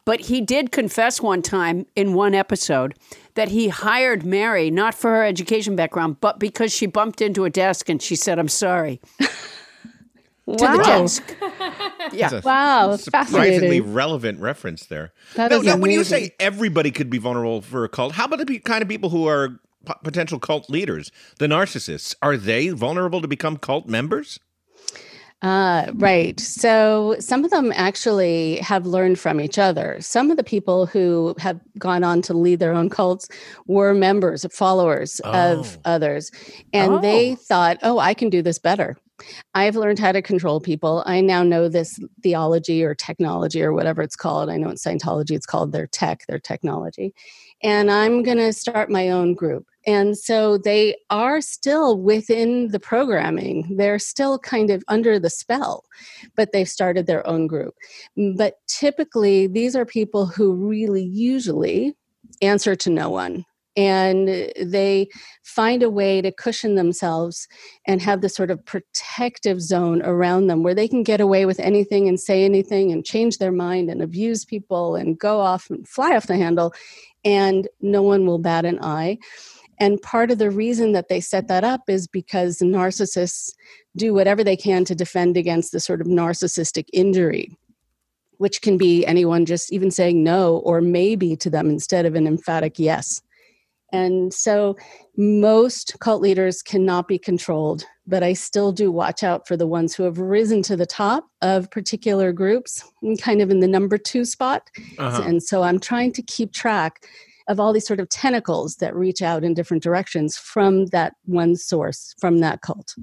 but 0.09 0.21
he 0.21 0.41
did 0.41 0.71
confess 0.71 1.21
one 1.21 1.43
time 1.43 1.85
in 1.95 2.15
one 2.15 2.33
episode 2.33 2.95
that 3.35 3.49
he 3.49 3.67
hired 3.67 4.25
Mary 4.25 4.71
not 4.71 4.95
for 4.95 5.11
her 5.11 5.23
education 5.23 5.75
background, 5.75 6.19
but 6.19 6.39
because 6.39 6.73
she 6.73 6.87
bumped 6.87 7.21
into 7.21 7.45
a 7.45 7.49
desk 7.51 7.89
and 7.89 8.01
she 8.01 8.15
said, 8.15 8.39
"I'm 8.39 8.49
sorry." 8.49 8.99
To 10.47 10.65
the 10.65 10.81
desk. 10.83 11.35
Yeah. 12.11 12.33
A 12.33 12.41
Wow, 12.41 12.95
surprisingly 12.95 13.51
fascinating. 13.51 13.93
relevant 13.93 14.39
reference 14.39 14.87
there. 14.87 15.13
That 15.35 15.51
now, 15.51 15.57
is 15.57 15.63
now, 15.63 15.77
when 15.77 15.91
you 15.91 16.03
say 16.03 16.33
everybody 16.39 16.89
could 16.89 17.11
be 17.11 17.19
vulnerable 17.19 17.61
for 17.61 17.83
a 17.83 17.89
cult, 17.89 18.13
how 18.13 18.25
about 18.25 18.47
the 18.47 18.57
kind 18.57 18.81
of 18.81 18.89
people 18.89 19.11
who 19.11 19.27
are 19.27 19.59
potential 20.03 20.39
cult 20.39 20.71
leaders, 20.71 21.11
the 21.37 21.45
narcissists? 21.45 22.15
Are 22.23 22.35
they 22.35 22.69
vulnerable 22.69 23.21
to 23.21 23.27
become 23.27 23.57
cult 23.57 23.87
members? 23.87 24.39
Uh, 25.41 25.89
right. 25.95 26.37
So 26.39 27.15
some 27.19 27.45
of 27.45 27.51
them 27.51 27.71
actually 27.73 28.57
have 28.57 28.85
learned 28.85 29.19
from 29.19 29.39
each 29.39 29.57
other. 29.57 29.97
Some 30.01 30.31
of 30.31 30.37
the 30.37 30.43
people 30.43 30.85
who 30.85 31.33
have 31.39 31.61
gone 31.77 32.03
on 32.03 32.21
to 32.23 32.33
lead 32.33 32.59
their 32.59 32.73
own 32.73 32.89
cults 32.89 33.29
were 33.65 33.93
members, 33.93 34.45
followers 34.51 35.21
of 35.21 35.77
Oh. 35.77 35.91
others. 35.91 36.29
And 36.73 37.01
they 37.01 37.31
Oh. 37.31 37.35
thought, 37.35 37.77
oh, 37.83 37.99
I 37.99 38.13
can 38.13 38.29
do 38.29 38.41
this 38.41 38.59
better. 38.59 38.97
I've 39.53 39.75
learned 39.77 39.99
how 39.99 40.11
to 40.11 40.21
control 40.21 40.59
people. 40.59 41.03
I 41.05 41.21
now 41.21 41.43
know 41.43 41.69
this 41.69 41.99
theology 42.21 42.83
or 42.83 42.93
technology 42.95 43.61
or 43.61 43.73
whatever 43.73 44.01
it's 44.01 44.15
called. 44.15 44.49
I 44.49 44.57
know 44.57 44.69
in 44.69 44.75
Scientology 44.75 45.31
it's 45.31 45.45
called 45.45 45.71
their 45.71 45.87
tech, 45.87 46.25
their 46.27 46.39
technology. 46.39 47.13
And 47.61 47.91
I'm 47.91 48.23
going 48.23 48.37
to 48.37 48.53
start 48.53 48.89
my 48.89 49.09
own 49.09 49.33
group. 49.35 49.67
And 49.89 50.15
so 50.15 50.59
they 50.59 50.97
are 51.09 51.41
still 51.41 51.99
within 51.99 52.67
the 52.67 52.79
programming. 52.79 53.75
They're 53.75 53.97
still 53.97 54.37
kind 54.37 54.69
of 54.69 54.83
under 54.87 55.17
the 55.17 55.31
spell, 55.31 55.83
but 56.35 56.51
they've 56.51 56.69
started 56.69 57.07
their 57.07 57.25
own 57.25 57.47
group. 57.47 57.73
Mm, 58.15 58.37
but 58.37 58.59
typically, 58.67 59.47
these 59.47 59.75
are 59.75 59.85
people 59.85 60.27
who 60.27 60.53
really 60.53 61.03
usually 61.03 61.95
answer 62.39 62.75
to 62.75 62.91
no 62.91 63.09
one. 63.09 63.45
And 63.75 64.27
they 64.61 65.07
find 65.43 65.81
a 65.81 65.89
way 65.89 66.21
to 66.21 66.31
cushion 66.31 66.75
themselves 66.75 67.47
and 67.87 67.99
have 67.99 68.21
this 68.21 68.35
sort 68.35 68.51
of 68.51 68.63
protective 68.65 69.59
zone 69.59 70.03
around 70.03 70.47
them 70.47 70.61
where 70.61 70.75
they 70.75 70.87
can 70.87 71.01
get 71.01 71.19
away 71.19 71.47
with 71.47 71.59
anything 71.59 72.07
and 72.07 72.19
say 72.19 72.45
anything 72.45 72.91
and 72.91 73.03
change 73.03 73.39
their 73.39 73.51
mind 73.51 73.89
and 73.89 74.03
abuse 74.03 74.45
people 74.45 74.95
and 74.95 75.17
go 75.17 75.39
off 75.39 75.67
and 75.71 75.87
fly 75.87 76.15
off 76.15 76.27
the 76.27 76.37
handle, 76.37 76.73
and 77.25 77.67
no 77.81 78.03
one 78.03 78.27
will 78.27 78.39
bat 78.39 78.65
an 78.65 78.77
eye. 78.83 79.17
And 79.79 80.01
part 80.01 80.29
of 80.29 80.37
the 80.37 80.51
reason 80.51 80.91
that 80.91 81.07
they 81.07 81.21
set 81.21 81.47
that 81.47 81.63
up 81.63 81.81
is 81.87 82.07
because 82.07 82.59
narcissists 82.59 83.53
do 83.95 84.13
whatever 84.13 84.43
they 84.43 84.57
can 84.57 84.83
to 84.85 84.95
defend 84.95 85.37
against 85.37 85.71
the 85.71 85.79
sort 85.79 86.01
of 86.01 86.07
narcissistic 86.07 86.85
injury, 86.91 87.55
which 88.37 88.61
can 88.61 88.77
be 88.77 89.05
anyone 89.05 89.45
just 89.45 89.71
even 89.71 89.89
saying 89.89 90.23
no 90.23 90.57
or 90.57 90.81
maybe 90.81 91.35
to 91.37 91.49
them 91.49 91.69
instead 91.69 92.05
of 92.05 92.15
an 92.15 92.27
emphatic 92.27 92.77
yes. 92.77 93.21
And 93.91 94.33
so 94.33 94.77
most 95.17 95.97
cult 95.99 96.21
leaders 96.21 96.61
cannot 96.61 97.07
be 97.07 97.17
controlled, 97.17 97.85
but 98.05 98.21
I 98.21 98.33
still 98.33 98.71
do 98.71 98.91
watch 98.91 99.23
out 99.23 99.47
for 99.47 99.57
the 99.57 99.65
ones 99.65 99.95
who 99.95 100.03
have 100.03 100.19
risen 100.19 100.61
to 100.63 100.75
the 100.75 100.85
top 100.85 101.27
of 101.41 101.71
particular 101.71 102.31
groups, 102.31 102.83
kind 103.19 103.41
of 103.41 103.49
in 103.49 103.61
the 103.61 103.67
number 103.67 103.97
two 103.97 104.25
spot. 104.25 104.69
Uh-huh. 104.99 105.23
And 105.23 105.41
so 105.41 105.63
I'm 105.63 105.79
trying 105.79 106.11
to 106.13 106.21
keep 106.21 106.53
track 106.53 107.07
of 107.49 107.59
all 107.59 107.73
these 107.73 107.85
sort 107.85 107.99
of 107.99 108.07
tentacles 108.07 108.77
that 108.77 108.95
reach 108.95 109.21
out 109.21 109.43
in 109.43 109.53
different 109.53 109.83
directions 109.83 110.37
from 110.37 110.85
that 110.87 111.13
one 111.25 111.55
source, 111.55 112.15
from 112.19 112.37
that 112.39 112.61
cult. 112.61 112.95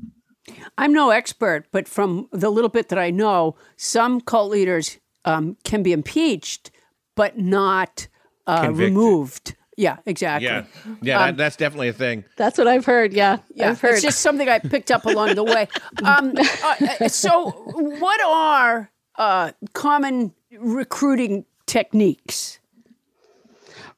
I'm 0.79 0.93
no 0.93 1.11
expert, 1.11 1.67
but 1.73 1.89
from 1.89 2.29
the 2.33 2.51
little 2.51 2.71
bit 2.71 2.89
that 2.89 2.99
I 2.99 3.11
know, 3.11 3.57
some 3.77 4.21
cult 4.21 4.51
leaders 4.51 4.99
um, 5.25 5.57
can 5.65 5.83
be 5.83 5.93
impeached, 5.93 6.71
but 7.17 7.37
not 7.37 8.07
uh, 8.47 8.71
removed. 8.73 9.57
Yeah, 9.77 9.97
exactly. 10.07 10.47
Yeah, 10.47 10.65
yeah, 11.03 11.19
that, 11.19 11.37
that's 11.37 11.57
definitely 11.57 11.89
a 11.89 11.93
thing. 11.93 12.25
That's 12.37 12.57
what 12.57 12.69
I've 12.69 12.87
heard. 12.87 13.13
Yeah, 13.13 13.39
Yeah, 13.53 13.71
I've 13.71 13.81
heard. 13.81 13.95
it's 13.95 14.03
just 14.03 14.21
something 14.21 14.49
I 14.49 14.61
picked 14.61 14.91
up 14.91 15.05
along 15.05 15.35
the 15.35 15.45
way. 15.45 15.69
Um, 16.05 16.35
uh, 16.63 17.09
so, 17.09 17.51
what 17.51 18.21
are 18.25 18.91
uh, 19.17 19.53
common 19.73 20.33
recruiting 20.57 21.45
techniques? 21.67 22.61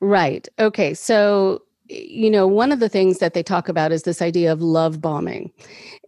Right. 0.01 0.47
Okay. 0.59 0.95
So, 0.95 1.63
you 1.89 2.31
know, 2.31 2.47
one 2.47 2.71
of 2.71 2.81
the 2.81 2.89
things 2.89 3.19
that 3.19 3.33
they 3.35 3.43
talk 3.43 3.69
about 3.69 3.93
is 3.93 4.03
this 4.03 4.21
idea 4.23 4.53
of 4.53 4.61
love 4.63 5.01
bombing. 5.01 5.51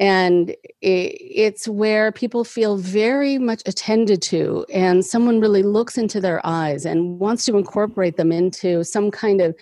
And 0.00 0.54
it's 0.82 1.68
where 1.68 2.12
people 2.12 2.44
feel 2.44 2.76
very 2.76 3.38
much 3.38 3.62
attended 3.66 4.22
to, 4.22 4.66
and 4.72 5.04
someone 5.04 5.40
really 5.40 5.62
looks 5.62 5.98
into 5.98 6.20
their 6.20 6.44
eyes 6.46 6.84
and 6.86 7.18
wants 7.20 7.46
to 7.46 7.56
incorporate 7.56 8.16
them 8.16 8.32
into 8.32 8.84
some 8.84 9.10
kind 9.10 9.40
of 9.40 9.54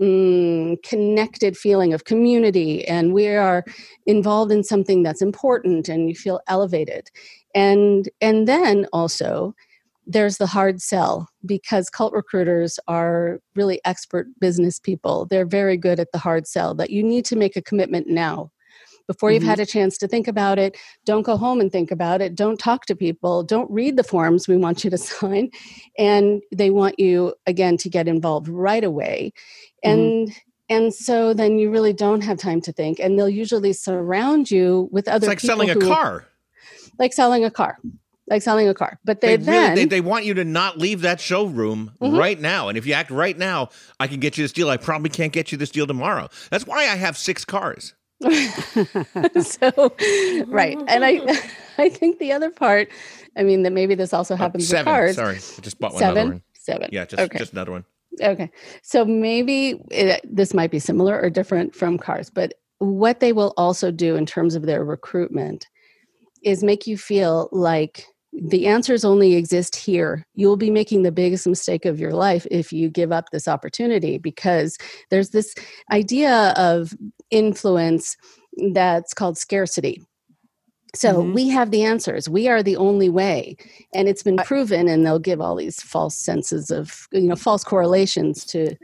mm, 0.00 0.82
connected 0.84 1.56
feeling 1.56 1.92
of 1.94 2.04
community. 2.04 2.86
And 2.88 3.14
we 3.14 3.28
are 3.28 3.64
involved 4.06 4.52
in 4.52 4.64
something 4.64 5.02
that's 5.04 5.22
important, 5.22 5.88
and 5.88 6.08
you 6.08 6.14
feel 6.16 6.40
elevated. 6.48 7.10
And 7.54 8.08
and 8.20 8.48
then 8.48 8.86
also, 8.92 9.54
there's 10.10 10.38
the 10.38 10.46
hard 10.46 10.82
sell 10.82 11.28
because 11.46 11.88
cult 11.88 12.12
recruiters 12.12 12.78
are 12.88 13.40
really 13.54 13.80
expert 13.84 14.26
business 14.40 14.80
people. 14.80 15.26
They're 15.26 15.46
very 15.46 15.76
good 15.76 16.00
at 16.00 16.10
the 16.12 16.18
hard 16.18 16.46
sell 16.48 16.74
that 16.74 16.90
you 16.90 17.02
need 17.02 17.24
to 17.26 17.36
make 17.36 17.56
a 17.56 17.62
commitment 17.62 18.08
now. 18.08 18.50
Before 19.06 19.30
you've 19.30 19.42
Mhm. 19.42 19.46
had 19.46 19.60
a 19.60 19.66
chance 19.66 19.96
to 19.98 20.08
think 20.08 20.26
about 20.28 20.58
it, 20.58 20.76
don't 21.04 21.22
go 21.22 21.36
home 21.36 21.60
and 21.60 21.70
think 21.70 21.90
about 21.90 22.20
it. 22.20 22.34
Don't 22.34 22.58
talk 22.58 22.86
to 22.86 22.96
people. 22.96 23.42
Don't 23.44 23.70
read 23.70 23.96
the 23.96 24.04
forms 24.04 24.48
we 24.48 24.56
want 24.56 24.82
you 24.84 24.90
to 24.90 24.98
sign. 24.98 25.50
And 25.98 26.42
they 26.52 26.70
want 26.70 26.98
you, 26.98 27.34
again, 27.46 27.76
to 27.78 27.88
get 27.88 28.08
involved 28.08 28.48
right 28.48 28.84
away. 28.84 29.32
And 29.84 30.32
and 30.68 30.94
so 30.94 31.34
then 31.34 31.58
you 31.58 31.68
really 31.70 31.92
don't 31.92 32.20
have 32.20 32.38
time 32.38 32.60
to 32.60 32.72
think. 32.72 33.00
And 33.00 33.18
they'll 33.18 33.28
usually 33.28 33.72
surround 33.72 34.52
you 34.52 34.88
with 34.92 35.08
other 35.08 35.24
It's 35.26 35.28
like 35.28 35.40
selling 35.40 35.70
a 35.70 35.74
car. 35.76 36.26
Like 36.98 37.12
selling 37.12 37.44
a 37.44 37.50
car. 37.50 37.78
Like 38.30 38.42
selling 38.42 38.68
a 38.68 38.74
car. 38.74 38.98
But 39.04 39.20
They, 39.20 39.36
they, 39.36 39.52
really, 39.52 39.66
then 39.66 39.74
they, 39.74 39.84
they 39.86 40.00
want 40.00 40.24
you 40.24 40.34
to 40.34 40.44
not 40.44 40.78
leave 40.78 41.00
that 41.02 41.20
showroom 41.20 41.90
Mhm. 42.00 42.16
right 42.16 42.40
now. 42.40 42.68
And 42.68 42.78
if 42.78 42.86
you 42.86 42.92
act 42.94 43.10
right 43.10 43.36
now, 43.36 43.70
I 43.98 44.06
can 44.06 44.20
get 44.20 44.38
you 44.38 44.44
this 44.44 44.52
deal. 44.52 44.70
I 44.70 44.76
probably 44.76 45.10
can't 45.10 45.32
get 45.32 45.50
you 45.50 45.58
this 45.58 45.70
deal 45.70 45.86
tomorrow. 45.86 46.28
That's 46.50 46.64
why 46.66 46.78
I 46.88 46.94
have 46.96 47.18
six 47.18 47.44
cars. 47.44 47.92
so 49.40 49.94
right 50.48 50.76
and 50.88 51.04
i 51.04 51.20
i 51.78 51.88
think 51.88 52.18
the 52.18 52.32
other 52.32 52.50
part 52.50 52.88
i 53.36 53.42
mean 53.42 53.62
that 53.62 53.72
maybe 53.72 53.94
this 53.94 54.12
also 54.12 54.36
happens 54.36 54.64
with 54.68 54.74
Uh, 54.74 54.78
Seven. 54.78 54.92
cars 54.92 55.16
Sorry, 55.16 55.36
I 55.36 55.60
just 55.62 55.80
bought 55.80 55.92
one 55.94 56.00
seven 56.00 56.16
another 56.18 56.30
one. 56.34 56.42
seven 56.54 56.88
Yeah, 56.92 57.04
just 57.06 57.22
okay 57.22 57.38
just 57.38 57.52
another 57.52 57.70
one. 57.72 57.84
okay 58.22 58.50
so 58.82 59.04
maybe 59.06 59.80
it, 59.90 60.20
this 60.24 60.52
might 60.52 60.70
be 60.70 60.78
similar 60.78 61.18
or 61.20 61.30
different 61.30 61.74
from 61.74 61.96
cars 61.98 62.28
but 62.30 62.52
what 62.78 63.20
they 63.20 63.32
will 63.32 63.54
also 63.56 63.90
do 63.90 64.16
in 64.16 64.26
terms 64.26 64.54
of 64.54 64.66
their 64.66 64.84
recruitment 64.84 65.66
is 66.42 66.62
make 66.62 66.86
you 66.86 66.96
feel 66.98 67.48
like 67.52 68.04
the 68.32 68.66
answers 68.66 69.04
only 69.04 69.34
exist 69.34 69.76
here. 69.76 70.24
You'll 70.34 70.56
be 70.56 70.70
making 70.70 71.02
the 71.02 71.12
biggest 71.12 71.46
mistake 71.46 71.84
of 71.84 71.98
your 71.98 72.12
life 72.12 72.46
if 72.50 72.72
you 72.72 72.88
give 72.88 73.12
up 73.12 73.30
this 73.30 73.48
opportunity 73.48 74.18
because 74.18 74.78
there's 75.10 75.30
this 75.30 75.54
idea 75.90 76.54
of 76.56 76.94
influence 77.30 78.16
that's 78.72 79.14
called 79.14 79.38
scarcity. 79.38 80.02
So 80.94 81.22
Mhm. 81.22 81.34
we 81.34 81.48
have 81.48 81.70
the 81.70 81.82
answers. 81.84 82.28
We 82.28 82.48
are 82.48 82.62
the 82.62 82.76
only 82.76 83.08
way. 83.08 83.56
And 83.94 84.08
it's 84.08 84.22
been 84.22 84.36
proven, 84.38 84.88
and 84.88 85.06
they'll 85.06 85.18
give 85.20 85.40
all 85.40 85.54
these 85.56 85.80
false 85.80 86.16
senses 86.16 86.70
of, 86.70 87.06
you 87.12 87.22
know, 87.28 87.36
false 87.36 87.62
correlations 87.64 88.44
to 88.46 88.74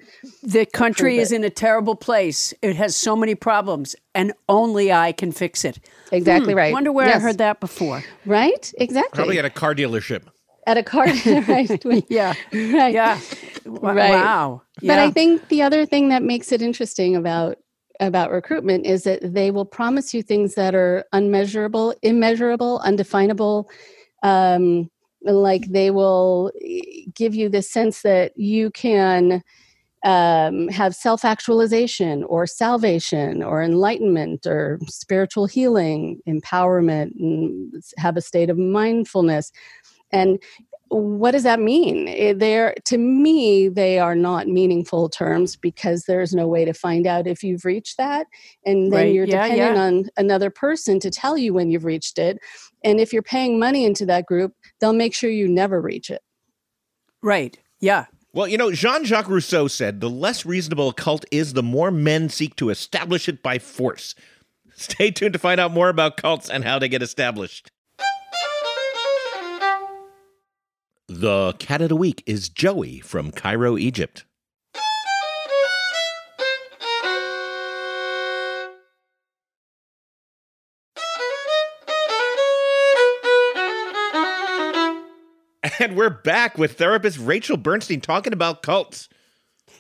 The 0.42 0.66
country 0.66 1.18
is 1.18 1.32
it. 1.32 1.36
in 1.36 1.44
a 1.44 1.50
terrible 1.50 1.94
place. 1.96 2.54
It 2.62 2.76
has 2.76 2.94
so 2.94 3.16
many 3.16 3.34
problems, 3.34 3.96
and 4.14 4.32
only 4.48 4.92
I 4.92 5.12
can 5.12 5.32
fix 5.32 5.64
it. 5.64 5.78
exactly 6.12 6.52
Hmm, 6.52 6.58
right. 6.58 6.72
Wonder 6.72 6.92
where 6.92 7.08
I 7.08 7.18
heard 7.18 7.38
that 7.38 7.58
before. 7.60 8.04
Right? 8.24 8.72
Exactly. 8.78 9.16
Probably 9.16 9.38
at 9.38 9.44
a 9.44 9.50
car 9.50 9.74
dealership. 9.74 10.22
at 10.68 10.76
a 10.76 10.82
car. 10.82 11.06
right. 11.48 11.84
Yeah, 12.10 12.34
right. 12.52 12.92
yeah. 12.94 13.20
Wa- 13.66 13.90
Right. 13.92 14.10
Wow. 14.10 14.62
But 14.82 14.98
I 14.98 15.10
think 15.10 15.48
the 15.48 15.62
other 15.62 15.86
thing 15.86 16.08
that 16.10 16.22
makes 16.22 16.52
it 16.52 16.60
interesting 16.62 17.16
about 17.16 17.58
about 18.00 18.30
recruitment 18.30 18.86
is 18.86 19.04
that 19.04 19.34
they 19.34 19.50
will 19.50 19.64
promise 19.64 20.12
you 20.12 20.22
things 20.22 20.54
that 20.54 20.74
are 20.74 21.04
unmeasurable, 21.12 21.94
immeasurable, 22.02 22.80
undefinable. 22.84 23.70
Um, 24.22 24.90
like 25.22 25.66
they 25.68 25.90
will 25.90 26.52
eh, 26.62 26.80
give 27.14 27.34
you 27.34 27.48
the 27.48 27.62
sense 27.62 28.02
that 28.02 28.36
you 28.36 28.70
can 28.70 29.42
um, 30.04 30.68
have 30.68 30.94
self 30.94 31.24
actualization 31.24 32.22
or 32.24 32.46
salvation 32.46 33.42
or 33.42 33.62
enlightenment 33.62 34.46
or 34.46 34.78
spiritual 34.86 35.46
healing, 35.46 36.20
empowerment, 36.28 37.12
and 37.18 37.82
have 37.98 38.16
a 38.16 38.20
state 38.22 38.50
of 38.50 38.58
mindfulness. 38.58 39.50
And 40.12 40.40
what 40.88 41.32
does 41.32 41.42
that 41.42 41.58
mean? 41.60 42.08
Eh, 42.08 42.32
They're 42.36 42.74
to 42.84 42.96
me, 42.98 43.68
they 43.68 43.98
are 43.98 44.14
not 44.14 44.46
meaningful 44.46 45.08
terms 45.08 45.56
because 45.56 46.04
there's 46.04 46.32
no 46.34 46.46
way 46.46 46.64
to 46.64 46.72
find 46.72 47.06
out 47.06 47.26
if 47.26 47.42
you've 47.42 47.64
reached 47.64 47.96
that, 47.98 48.26
and 48.64 48.92
then 48.92 49.00
Right. 49.06 49.12
you're 49.14 49.26
Yeah, 49.26 49.42
depending 49.48 49.74
yeah. 49.76 49.82
on 49.82 50.04
another 50.16 50.50
person 50.50 51.00
to 51.00 51.10
tell 51.10 51.36
you 51.36 51.52
when 51.52 51.70
you've 51.70 51.84
reached 51.84 52.18
it. 52.18 52.38
And 52.84 53.00
if 53.00 53.12
you're 53.12 53.22
paying 53.22 53.58
money 53.58 53.84
into 53.84 54.06
that 54.06 54.26
group, 54.26 54.52
they'll 54.80 54.92
make 54.92 55.14
sure 55.14 55.28
you 55.30 55.48
never 55.48 55.80
reach 55.80 56.08
it. 56.10 56.22
Right. 57.22 57.58
Yeah. 57.80 58.06
Well, 58.32 58.46
you 58.46 58.58
know, 58.58 58.70
Jean 58.70 59.04
Jacques 59.04 59.28
Rousseau 59.28 59.66
said 59.66 60.00
the 60.00 60.10
less 60.10 60.44
reasonable 60.46 60.90
a 60.90 60.94
cult 60.94 61.24
is, 61.32 61.54
the 61.54 61.62
more 61.62 61.90
men 61.90 62.28
seek 62.28 62.54
to 62.56 62.68
establish 62.70 63.28
it 63.28 63.42
by 63.42 63.58
force. 63.58 64.14
Stay 64.74 65.10
tuned 65.10 65.32
to 65.32 65.38
find 65.38 65.58
out 65.58 65.72
more 65.72 65.88
about 65.88 66.18
cults 66.18 66.50
and 66.50 66.62
how 66.64 66.78
they 66.78 66.88
get 66.88 67.02
established. 67.02 67.70
The 71.08 71.52
cat 71.60 71.82
of 71.82 71.88
the 71.88 71.94
week 71.94 72.24
is 72.26 72.48
Joey 72.48 72.98
from 72.98 73.30
Cairo, 73.30 73.78
Egypt. 73.78 74.24
And 85.78 85.96
we're 85.96 86.10
back 86.10 86.58
with 86.58 86.78
therapist 86.78 87.18
Rachel 87.18 87.56
Bernstein 87.56 88.00
talking 88.00 88.32
about 88.32 88.62
cults. 88.62 89.08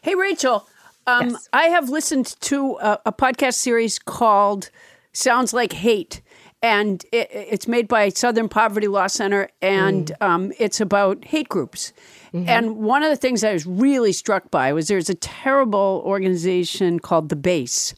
Hey, 0.02 0.14
Rachel. 0.14 0.68
Um, 1.08 1.36
I 1.52 1.64
have 1.64 1.88
listened 1.88 2.36
to 2.42 2.78
a, 2.80 3.00
a 3.06 3.12
podcast 3.12 3.54
series 3.54 3.98
called 3.98 4.70
Sounds 5.12 5.52
Like 5.52 5.72
Hate, 5.72 6.20
and 6.66 7.04
it, 7.12 7.28
it's 7.30 7.68
made 7.68 7.86
by 7.86 8.08
Southern 8.08 8.48
Poverty 8.48 8.88
Law 8.88 9.06
Center, 9.06 9.48
and 9.62 10.10
um, 10.20 10.52
it's 10.58 10.80
about 10.80 11.24
hate 11.24 11.48
groups. 11.48 11.92
And 12.34 12.76
one 12.78 13.02
of 13.02 13.08
the 13.08 13.16
things 13.16 13.42
I 13.44 13.52
was 13.54 13.64
really 13.64 14.12
struck 14.12 14.50
by 14.50 14.72
was 14.74 14.88
there's 14.88 15.08
a 15.08 15.14
terrible 15.14 16.02
organization 16.04 16.98
called 16.98 17.30
The 17.30 17.36
Base, 17.36 17.94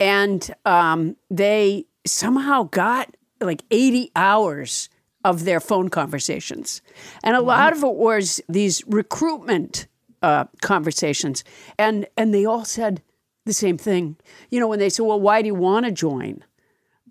and 0.00 0.48
um, 0.64 1.16
they 1.28 1.86
somehow 2.06 2.62
got 2.62 3.14
like 3.40 3.64
80 3.70 4.12
hours 4.16 4.88
of 5.24 5.44
their 5.44 5.60
phone 5.60 5.88
conversations. 5.90 6.80
And 7.24 7.36
a 7.36 7.40
lot 7.40 7.72
of 7.72 7.82
it 7.82 7.94
was 7.94 8.40
these 8.48 8.82
recruitment 8.86 9.86
uh, 10.22 10.44
conversations. 10.62 11.44
And, 11.78 12.06
and 12.16 12.32
they 12.32 12.46
all 12.46 12.64
said 12.64 13.02
the 13.44 13.52
same 13.52 13.76
thing. 13.76 14.16
You 14.50 14.60
know, 14.60 14.68
when 14.68 14.78
they 14.78 14.88
said, 14.88 15.04
well, 15.04 15.20
why 15.20 15.42
do 15.42 15.48
you 15.48 15.54
want 15.54 15.84
to 15.84 15.92
join? 15.92 16.44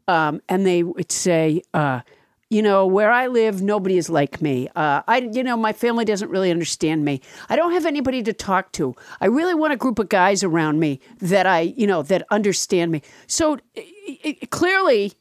Um, 0.08 0.42
and 0.48 0.66
they 0.66 0.84
would 0.84 1.12
say, 1.12 1.62
uh, 1.74 2.02
you 2.50 2.62
know, 2.62 2.86
where 2.86 3.12
I 3.12 3.28
live, 3.28 3.62
nobody 3.62 3.98
is 3.98 4.10
like 4.10 4.42
me. 4.42 4.70
Uh, 4.74 5.02
I, 5.06 5.30
you 5.34 5.44
know, 5.44 5.58
my 5.58 5.74
family 5.74 6.06
doesn't 6.06 6.30
really 6.30 6.50
understand 6.50 7.04
me. 7.04 7.22
I 7.50 7.58
don't 7.58 7.74
have 7.74 7.86
anybody 7.86 8.24
to 8.24 8.32
talk 8.32 8.72
to. 8.74 8.96
I 9.20 9.26
really 9.26 9.54
want 9.54 9.74
a 9.74 9.78
group 9.78 10.00
of 10.00 10.08
guys 10.08 10.44
around 10.44 10.80
me 10.80 11.02
that 11.20 11.46
I, 11.46 11.60
you 11.62 11.86
know, 11.86 12.04
that 12.04 12.26
understand 12.32 12.92
me. 12.92 13.02
So 13.28 13.58
i 13.76 13.84
i 14.24 14.46
clearly, 14.50 15.12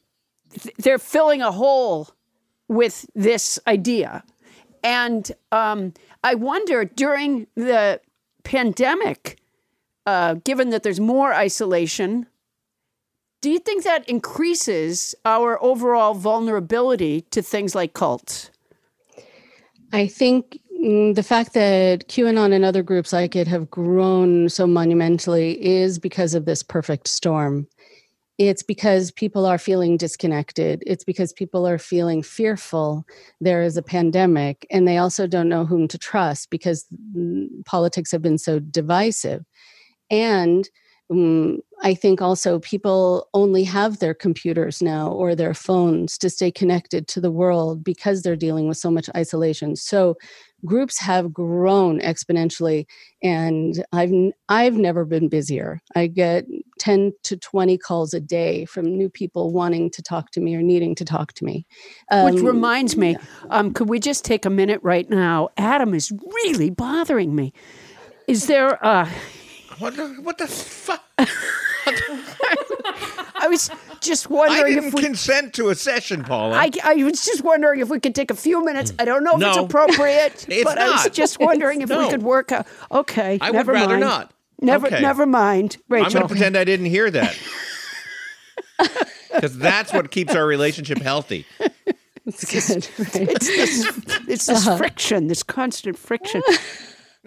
th- 0.57 0.75
they're 0.77 0.99
filling 0.99 1.41
a 1.41 1.51
hole 1.51 2.09
with 2.69 3.05
this 3.13 3.59
idea. 3.67 4.23
And 4.83 5.29
um, 5.51 5.93
I 6.23 6.35
wonder 6.35 6.85
during 6.85 7.47
the 7.55 7.99
pandemic, 8.43 9.37
uh, 10.05 10.35
given 10.35 10.69
that 10.69 10.83
there's 10.83 10.99
more 11.01 11.33
isolation, 11.33 12.27
do 13.47 13.53
you 13.53 13.59
think 13.59 13.85
that 13.85 14.09
increases 14.09 15.15
our 15.23 15.57
overall 15.63 16.13
vulnerability 16.13 17.21
to 17.31 17.41
things 17.41 17.73
like 17.73 17.93
cults? 17.93 18.51
I 19.93 20.05
think 20.07 20.59
mm, 20.83 21.15
the 21.15 21.23
fact 21.23 21.53
that 21.53 22.09
QAnon 22.09 22.51
and 22.51 22.65
other 22.65 22.83
groups 22.83 23.13
like 23.13 23.37
it 23.37 23.47
have 23.47 23.71
grown 23.71 24.49
so 24.49 24.67
monumentally 24.67 25.65
is 25.65 25.97
because 25.97 26.33
of 26.33 26.43
this 26.43 26.61
perfect 26.61 27.07
storm. 27.07 27.69
It's 28.37 28.63
because 28.63 29.11
people 29.11 29.45
are 29.45 29.57
feeling 29.57 29.95
disconnected. 29.95 30.83
It's 30.85 31.05
because 31.05 31.31
people 31.31 31.65
are 31.65 31.77
feeling 31.77 32.23
fearful. 32.23 33.05
There 33.39 33.63
is 33.63 33.77
a 33.77 33.81
pandemic, 33.81 34.67
and 34.69 34.85
they 34.85 34.97
also 34.97 35.25
don't 35.25 35.47
know 35.47 35.65
whom 35.65 35.87
to 35.87 35.97
trust 35.97 36.49
because 36.49 36.85
mm, 37.15 37.47
politics 37.63 38.11
have 38.11 38.21
been 38.21 38.39
so 38.39 38.59
divisive. 38.59 39.45
And 40.11 40.69
mm, 41.11 41.57
I 41.83 41.93
think 41.93 42.21
also 42.21 42.59
people 42.59 43.27
only 43.33 43.63
have 43.63 43.99
their 43.99 44.13
computers 44.13 44.81
now 44.81 45.11
or 45.11 45.35
their 45.35 45.53
phones 45.53 46.17
to 46.19 46.29
stay 46.29 46.51
connected 46.51 47.07
to 47.09 47.21
the 47.21 47.31
world 47.31 47.83
because 47.83 48.21
they're 48.21 48.35
dealing 48.35 48.67
with 48.67 48.77
so 48.77 48.89
much 48.89 49.09
isolation. 49.15 49.75
So 49.75 50.17
groups 50.65 50.99
have 50.99 51.31
grown 51.31 51.99
exponentially 51.99 52.85
and 53.21 53.85
I've 53.93 54.11
I've 54.49 54.75
never 54.75 55.05
been 55.05 55.29
busier. 55.29 55.81
I 55.95 56.07
get 56.07 56.45
10 56.79 57.13
to 57.23 57.37
20 57.37 57.77
calls 57.77 58.13
a 58.13 58.19
day 58.19 58.65
from 58.65 58.85
new 58.85 59.09
people 59.09 59.51
wanting 59.53 59.91
to 59.91 60.01
talk 60.01 60.31
to 60.31 60.39
me 60.41 60.55
or 60.55 60.61
needing 60.63 60.95
to 60.95 61.05
talk 61.05 61.33
to 61.33 61.45
me. 61.45 61.65
Which 62.11 62.35
Um, 62.35 62.45
reminds 62.45 62.97
me, 62.97 63.17
um, 63.49 63.71
could 63.71 63.89
we 63.89 63.99
just 63.99 64.25
take 64.25 64.45
a 64.45 64.49
minute 64.49 64.79
right 64.83 65.09
now? 65.09 65.49
Adam 65.57 65.93
is 65.93 66.11
really 66.43 66.69
bothering 66.69 67.35
me. 67.35 67.53
Is 68.27 68.47
there 68.47 68.83
uh 68.83 69.09
What 69.79 69.95
the, 69.95 70.07
what 70.21 70.37
the 70.37 70.47
fuck? 70.47 71.03
I 73.39 73.47
was 73.47 73.69
just 74.01 74.29
I 74.29 74.33
wondering 74.33 74.73
didn't 74.75 74.87
if 74.87 74.93
we 74.93 75.03
consent 75.03 75.53
to 75.55 75.69
a 75.69 75.75
session, 75.75 76.23
Paula. 76.23 76.57
I, 76.57 76.71
I 76.83 76.95
was 76.95 77.23
just 77.23 77.43
wondering 77.43 77.79
if 77.79 77.89
we 77.89 77.99
could 77.99 78.15
take 78.15 78.31
a 78.31 78.35
few 78.35 78.65
minutes. 78.65 78.93
I 78.97 79.05
don't 79.05 79.23
know 79.23 79.35
if 79.37 79.43
it's 79.43 79.57
appropriate, 79.57 80.45
It's 80.49 80.63
but 80.63 80.77
I 80.77 80.89
was 80.89 81.09
just 81.09 81.39
wondering 81.39 81.81
if 81.81 81.89
we 81.89 82.09
could 82.09 82.23
work 82.23 82.51
out. 82.51 82.67
Okay, 82.91 83.37
I 83.39 83.51
would 83.51 83.55
never 83.55 83.73
rather 83.73 83.89
mind. 83.89 84.01
not. 84.01 84.31
Never, 84.59 84.87
Okay. 84.87 85.01
never 85.01 85.27
mind, 85.27 85.77
Rachel. 85.87 86.07
I'm 86.07 86.11
going 86.13 86.23
to 86.23 86.27
pretend 86.29 86.57
I 86.57 86.63
didn't 86.63 86.87
hear 86.87 87.09
that. 87.11 87.37
Because 89.33 89.57
that's 89.57 89.93
what 89.93 90.09
keeps 90.09 90.33
our 90.33 90.47
relationship 90.47 90.97
healthy. 90.99 91.45
It's 92.25 92.43
good. 92.43 92.87
right? 92.97 93.29
It's 93.29 93.45
this, 93.47 93.85
it's 94.27 94.45
this 94.47 94.67
uh-huh. 94.67 94.77
friction, 94.77 95.27
this 95.27 95.43
constant 95.43 95.95
friction. 95.95 96.41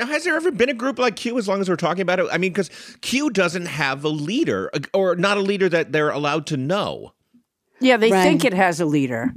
Now, 0.00 0.06
has 0.06 0.24
there 0.24 0.34
ever 0.34 0.50
been 0.50 0.70
a 0.70 0.74
group 0.74 0.98
like 0.98 1.16
Q 1.16 1.36
as 1.36 1.46
long 1.46 1.60
as 1.60 1.68
we're 1.68 1.76
talking 1.76 2.00
about 2.00 2.18
it? 2.20 2.26
I 2.32 2.38
mean, 2.38 2.52
because 2.52 2.70
Q 3.02 3.28
doesn't 3.28 3.66
have 3.66 4.02
a 4.02 4.08
leader, 4.08 4.70
or 4.94 5.14
not 5.14 5.36
a 5.36 5.40
leader 5.42 5.68
that 5.68 5.92
they're 5.92 6.08
allowed 6.08 6.46
to 6.46 6.56
know. 6.56 7.12
Yeah, 7.80 7.98
they 7.98 8.10
Right. 8.10 8.22
think 8.22 8.42
it 8.46 8.54
has 8.54 8.80
a 8.80 8.86
leader. 8.86 9.34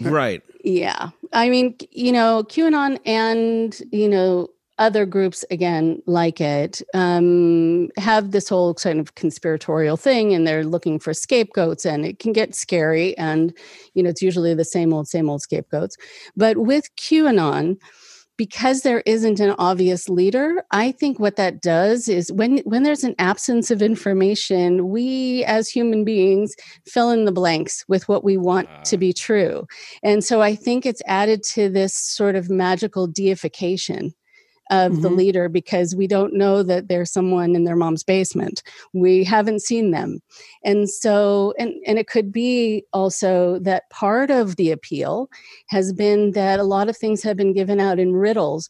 Right. 0.00 0.40
Yeah. 0.62 1.10
I 1.32 1.48
mean, 1.48 1.74
you 1.90 2.12
know, 2.12 2.44
QAnon 2.48 3.00
and, 3.04 3.76
you 3.90 4.08
know, 4.08 4.48
other 4.78 5.04
groups, 5.04 5.44
again, 5.50 6.00
like 6.06 6.40
it, 6.40 6.80
um, 6.94 7.88
have 7.96 8.30
this 8.30 8.48
whole 8.48 8.74
kind 8.74 9.00
of 9.00 9.16
conspiratorial 9.16 9.96
thing 9.96 10.32
and 10.32 10.46
they're 10.46 10.64
looking 10.64 10.98
for 11.00 11.12
scapegoats 11.12 11.84
and 11.84 12.06
it 12.06 12.20
can 12.20 12.32
get 12.32 12.54
scary. 12.54 13.16
And, 13.18 13.52
you 13.94 14.02
know, 14.02 14.10
it's 14.10 14.22
usually 14.22 14.54
the 14.54 14.64
same 14.64 14.92
old, 14.92 15.08
same 15.08 15.28
old 15.28 15.42
scapegoats. 15.42 15.96
But 16.36 16.58
with 16.58 16.88
QAnon, 16.96 17.78
because 18.36 18.82
there 18.82 19.02
isn't 19.06 19.40
an 19.40 19.54
obvious 19.58 20.08
leader 20.08 20.64
i 20.70 20.90
think 20.92 21.18
what 21.18 21.36
that 21.36 21.60
does 21.60 22.08
is 22.08 22.32
when 22.32 22.58
when 22.58 22.82
there's 22.82 23.04
an 23.04 23.14
absence 23.18 23.70
of 23.70 23.82
information 23.82 24.88
we 24.88 25.44
as 25.44 25.68
human 25.68 26.04
beings 26.04 26.54
fill 26.86 27.10
in 27.10 27.24
the 27.24 27.32
blanks 27.32 27.84
with 27.88 28.08
what 28.08 28.24
we 28.24 28.36
want 28.36 28.68
ah. 28.70 28.82
to 28.82 28.96
be 28.98 29.12
true. 29.12 29.66
And 30.02 30.24
so 30.24 30.42
i 30.42 30.54
think 30.54 30.84
it's 30.86 31.02
added 31.06 31.42
to 31.54 31.68
this 31.68 31.94
sort 31.94 32.36
of 32.36 32.50
magical 32.50 33.06
deification 33.06 34.12
of 34.70 35.02
the 35.02 35.10
Mhm. 35.10 35.16
leader 35.16 35.48
because 35.48 35.94
we 35.94 36.06
don't 36.06 36.32
know 36.34 36.62
that 36.62 36.88
there's 36.88 37.12
someone 37.12 37.54
in 37.54 37.64
their 37.64 37.76
mom's 37.76 38.02
basement. 38.02 38.62
We 38.92 39.22
haven't 39.24 39.62
seen 39.62 39.90
them. 39.90 40.20
And 40.64 40.88
so 40.88 41.52
and 41.58 41.74
and 41.86 41.98
it 41.98 42.06
could 42.08 42.32
be 42.32 42.84
also 42.92 43.58
that 43.60 43.88
part 43.90 44.30
of 44.30 44.56
the 44.56 44.70
appeal 44.70 45.28
has 45.68 45.92
been 45.92 46.32
that 46.32 46.58
a 46.60 46.64
lot 46.64 46.88
of 46.88 46.96
things 46.96 47.22
have 47.22 47.36
been 47.36 47.52
given 47.52 47.78
out 47.80 47.98
in 47.98 48.14
riddles. 48.14 48.68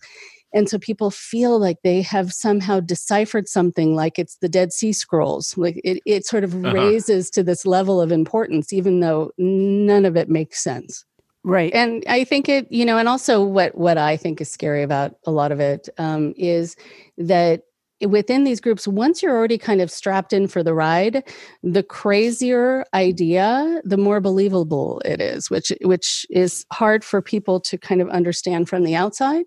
And 0.53 0.69
so 0.69 0.79
people 0.79 1.11
feel 1.11 1.59
like 1.59 1.79
they 1.83 2.01
have 2.03 2.33
somehow 2.33 2.79
deciphered 2.79 3.49
something 3.49 3.97
like 3.97 4.19
it's 4.21 4.37
the 4.37 4.49
dead 4.49 4.73
sea 4.73 4.93
scrolls. 4.93 5.57
Like 5.59 5.81
it, 5.83 6.01
it 6.07 6.27
sort 6.27 6.45
of 6.45 6.55
Uh-huh. 6.55 6.73
raises 6.75 7.29
to 7.31 7.43
this 7.43 7.67
level 7.67 8.01
of 8.01 8.13
importance 8.13 8.73
even 8.73 9.01
though 9.01 9.31
none 9.39 10.05
of 10.05 10.17
it 10.17 10.29
makes 10.29 10.63
sense 10.63 11.05
Right. 11.45 11.73
and 11.75 12.03
i 12.09 12.25
think 12.25 12.49
it 12.49 12.71
you 12.71 12.85
know 12.85 12.99
and 12.99 13.09
also 13.09 13.45
what 13.45 13.77
what 13.77 13.99
i 13.99 14.17
think 14.17 14.41
is 14.41 14.51
scary 14.51 14.83
about 14.83 15.17
a 15.27 15.31
lot 15.31 15.53
of 15.53 15.61
it 15.61 15.89
um, 15.99 16.33
is 16.37 16.75
that 17.19 17.63
within 18.07 18.45
these 18.45 18.61
groups 18.61 18.89
once 18.89 19.23
you're 19.23 19.37
already 19.37 19.59
kind 19.59 19.81
of 19.81 19.91
strapped 19.91 20.33
in 20.33 20.49
for 20.49 20.63
the 20.63 20.75
ride 20.75 21.23
the 21.63 21.83
crazier 21.83 22.85
idea 22.95 23.81
the 23.85 23.97
more 23.97 24.21
believable 24.21 25.01
it 25.05 25.21
is 25.21 25.51
which 25.51 25.73
which 25.83 26.27
is 26.31 26.67
hard 26.73 27.05
for 27.05 27.23
people 27.23 27.61
to 27.61 27.79
kind 27.79 28.01
of 28.01 28.09
understand 28.09 28.69
from 28.69 28.83
the 28.83 28.95
outside 28.95 29.45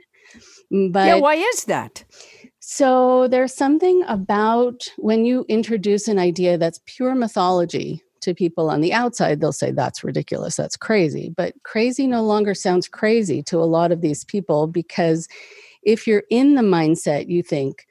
but 0.70 1.08
yeah, 1.08 1.16
why 1.16 1.36
is 1.36 1.66
that? 1.66 2.04
So 2.60 3.28
there's 3.28 3.54
something 3.54 4.04
about 4.08 4.88
when 4.98 5.26
you 5.26 5.46
introduce 5.48 6.08
an 6.08 6.20
idea 6.20 6.58
that's 6.58 6.82
pure 6.86 7.16
mythology 7.16 8.04
to 8.28 8.36
people 8.36 8.70
on 8.70 8.82
the 8.82 8.94
outside, 8.94 9.40
they'll 9.40 9.54
say 9.54 9.72
that's 9.72 10.04
ridiculous, 10.04 10.56
that's 10.58 10.78
crazy. 10.78 11.34
But 11.36 11.56
crazy 11.64 12.08
no 12.08 12.22
longer 12.24 12.54
sounds 12.54 12.88
crazy 12.88 13.42
to 13.44 13.58
a 13.58 13.66
lot 13.66 13.92
of 13.92 14.02
these 14.02 14.26
people 14.26 14.68
because 14.68 15.28
if 15.82 16.06
you're 16.06 16.24
in 16.30 16.56
the 16.56 16.62
mindset, 16.62 17.30
you 17.30 17.42
think 17.42 17.88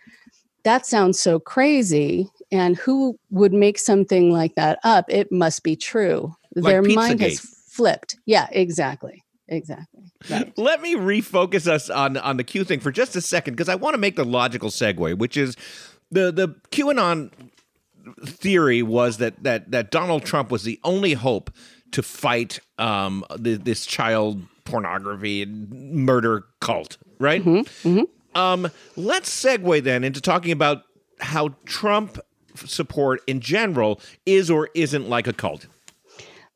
that 0.64 0.84
sounds 0.84 1.18
so 1.18 1.40
crazy. 1.40 2.28
And 2.52 2.76
who 2.76 3.18
would 3.30 3.54
make 3.54 3.78
something 3.78 4.30
like 4.30 4.54
that 4.56 4.78
up? 4.84 5.06
It 5.08 5.32
must 5.32 5.62
be 5.62 5.74
true. 5.74 6.36
Like 6.54 6.64
Their 6.64 6.82
mind 6.82 7.20
has 7.20 7.40
flipped. 7.40 8.16
Yeah, 8.26 8.48
exactly. 8.52 9.24
Exactly. 9.48 10.02
Right. 10.28 10.52
Let 10.58 10.82
me 10.82 10.96
refocus 10.96 11.66
us 11.66 11.88
on 11.88 12.16
on 12.16 12.36
the 12.36 12.44
Q 12.44 12.64
thing 12.64 12.80
for 12.80 12.90
just 12.90 13.16
a 13.16 13.20
second 13.20 13.54
because 13.54 13.68
I 13.68 13.76
want 13.76 13.94
to 13.94 13.98
make 13.98 14.16
the 14.16 14.24
logical 14.24 14.70
segue, 14.70 15.16
which 15.16 15.36
is 15.36 15.56
the 16.10 16.32
the 16.32 16.48
QAnon 16.72 17.30
theory 18.24 18.82
was 18.82 19.18
that 19.18 19.42
that 19.42 19.70
that 19.70 19.90
Donald 19.90 20.24
Trump 20.24 20.50
was 20.50 20.62
the 20.64 20.78
only 20.84 21.14
hope 21.14 21.50
to 21.92 22.02
fight 22.02 22.60
um, 22.78 23.24
the, 23.38 23.54
this 23.56 23.86
child 23.86 24.42
pornography 24.64 25.42
and 25.42 25.70
murder 25.70 26.44
cult, 26.60 26.98
right? 27.18 27.42
Um, 28.34 28.68
let's 28.96 29.30
segue 29.30 29.82
then 29.82 30.04
into 30.04 30.20
talking 30.20 30.52
about 30.52 30.82
how 31.20 31.54
Trump 31.64 32.18
support 32.56 33.20
in 33.26 33.40
general 33.40 34.00
is 34.26 34.50
or 34.50 34.68
isn't 34.74 35.08
like 35.08 35.26
a 35.26 35.32
cult. 35.32 35.66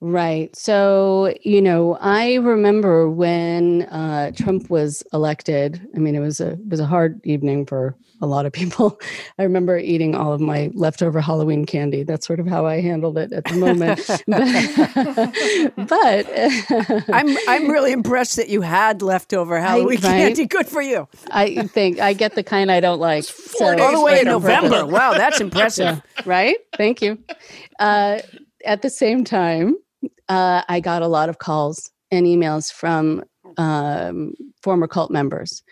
Right. 0.02 0.54
So, 0.56 1.34
you 1.42 1.60
know, 1.60 1.98
I 2.00 2.36
remember 2.36 3.10
when 3.10 3.82
uh, 3.82 4.30
Trump 4.34 4.70
was 4.70 5.02
elected. 5.12 5.86
I 5.94 5.98
mean, 5.98 6.14
it 6.14 6.20
was 6.20 6.40
a 6.40 6.52
it 6.52 6.68
was 6.70 6.80
a 6.80 6.86
hard 6.86 7.20
evening 7.24 7.66
for 7.66 7.94
a 8.22 8.26
lot 8.26 8.46
of 8.46 8.52
people. 8.52 8.98
I 9.38 9.42
remember 9.42 9.76
eating 9.76 10.14
all 10.14 10.32
of 10.32 10.40
my 10.40 10.70
leftover 10.72 11.20
Halloween 11.20 11.66
candy. 11.66 12.02
That's 12.02 12.26
sort 12.26 12.40
of 12.40 12.46
how 12.46 12.64
I 12.64 12.80
handled 12.80 13.18
it 13.18 13.30
at 13.34 13.44
the 13.44 13.56
moment. 13.56 14.00
but, 15.76 15.86
but 15.88 17.14
I'm 17.14 17.36
I'm 17.46 17.70
really 17.70 17.92
impressed 17.92 18.36
that 18.36 18.48
you 18.48 18.62
had 18.62 19.02
leftover 19.02 19.60
Halloween 19.60 20.00
right? 20.00 20.02
candy. 20.02 20.46
Good 20.46 20.66
for 20.66 20.80
you. 20.80 21.08
I 21.30 21.66
think 21.66 22.00
I 22.00 22.14
get 22.14 22.36
the 22.36 22.42
kind 22.42 22.72
I 22.72 22.80
don't 22.80 23.00
like. 23.00 23.24
All 23.60 23.76
so- 23.76 23.92
the 23.92 24.00
way 24.02 24.20
in 24.20 24.24
no 24.24 24.38
November. 24.38 24.86
Wow, 24.86 25.12
that's 25.12 25.42
impressive. 25.42 26.02
Yeah, 26.16 26.22
right? 26.24 26.56
Thank 26.78 27.02
you. 27.02 27.18
Uh, 27.78 28.20
at 28.64 28.80
the 28.82 28.90
same 28.90 29.24
time, 29.24 29.74
uh, 30.30 30.62
I 30.68 30.78
got 30.78 31.02
a 31.02 31.08
lot 31.08 31.28
of 31.28 31.38
calls 31.38 31.90
and 32.12 32.24
emails 32.24 32.72
from 32.72 33.24
um, 33.56 34.34
former 34.62 34.86
cult 34.86 35.10
members 35.10 35.62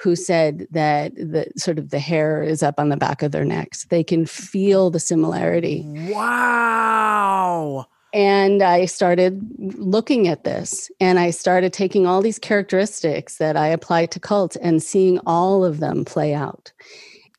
who 0.00 0.16
said 0.16 0.66
that 0.70 1.14
the 1.14 1.46
sort 1.56 1.78
of 1.78 1.90
the 1.90 2.00
hair 2.00 2.42
is 2.42 2.62
up 2.62 2.74
on 2.78 2.88
the 2.88 2.96
back 2.96 3.22
of 3.22 3.30
their 3.30 3.44
necks. 3.44 3.84
They 3.84 4.02
can 4.02 4.26
feel 4.26 4.90
the 4.90 4.98
similarity. 4.98 5.84
Wow. 5.86 7.86
And 8.12 8.62
I 8.62 8.86
started 8.86 9.40
looking 9.78 10.26
at 10.26 10.42
this 10.42 10.90
and 10.98 11.20
I 11.20 11.30
started 11.30 11.72
taking 11.72 12.06
all 12.06 12.20
these 12.20 12.38
characteristics 12.38 13.36
that 13.36 13.56
I 13.56 13.68
apply 13.68 14.06
to 14.06 14.18
cults 14.18 14.56
and 14.56 14.82
seeing 14.82 15.20
all 15.26 15.64
of 15.64 15.78
them 15.78 16.04
play 16.04 16.34
out. 16.34 16.72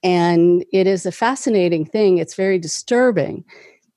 And 0.03 0.63
it 0.72 0.88
is 0.88 1.05
a 1.05 1.11
fascinating 1.11 1.84
thing. 1.84 2.17
It's 2.17 2.36
very 2.36 2.57
disturbing. 2.57 3.43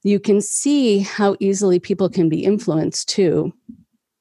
You 0.04 0.20
can 0.20 0.40
see 0.40 1.00
how 1.00 1.36
easily 1.40 1.80
people 1.80 2.08
can 2.08 2.28
be 2.28 2.44
influenced 2.44 3.08
too. 3.08 3.52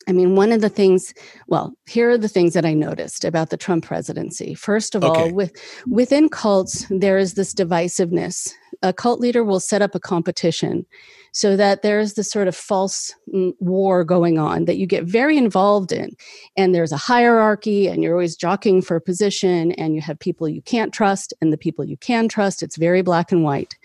I 0.08 0.12
mean, 0.12 0.36
one 0.36 0.52
of 0.52 0.62
the 0.62 0.70
things, 0.70 1.14
well, 1.48 1.74
here 1.86 2.10
are 2.10 2.18
the 2.18 2.28
things 2.28 2.54
that 2.54 2.66
I 2.66 2.74
noticed 2.74 3.24
about 3.24 3.52
the 3.52 3.58
Trump 3.58 3.86
presidency. 3.86 4.54
First 4.54 4.96
of 4.96 5.04
Okay. 5.04 5.24
all, 5.24 5.32
with 5.32 5.54
within 5.90 6.30
cults, 6.30 6.86
there 6.90 7.18
is 7.18 7.36
this 7.36 7.54
divisiveness. 7.54 8.52
A 8.82 8.92
cult 8.92 9.22
leader 9.22 9.46
will 9.46 9.62
set 9.62 9.82
up 9.82 9.96
a 9.96 10.00
competition 10.00 10.86
so 11.32 11.56
that 11.56 11.84
there's 11.84 12.16
this 12.16 12.30
sort 12.30 12.50
of 12.50 12.56
false 12.56 13.14
mm, 13.34 13.54
war 13.60 14.04
going 14.04 14.38
on 14.38 14.66
that 14.66 14.78
you 14.78 14.86
get 14.86 15.06
very 15.06 15.38
involved 15.38 15.94
in. 15.94 16.12
And 16.58 16.76
there's 16.76 16.92
a 16.92 16.98
hierarchy, 16.98 17.88
and 17.88 18.04
you're 18.04 18.14
always 18.14 18.36
jockeying 18.36 18.82
for 18.82 18.98
a 18.98 19.02
position, 19.02 19.72
and 19.74 19.96
you 19.96 20.02
have 20.02 20.20
people 20.20 20.50
you 20.50 20.62
can't 20.62 20.94
trust 20.94 21.34
and 21.40 21.54
the 21.54 21.58
people 21.58 21.86
you 21.86 21.98
can 21.98 22.28
trust. 22.28 22.62
It's 22.62 22.76
very 22.76 23.02
black 23.02 23.32
and 23.32 23.44
white. 23.44 23.76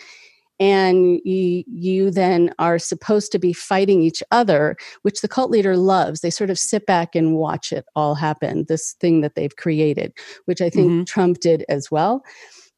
And 0.60 1.20
you, 1.24 1.64
you 1.66 2.10
then 2.10 2.52
are 2.58 2.78
supposed 2.78 3.30
to 3.32 3.38
be 3.38 3.52
fighting 3.52 4.02
each 4.02 4.22
other, 4.30 4.76
which 5.02 5.20
the 5.20 5.28
cult 5.28 5.50
leader 5.50 5.76
loves. 5.76 6.20
They 6.20 6.30
sort 6.30 6.50
of 6.50 6.58
sit 6.58 6.84
back 6.86 7.14
and 7.14 7.36
watch 7.36 7.72
it 7.72 7.84
all 7.94 8.14
happen, 8.14 8.64
this 8.68 8.94
thing 8.94 9.20
that 9.20 9.34
they've 9.34 9.54
created, 9.56 10.12
which 10.46 10.60
I 10.60 10.70
think 10.70 10.90
mm-hmm. 10.90 11.04
Trump 11.04 11.40
did 11.40 11.64
as 11.68 11.90
well. 11.90 12.24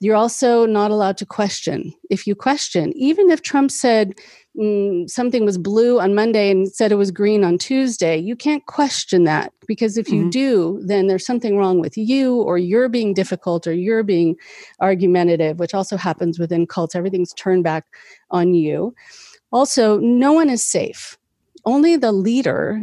You're 0.02 0.16
also 0.16 0.64
not 0.64 0.90
allowed 0.90 1.18
to 1.18 1.26
question. 1.26 1.92
If 2.08 2.26
you 2.26 2.34
question, 2.34 2.92
even 2.96 3.30
if 3.30 3.42
Trump 3.42 3.70
said 3.70 4.14
mm, 4.58 5.08
something 5.10 5.44
was 5.44 5.58
blue 5.58 6.00
on 6.00 6.14
Monday 6.14 6.50
and 6.50 6.72
said 6.72 6.90
it 6.90 6.96
was 6.96 7.10
green 7.10 7.44
on 7.44 7.58
Tuesday, 7.58 8.16
you 8.16 8.34
can't 8.34 8.64
question 8.64 9.24
that 9.24 9.52
because 9.66 9.98
if 9.98 10.08
you 10.08 10.30
do, 10.30 10.80
then 10.82 11.06
there's 11.06 11.26
something 11.26 11.58
wrong 11.58 11.80
with 11.80 11.98
you, 11.98 12.36
or 12.36 12.56
you're 12.56 12.88
being 12.88 13.12
difficult, 13.12 13.66
or 13.66 13.74
you're 13.74 14.02
being 14.02 14.36
argumentative, 14.80 15.58
which 15.58 15.74
also 15.74 15.98
happens 15.98 16.38
within 16.38 16.66
cults. 16.66 16.94
Everything's 16.94 17.34
turned 17.34 17.62
back 17.62 17.84
on 18.30 18.54
you. 18.54 18.94
Also, 19.52 19.98
no 19.98 20.32
one 20.32 20.48
is 20.48 20.64
safe. 20.64 21.18
Only 21.66 21.96
the 21.96 22.12
leader 22.12 22.82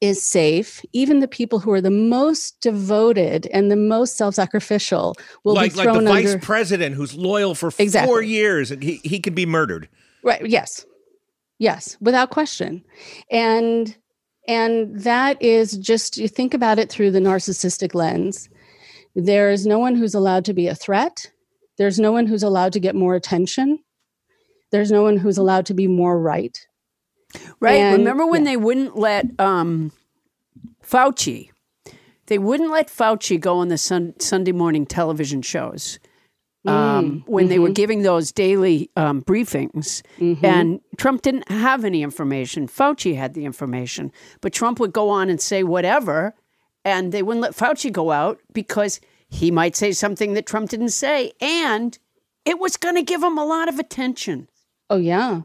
is 0.00 0.22
safe. 0.24 0.84
Even 0.92 1.20
the 1.20 1.28
people 1.28 1.58
who 1.58 1.70
are 1.72 1.80
the 1.80 1.90
most 1.90 2.60
devoted 2.60 3.46
and 3.48 3.70
the 3.70 3.76
most 3.76 4.16
self-sacrificial 4.16 5.14
will 5.44 5.54
like 5.54 5.72
be 5.72 5.78
like 5.78 5.86
the 5.88 5.92
thrown 5.92 6.04
vice 6.06 6.36
president 6.40 6.94
who's 6.94 7.14
loyal 7.14 7.54
for 7.54 7.70
four 7.70 8.22
years 8.22 8.70
and 8.70 8.82
he, 8.82 9.00
he 9.04 9.20
can 9.20 9.34
be 9.34 9.46
murdered. 9.46 9.88
Right. 10.22 10.46
Yes. 10.46 10.86
Yes, 11.58 11.98
without 12.00 12.30
question. 12.30 12.82
And 13.30 13.94
and 14.48 14.98
that 15.00 15.40
is 15.42 15.76
just 15.76 16.16
you 16.16 16.26
think 16.26 16.54
about 16.54 16.78
it 16.78 16.90
through 16.90 17.10
the 17.10 17.20
narcissistic 17.20 17.94
lens. 17.94 18.48
There 19.14 19.50
is 19.50 19.66
no 19.66 19.78
one 19.78 19.94
who's 19.94 20.14
allowed 20.14 20.46
to 20.46 20.54
be 20.54 20.66
a 20.68 20.74
threat. 20.74 21.30
There's 21.76 22.00
no 22.00 22.12
one 22.12 22.26
who's 22.26 22.42
allowed 22.42 22.72
to 22.72 22.80
get 22.80 22.94
more 22.94 23.14
attention. 23.14 23.78
There's 24.72 24.90
no 24.90 25.02
one 25.02 25.18
who's 25.18 25.36
allowed 25.36 25.66
to 25.66 25.74
be 25.74 25.86
more 25.86 26.18
right. 26.18 26.58
Right. 27.60 27.74
And- 27.74 27.98
Remember 27.98 28.26
when 28.26 28.44
yeah. 28.44 28.52
they 28.52 28.56
wouldn't 28.56 28.96
let 28.96 29.26
um, 29.38 29.92
Fauci? 30.84 31.50
They 32.26 32.38
wouldn't 32.38 32.70
let 32.70 32.88
Fauci 32.88 33.40
go 33.40 33.58
on 33.58 33.68
the 33.68 33.78
sun, 33.78 34.14
Sunday 34.20 34.52
morning 34.52 34.86
television 34.86 35.42
shows 35.42 35.98
Mm, 36.66 36.70
um, 36.70 37.24
when 37.26 37.48
they 37.48 37.54
mm-hmm. 37.54 37.62
were 37.62 37.70
giving 37.70 38.02
those 38.02 38.32
daily 38.32 38.90
um, 38.94 39.22
briefings. 39.22 40.02
And 40.44 40.80
Trump 40.98 41.22
didn't 41.22 41.50
have 41.50 41.86
any 41.86 42.02
information. 42.02 42.68
Fauci 42.68 43.16
had 43.16 43.32
the 43.32 43.46
information, 43.46 44.12
but 44.42 44.52
Trump 44.52 44.78
would 44.78 44.92
go 44.92 45.08
on 45.08 45.30
and 45.30 45.40
say 45.40 45.62
whatever, 45.62 46.34
and 46.84 47.12
they 47.12 47.22
wouldn't 47.22 47.40
let 47.40 47.56
Fauci 47.56 47.90
go 47.90 48.10
out 48.10 48.40
because 48.52 49.00
he 49.30 49.50
might 49.50 49.74
say 49.74 49.92
something 49.92 50.34
that 50.34 50.44
Trump 50.44 50.68
didn't 50.68 50.90
say, 50.90 51.32
and 51.40 51.98
it 52.44 52.58
was 52.58 52.76
going 52.76 52.96
to 52.96 53.02
give 53.02 53.22
him 53.22 53.38
a 53.38 53.44
lot 53.44 53.68
of 53.68 53.78
attention. 53.78 54.48
Oh, 54.90 54.98
yeah. 54.98 55.42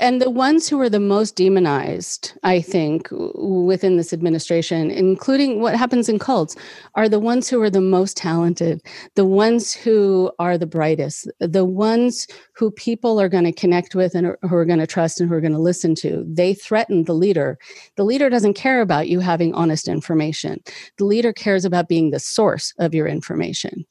And 0.00 0.22
the 0.22 0.30
ones 0.30 0.68
who 0.68 0.80
are 0.80 0.88
the 0.88 1.00
most 1.00 1.34
demonized, 1.34 2.32
I 2.44 2.60
think, 2.60 3.08
within 3.10 3.96
this 3.96 4.12
administration, 4.12 4.90
including 4.90 5.60
what 5.60 5.74
happens 5.74 6.08
in 6.08 6.18
cults, 6.18 6.54
are 6.94 7.08
the 7.08 7.18
ones 7.18 7.48
who 7.48 7.60
are 7.62 7.70
the 7.70 7.80
most 7.80 8.16
talented, 8.16 8.80
the 9.16 9.24
ones 9.24 9.74
who 9.74 10.30
are 10.38 10.56
the 10.56 10.66
brightest, 10.66 11.28
the 11.40 11.64
ones 11.64 12.28
who 12.54 12.70
people 12.70 13.20
are 13.20 13.28
going 13.28 13.44
to 13.44 13.52
connect 13.52 13.94
with 13.94 14.14
and 14.14 14.36
who 14.42 14.54
are 14.54 14.64
going 14.64 14.78
to 14.78 14.86
trust 14.86 15.20
and 15.20 15.28
who 15.28 15.34
are 15.34 15.40
going 15.40 15.52
to 15.52 15.58
listen 15.58 15.94
to. 15.96 16.24
They 16.28 16.54
threaten 16.54 17.04
the 17.04 17.14
leader. 17.14 17.58
The 17.96 18.04
leader 18.04 18.30
doesn't 18.30 18.54
care 18.54 18.80
about 18.80 19.08
you 19.08 19.20
having 19.20 19.52
honest 19.54 19.88
information, 19.88 20.60
the 20.96 21.04
leader 21.04 21.32
cares 21.32 21.64
about 21.64 21.88
being 21.88 22.10
the 22.10 22.20
source 22.20 22.72
of 22.78 22.94
your 22.94 23.06
information 23.06 23.84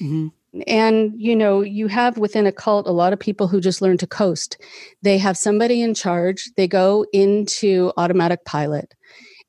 mm-hmm. 0.00 0.28
And 0.66 1.12
you 1.16 1.34
know 1.34 1.60
you 1.60 1.86
have 1.88 2.18
within 2.18 2.46
a 2.46 2.52
cult 2.52 2.86
a 2.86 2.92
lot 2.92 3.12
of 3.12 3.18
people 3.18 3.48
who 3.48 3.60
just 3.60 3.82
learn 3.82 3.98
to 3.98 4.06
coast. 4.06 4.58
They 5.02 5.18
have 5.18 5.36
somebody 5.36 5.82
in 5.82 5.94
charge. 5.94 6.50
They 6.56 6.68
go 6.68 7.06
into 7.12 7.92
automatic 7.96 8.44
pilot. 8.44 8.94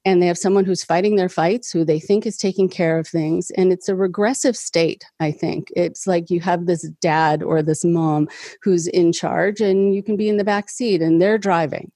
And 0.06 0.22
they 0.22 0.28
have 0.28 0.38
someone 0.38 0.64
who's 0.64 0.86
fighting 0.86 1.18
their 1.18 1.28
fights 1.28 1.70
who 1.70 1.84
they 1.84 2.00
think 2.00 2.26
is 2.26 2.38
taking 2.38 2.70
care 2.70 2.98
of 2.98 3.06
things. 3.06 3.52
And 3.58 3.74
it's 3.74 3.90
a 3.90 3.96
regressive 3.96 4.56
state 4.56 5.04
i 5.20 5.32
think. 5.32 5.68
It's 5.76 6.08
like 6.08 6.30
you 6.30 6.40
have 6.40 6.66
this 6.66 6.88
dad 7.02 7.44
or 7.44 7.62
this 7.62 7.84
mom 7.84 8.30
who's 8.62 8.88
in 8.88 9.12
charge 9.12 9.60
and 9.60 9.94
you 9.94 10.02
can 10.02 10.16
be 10.16 10.30
in 10.30 10.38
the 10.38 10.46
back 10.46 10.70
seat 10.70 11.02
and 11.02 11.22
they're 11.22 11.38
driving. 11.38 11.92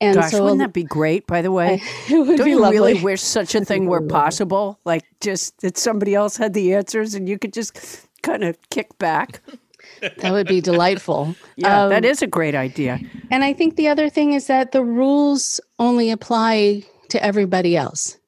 And 0.00 0.14
Gosh, 0.14 0.30
so 0.30 0.44
wouldn't 0.44 0.60
that 0.60 0.72
be 0.72 0.84
great? 0.84 1.26
By 1.26 1.42
the 1.42 1.50
way, 1.50 1.82
it 2.08 2.18
would 2.18 2.36
don't 2.36 2.44
be 2.44 2.52
you 2.52 2.70
really 2.70 3.02
wish 3.02 3.20
such 3.20 3.54
a 3.54 3.64
thing 3.64 3.86
were 3.86 4.02
possible? 4.02 4.78
Like 4.84 5.02
just 5.20 5.60
that 5.62 5.76
somebody 5.76 6.14
else 6.14 6.36
had 6.36 6.54
the 6.54 6.74
answers 6.74 7.14
and 7.14 7.28
you 7.28 7.38
could 7.38 7.52
just 7.52 8.06
kind 8.22 8.44
of 8.44 8.56
kick 8.70 8.96
back. 8.98 9.42
that 10.00 10.32
would 10.32 10.46
be 10.46 10.60
delightful 10.60 11.34
Yeah, 11.56 11.88
that 11.88 12.04
Um, 12.04 12.10
is 12.10 12.22
a 12.22 12.26
great 12.26 12.54
idea. 12.54 13.00
And 13.30 13.44
I 13.44 13.52
think 13.52 13.76
the 13.76 13.88
other 13.88 14.08
thing 14.08 14.32
is 14.32 14.46
that 14.46 14.72
the 14.72 14.84
rules 14.84 15.60
only 15.78 16.10
apply 16.10 16.84
to 17.10 17.22
everybody 17.24 17.76
else. 17.76 18.18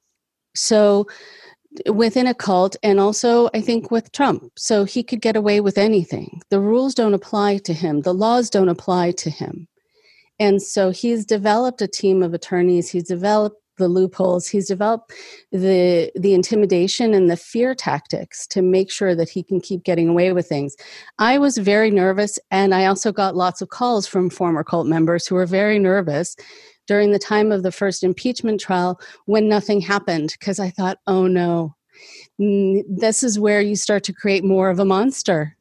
So 0.55 1.07
within 1.87 2.27
a 2.27 2.35
cult 2.35 2.77
and 2.83 2.99
also 2.99 3.49
I 3.55 3.61
think 3.61 3.91
with 3.91 4.11
Trump. 4.13 4.53
So 4.57 4.85
he 4.85 5.03
could 5.03 5.21
get 5.21 5.37
away 5.37 5.61
with 5.61 5.79
anything. 5.79 6.41
The 6.51 6.61
rules 6.61 6.95
don't 6.95 7.15
apply 7.15 7.59
to 7.59 7.73
him, 7.73 8.03
the 8.03 8.15
laws 8.15 8.51
don't 8.51 8.69
apply 8.69 9.13
to 9.13 9.31
him. 9.31 9.69
And 10.39 10.63
so 10.63 10.91
he's 10.91 11.27
developed 11.27 11.83
a 11.83 11.87
team 11.89 12.23
of 12.23 12.35
attorneys, 12.35 12.91
he's 12.91 13.05
developed 13.05 13.57
the 13.81 13.89
loopholes, 13.89 14.47
he's 14.47 14.69
developed 14.69 15.13
the 15.51 16.13
the 16.15 16.33
intimidation 16.35 17.13
and 17.13 17.29
the 17.29 17.37
fear 17.37 17.75
tactics 17.75 18.47
to 18.49 18.63
make 18.63 18.91
sure 18.91 19.17
that 19.17 19.29
he 19.29 19.43
can 19.43 19.61
keep 19.61 19.83
getting 19.83 20.09
away 20.09 20.33
with 20.33 20.49
things. 20.49 20.77
I 21.19 21.39
was 21.39 21.59
very 21.59 21.91
nervous 21.91 22.39
and 22.53 22.73
I 22.73 22.87
also 22.87 23.11
got 23.11 23.35
lots 23.35 23.61
of 23.61 23.71
calls 23.71 24.07
from 24.07 24.31
former 24.31 24.63
cult 24.63 24.87
members 24.87 25.27
who 25.27 25.35
were 25.35 25.47
very 25.47 25.81
nervous 25.81 26.37
during 26.87 27.13
the 27.13 27.19
time 27.19 27.53
of 27.53 27.63
the 27.63 27.73
first 27.73 28.03
impeachment 28.03 28.61
trial 28.61 29.01
when 29.27 29.49
nothing 29.49 29.81
happened 29.81 30.35
because 30.39 30.59
I 30.59 30.71
thought, 30.71 30.99
oh 31.07 31.27
no, 31.27 31.75
this 32.39 33.23
is 33.23 33.39
where 33.39 33.61
you 33.61 33.77
start 33.77 34.05
to 34.05 34.13
create 34.13 34.45
more 34.45 34.71
of 34.71 34.79
a 34.79 34.85
monster. 34.85 35.57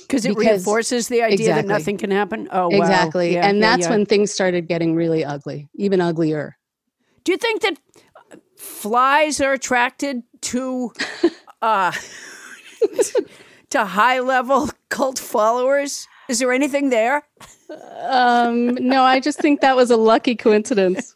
Because 0.00 0.26
it 0.26 0.36
reinforces 0.36 1.08
the 1.08 1.22
idea 1.22 1.34
exactly. 1.34 1.62
that 1.62 1.68
nothing 1.68 1.98
can 1.98 2.10
happen. 2.10 2.48
Oh, 2.50 2.68
wow. 2.68 2.76
exactly. 2.76 3.34
Yeah, 3.34 3.46
and 3.46 3.58
yeah, 3.58 3.70
that's 3.70 3.84
yeah. 3.84 3.90
when 3.90 4.06
things 4.06 4.30
started 4.32 4.66
getting 4.66 4.94
really 4.94 5.24
ugly, 5.24 5.68
even 5.76 6.00
uglier. 6.00 6.58
Do 7.24 7.32
you 7.32 7.38
think 7.38 7.62
that 7.62 7.78
flies 8.56 9.40
are 9.40 9.52
attracted 9.52 10.22
to 10.42 10.92
uh, 11.62 11.92
to 13.70 13.84
high 13.84 14.20
level 14.20 14.70
cult 14.88 15.18
followers? 15.18 16.06
Is 16.28 16.38
there 16.38 16.52
anything 16.52 16.90
there? 16.90 17.22
Um, 18.08 18.74
no, 18.74 19.02
I 19.02 19.20
just 19.20 19.38
think 19.38 19.60
that 19.60 19.76
was 19.76 19.90
a 19.90 19.96
lucky 19.96 20.34
coincidence. 20.34 21.14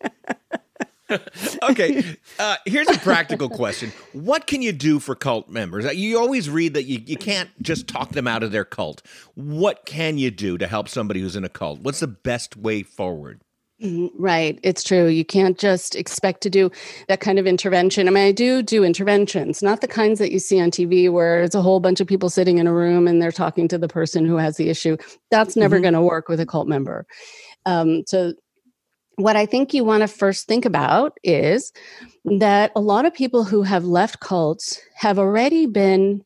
okay, 1.62 2.16
uh, 2.38 2.56
here's 2.66 2.88
a 2.88 2.98
practical 2.98 3.48
question. 3.48 3.92
What 4.12 4.46
can 4.46 4.62
you 4.62 4.72
do 4.72 4.98
for 4.98 5.14
cult 5.14 5.48
members? 5.48 5.86
Uh, 5.86 5.90
You 5.90 6.18
always 6.18 6.50
read 6.50 6.74
that 6.74 6.84
you, 6.84 7.00
you 7.04 7.16
can't 7.16 7.50
just 7.62 7.86
talk 7.86 8.10
them 8.10 8.26
out 8.26 8.42
of 8.42 8.50
their 8.50 8.64
cult. 8.64 9.02
What 9.34 9.86
can 9.86 10.18
you 10.18 10.30
do 10.30 10.58
to 10.58 10.66
help 10.66 10.88
somebody 10.88 11.20
who's 11.20 11.36
in 11.36 11.44
a 11.44 11.48
cult? 11.48 11.80
What's 11.80 12.00
the 12.00 12.08
best 12.08 12.56
way 12.56 12.82
forward? 12.82 13.40
Mhm, 13.82 14.08
Right, 14.14 14.58
it's 14.62 14.82
true. 14.82 15.06
You 15.06 15.24
can't 15.24 15.58
just 15.58 15.96
expect 15.96 16.40
to 16.42 16.50
do 16.50 16.70
that 17.08 17.20
kind 17.20 17.38
of 17.38 17.46
intervention. 17.46 18.08
I 18.08 18.10
mean, 18.10 18.24
I 18.26 18.32
do 18.32 18.62
do 18.62 18.84
interventions, 18.84 19.62
not 19.62 19.82
the 19.82 19.88
kinds 19.88 20.18
that 20.18 20.32
you 20.32 20.38
see 20.38 20.58
on 20.60 20.70
TV 20.70 21.10
where 21.10 21.42
it's 21.42 21.54
a 21.54 21.60
whole 21.60 21.78
bunch 21.78 22.00
of 22.00 22.06
people 22.06 22.30
sitting 22.30 22.56
in 22.56 22.66
a 22.66 22.72
room 22.72 23.06
and 23.06 23.20
they're 23.20 23.30
talking 23.32 23.68
to 23.68 23.76
the 23.76 23.88
person 23.88 24.24
who 24.24 24.36
has 24.36 24.56
the 24.56 24.70
issue. 24.70 24.96
That's 25.30 25.56
never 25.56 25.78
Mhm. 25.78 25.82
going 25.82 25.92
to 25.94 26.00
work 26.00 26.28
with 26.28 26.40
a 26.40 26.46
cult 26.46 26.68
member. 26.68 27.04
Um, 27.66 28.04
so, 28.06 28.34
what 29.16 29.36
I 29.36 29.46
think 29.46 29.74
you 29.74 29.84
want 29.84 30.02
to 30.02 30.08
first 30.08 30.46
think 30.48 30.64
about 30.64 31.14
is 31.24 31.72
that 32.40 32.72
a 32.76 32.80
lot 32.80 33.06
of 33.06 33.14
people 33.14 33.44
who 33.44 33.62
have 33.62 33.84
left 33.84 34.20
cults 34.20 34.80
have 34.96 35.18
already 35.18 35.66
been 35.66 36.22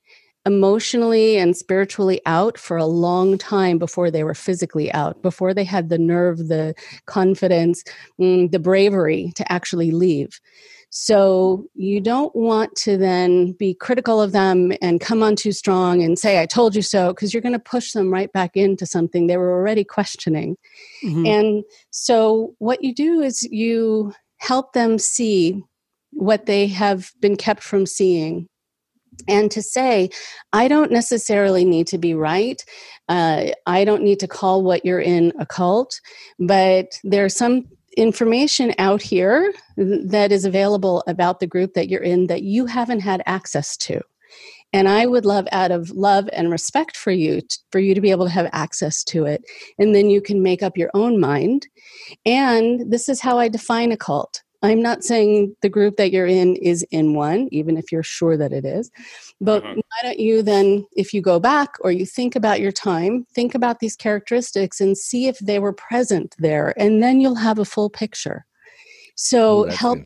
emotionally 0.51 1.39
and 1.39 1.57
spiritually 1.57 2.21
out 2.27 2.59
for 2.59 2.77
a 2.77 2.85
long 2.87 3.39
time 3.39 3.79
before 3.79 4.11
they 4.11 4.25
were 4.25 4.35
physically 4.35 4.93
out, 4.93 5.23
before 5.23 5.55
they 5.55 5.65
had 5.65 5.89
the 5.89 5.99
nerve, 5.99 6.39
the 6.49 6.75
confidence, 7.07 7.85
mm, 8.21 8.51
the 8.51 8.59
bravery 8.59 9.33
to 9.37 9.53
actually 9.53 9.93
leave. 9.93 10.41
So 10.91 11.67
you 11.77 12.01
don't 12.01 12.35
want 12.35 12.75
to 12.79 12.97
then 12.97 13.53
be 13.53 13.75
critical 13.75 14.21
of 14.21 14.33
them 14.33 14.73
and 14.83 15.01
come 15.01 15.23
on 15.23 15.37
too 15.37 15.53
strong 15.53 16.03
and 16.03 16.19
say, 16.19 16.43
I 16.43 16.47
told 16.47 16.75
you 16.75 16.83
so, 16.83 17.13
because 17.13 17.33
you're 17.33 17.47
going 17.49 17.53
to 17.53 17.61
push 17.61 17.93
them 17.93 18.13
right 18.13 18.33
back 18.33 18.57
into 18.57 18.87
something 18.87 19.29
they 19.29 19.37
were 19.37 19.53
already 19.53 19.85
questioning. 19.85 20.57
Mhm. 21.05 21.29
And 21.29 21.65
so 21.91 22.55
what 22.59 22.83
you 22.83 22.93
do 22.93 23.21
is 23.21 23.45
you 23.53 24.13
help 24.39 24.73
them 24.73 24.99
see 24.99 25.63
what 26.13 26.47
they 26.47 26.67
have 26.67 27.13
been 27.21 27.37
kept 27.37 27.63
from 27.63 27.87
seeing 27.87 28.49
and 29.29 29.51
to 29.51 29.63
say 29.63 30.09
i 30.53 30.69
don't 30.69 30.91
necessarily 30.91 31.65
need 31.65 31.87
to 31.87 31.99
be 31.99 32.15
right 32.15 32.65
uh, 33.09 33.47
i 33.67 33.85
don't 33.85 34.03
need 34.03 34.21
to 34.21 34.29
call 34.29 34.63
what 34.63 34.85
you're 34.85 35.01
in 35.01 35.33
a 35.39 35.47
cult 35.47 36.01
but 36.39 36.99
there's 37.05 37.37
some 37.37 37.65
information 37.97 38.73
out 38.79 39.03
here 39.03 39.53
that 39.77 40.33
is 40.33 40.45
available 40.45 41.03
about 41.07 41.41
the 41.41 41.47
group 41.47 41.75
that 41.75 41.89
you're 41.89 42.03
in 42.03 42.29
that 42.29 42.43
you 42.43 42.67
haven't 42.67 43.01
had 43.01 43.23
access 43.27 43.77
to. 43.77 44.01
And 44.73 44.89
i 44.89 45.05
would 45.05 45.25
love 45.25 45.49
out 45.51 45.73
of 45.73 45.91
love 45.91 46.29
and 46.33 46.51
respect 46.51 46.97
for 46.97 47.11
you 47.11 47.41
for 47.73 47.81
you 47.81 47.93
to 47.93 48.01
be 48.01 48.13
able 48.13 48.27
to 48.27 48.33
have 48.33 48.49
access 48.53 49.03
to 49.05 49.25
it 49.25 49.43
and 49.81 49.95
then 49.95 50.09
you 50.11 50.23
can 50.23 50.43
make 50.43 50.63
up 50.63 50.77
your 50.77 50.91
own 50.95 51.19
mind. 51.19 51.67
And 52.25 52.93
this 52.93 53.09
is 53.09 53.21
how 53.21 53.39
i 53.39 53.49
define 53.49 53.91
a 53.91 53.97
cult 53.97 54.43
I'm 54.63 54.83
not 54.83 55.05
saying 55.05 55.57
the 55.63 55.69
group 55.69 55.97
that 55.97 56.13
you're 56.13 56.27
in 56.27 56.57
is 56.57 56.85
in 56.91 57.15
one, 57.15 57.49
even 57.51 57.77
if 57.77 57.91
you're 57.91 58.03
sure 58.03 58.37
that 58.37 58.53
it 58.53 58.65
is. 58.65 58.91
But 59.41 59.63
mm-hmm. 59.63 59.79
why 59.79 60.03
don't 60.03 60.19
you 60.19 60.43
then, 60.43 60.87
if 60.97 61.15
you 61.15 61.23
go 61.23 61.41
back 61.41 61.77
or 61.81 61.91
you 61.91 62.05
think 62.05 62.37
about 62.37 62.61
your 62.61 62.73
time, 62.73 63.27
think 63.35 63.55
about 63.55 63.81
these 63.81 63.97
characteristics 63.97 64.81
and 64.81 64.99
see 64.99 65.29
if 65.29 65.39
they 65.39 65.59
were 65.59 65.73
present 65.73 66.35
there, 66.39 66.75
and 66.79 67.03
then 67.03 67.21
you'll 67.21 67.37
have 67.37 67.59
a 67.59 67.65
full 67.65 67.89
picture. 67.89 68.45
So 69.23 69.63
Ooh, 69.63 69.67
that's 69.67 69.77
help 69.77 69.99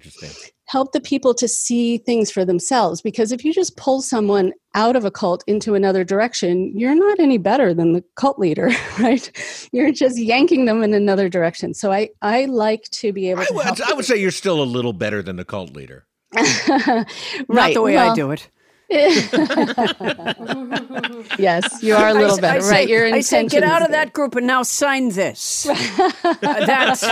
help 0.66 0.92
the 0.92 1.00
people 1.00 1.34
to 1.34 1.46
see 1.46 1.98
things 1.98 2.30
for 2.30 2.44
themselves 2.44 3.02
because 3.02 3.32
if 3.32 3.44
you 3.44 3.52
just 3.52 3.76
pull 3.76 4.00
someone 4.00 4.52
out 4.74 4.96
of 4.96 5.04
a 5.04 5.10
cult 5.10 5.44
into 5.46 5.74
another 5.74 6.02
direction 6.04 6.72
you're 6.76 6.94
not 6.94 7.20
any 7.20 7.36
better 7.36 7.74
than 7.74 7.92
the 7.92 8.02
cult 8.16 8.38
leader 8.38 8.70
right 8.98 9.30
you're 9.72 9.92
just 9.92 10.18
yanking 10.18 10.64
them 10.64 10.82
in 10.82 10.94
another 10.94 11.28
direction 11.28 11.74
so 11.74 11.92
i 11.92 12.08
i 12.22 12.46
like 12.46 12.84
to 12.84 13.12
be 13.12 13.30
able 13.30 13.42
I 13.42 13.44
to 13.44 13.54
would, 13.54 13.64
help 13.66 13.80
I 13.88 13.92
would 13.92 14.06
say 14.06 14.16
you're 14.16 14.30
still 14.30 14.62
a 14.62 14.64
little 14.64 14.94
better 14.94 15.22
than 15.22 15.36
the 15.36 15.44
cult 15.44 15.76
leader. 15.76 16.06
right 16.34 17.06
Not 17.48 17.74
the 17.74 17.82
way 17.82 17.96
I 17.96 18.14
do 18.14 18.30
it. 18.32 18.48
yes 21.38 21.82
you 21.82 21.94
are 21.94 22.08
a 22.08 22.14
little 22.14 22.32
s- 22.32 22.40
better 22.40 22.58
I 22.58 22.60
say- 22.60 22.70
right 22.70 22.88
your 22.88 23.06
I 23.06 23.20
say, 23.20 23.40
intention 23.40 23.60
get 23.60 23.68
out 23.68 23.82
of 23.82 23.90
that 23.92 24.12
group 24.12 24.34
and 24.36 24.46
now 24.46 24.62
sign 24.62 25.10
this. 25.10 25.66
Uh, 25.66 26.34
That's 26.40 27.04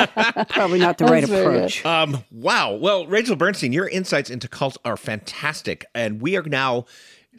probably 0.52 0.78
not 0.78 0.98
the 0.98 1.04
right 1.06 1.20
That's 1.20 1.30
very 1.30 1.44
good. 1.44 1.54
approach. 1.56 1.84
Um, 1.86 2.24
wow. 2.30 2.74
Well, 2.74 3.06
Rachel 3.06 3.36
Bernstein, 3.36 3.72
your 3.72 3.88
insights 3.88 4.30
into 4.30 4.48
cults 4.48 4.78
are 4.84 4.96
fantastic. 4.96 5.84
And 5.94 6.20
we 6.20 6.36
are 6.36 6.42
now, 6.42 6.86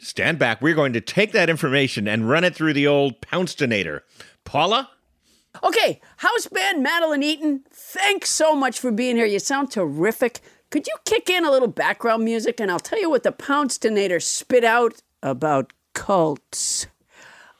stand 0.00 0.38
back, 0.38 0.60
we're 0.60 0.74
going 0.74 0.92
to 0.94 1.00
take 1.00 1.32
that 1.32 1.48
information 1.48 2.08
and 2.08 2.28
run 2.28 2.44
it 2.44 2.54
through 2.54 2.72
the 2.74 2.86
old 2.86 3.20
Poundstonator. 3.20 4.00
Paula? 4.44 4.90
Okay, 5.62 6.00
house 6.16 6.48
band 6.48 6.82
Madeline 6.82 7.22
Eaton, 7.22 7.62
thanks 7.70 8.28
so 8.30 8.56
much 8.56 8.80
for 8.80 8.90
being 8.90 9.16
here. 9.16 9.26
You 9.26 9.38
sound 9.38 9.70
terrific. 9.70 10.40
Could 10.74 10.88
you 10.88 10.96
kick 11.04 11.30
in 11.30 11.44
a 11.44 11.52
little 11.52 11.68
background 11.68 12.24
music 12.24 12.60
and 12.60 12.68
I'll 12.68 12.80
tell 12.80 13.00
you 13.00 13.08
what 13.08 13.22
the 13.22 13.30
Poundstonator 13.30 14.20
spit 14.20 14.64
out 14.64 15.02
about 15.22 15.72
cults? 15.92 16.88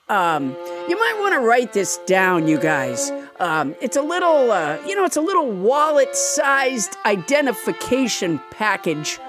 Um, 0.09 0.57
you 0.89 0.99
might 0.99 1.17
want 1.21 1.35
to 1.35 1.39
write 1.39 1.75
this 1.75 1.99
down, 2.07 2.49
you 2.49 2.59
guys. 2.59 3.13
Um, 3.39 3.77
it's 3.81 3.97
a 3.97 4.03
little, 4.03 4.51
uh, 4.51 4.85
you 4.85 4.97
know, 4.97 5.05
it's 5.05 5.17
a 5.17 5.21
little 5.21 5.49
wallet-sized 5.49 6.97
identification 7.07 8.41
package. 8.51 9.21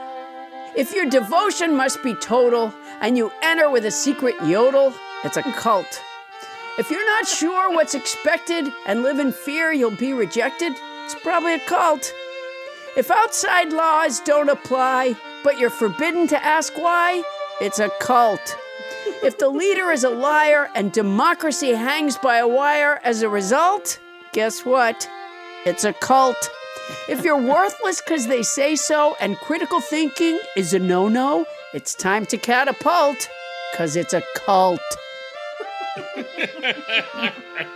If 0.76 0.92
your 0.92 1.08
devotion 1.08 1.78
must 1.78 2.02
be 2.02 2.16
total 2.16 2.74
and 3.02 3.16
you 3.16 3.32
enter 3.44 3.70
with 3.70 3.86
a 3.86 3.92
secret 3.92 4.34
yodel, 4.46 4.96
it's 5.24 5.38
a 5.38 5.44
cult. 5.44 6.02
If 6.80 6.90
you're 6.90 7.06
not 7.06 7.28
sure 7.28 7.72
what's 7.72 7.94
expected 7.94 8.68
and 8.88 9.04
live 9.04 9.20
in 9.20 9.32
fear 9.32 9.72
you'll 9.72 9.92
be 9.92 10.14
rejected, 10.14 10.74
it's 11.04 11.14
probably 11.22 11.54
a 11.54 11.60
cult. 11.60 12.12
If 12.98 13.12
outside 13.12 13.74
laws 13.74 14.22
don't 14.22 14.48
apply, 14.48 15.18
but 15.44 15.60
you're 15.60 15.70
forbidden 15.70 16.28
to 16.28 16.42
ask 16.42 16.78
why, 16.78 17.24
it's 17.60 17.80
a 17.80 17.90
cult. 18.00 18.58
If 19.22 19.38
the 19.38 19.50
leader 19.50 19.92
is 19.92 20.06
a 20.06 20.10
liar 20.10 20.70
and 20.76 20.94
democracy 20.94 21.74
hangs 21.74 22.18
by 22.18 22.38
a 22.38 22.48
wire 22.48 23.02
as 23.04 23.22
a 23.22 23.28
result, 23.28 24.00
guess 24.32 24.64
what? 24.64 25.10
It's 25.66 25.84
a 25.84 25.92
cult. 25.92 26.50
If 27.10 27.26
you're 27.26 27.42
worthless 27.42 28.00
because 28.00 28.28
they 28.28 28.44
say 28.44 28.78
so 28.78 29.18
and 29.20 29.36
critical 29.38 29.82
thinking 29.82 30.40
is 30.56 30.74
a 30.74 30.80
no 30.80 31.10
no, 31.10 31.46
it's 31.74 31.96
time 31.96 32.26
to 32.28 32.38
catapult 32.38 33.30
because 33.72 33.98
it's 33.98 34.14
a 34.14 34.24
cult. 34.38 34.80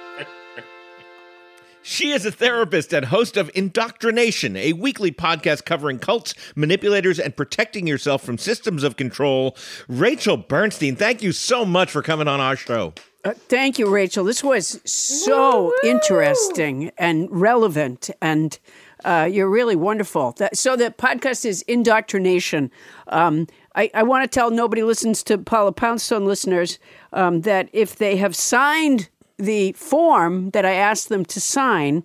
She 1.82 2.11
is 2.11 2.25
a 2.25 2.32
therapist 2.32 2.93
and 2.93 3.05
host 3.05 3.38
of 3.38 3.49
Indoctrination, 3.55 4.57
a 4.57 4.73
weekly 4.73 5.11
podcast 5.11 5.63
covering 5.63 5.97
cults, 5.97 6.34
manipulators, 6.55 7.19
and 7.19 7.36
protecting 7.36 7.88
yourself 7.88 8.21
from 8.21 8.38
systems 8.38 8.84
of 8.84 8.97
control. 8.97 9.55
Rachel 9.88 10.36
Bernstein, 10.36 10.97
thank 10.97 11.23
you 11.23 11.32
so 11.32 11.63
much 11.63 11.89
for 11.89 12.01
coming 12.01 12.27
on 12.27 12.41
our 12.41 12.57
show. 12.57 12.93
Uh, 13.23 13.34
thank 13.34 13.80
you, 13.80 13.89
Rachel. 13.89 14.23
This 14.25 14.43
was 14.43 14.82
so 14.86 15.73
interesting 15.84 16.91
and 16.97 17.27
relevant, 17.32 18.09
and 18.21 18.59
uh, 19.05 19.27
you're 19.32 19.49
really 19.49 19.75
wonderful. 19.75 20.34
That, 20.34 20.57
so 20.57 20.75
the 20.75 20.91
podcast 20.91 21.45
is 21.45 21.61
Indoctrination. 21.63 22.71
Um, 23.07 23.47
I, 23.75 23.89
I 23.93 24.03
want 24.03 24.30
to 24.30 24.34
tell 24.34 24.51
nobody 24.51 24.84
listens 24.84 25.23
to 25.23 25.38
Paula 25.38 25.71
Poundstone 25.71 26.25
listeners 26.25 26.77
um, 27.13 27.41
that 27.41 27.69
if 27.71 27.95
they 27.95 28.17
have 28.17 28.36
signed 28.36 29.09
the 29.40 29.72
form 29.74 30.52
that 30.52 30.66
I 30.66 30.74
asked 30.74 31.10
them 31.10 31.26
to 31.26 31.42
sign, 31.42 32.04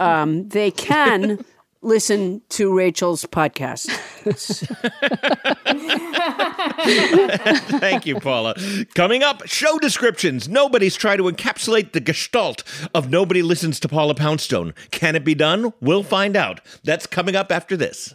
um, 0.00 0.48
they 0.48 0.70
can 0.70 1.44
listen 1.82 2.40
to 2.48 2.74
Rachel's 2.74 3.24
podcast. 3.26 3.90
Thank 7.80 8.06
you, 8.06 8.18
Paula. 8.20 8.54
Coming 8.94 9.22
up, 9.22 9.46
show 9.46 9.78
descriptions. 9.78 10.48
Nobody's 10.48 10.96
trying 10.96 11.18
to 11.18 11.24
encapsulate 11.24 11.92
the 11.92 12.00
gestalt 12.00 12.62
of 12.94 13.10
Nobody 13.10 13.42
Listens 13.42 13.78
to 13.80 13.88
Paula 13.88 14.14
Poundstone. 14.14 14.72
Can 14.90 15.16
it 15.16 15.24
be 15.24 15.34
done? 15.34 15.72
We'll 15.80 16.04
find 16.04 16.36
out. 16.36 16.60
That's 16.84 17.06
coming 17.06 17.36
up 17.36 17.52
after 17.52 17.76
this. 17.76 18.14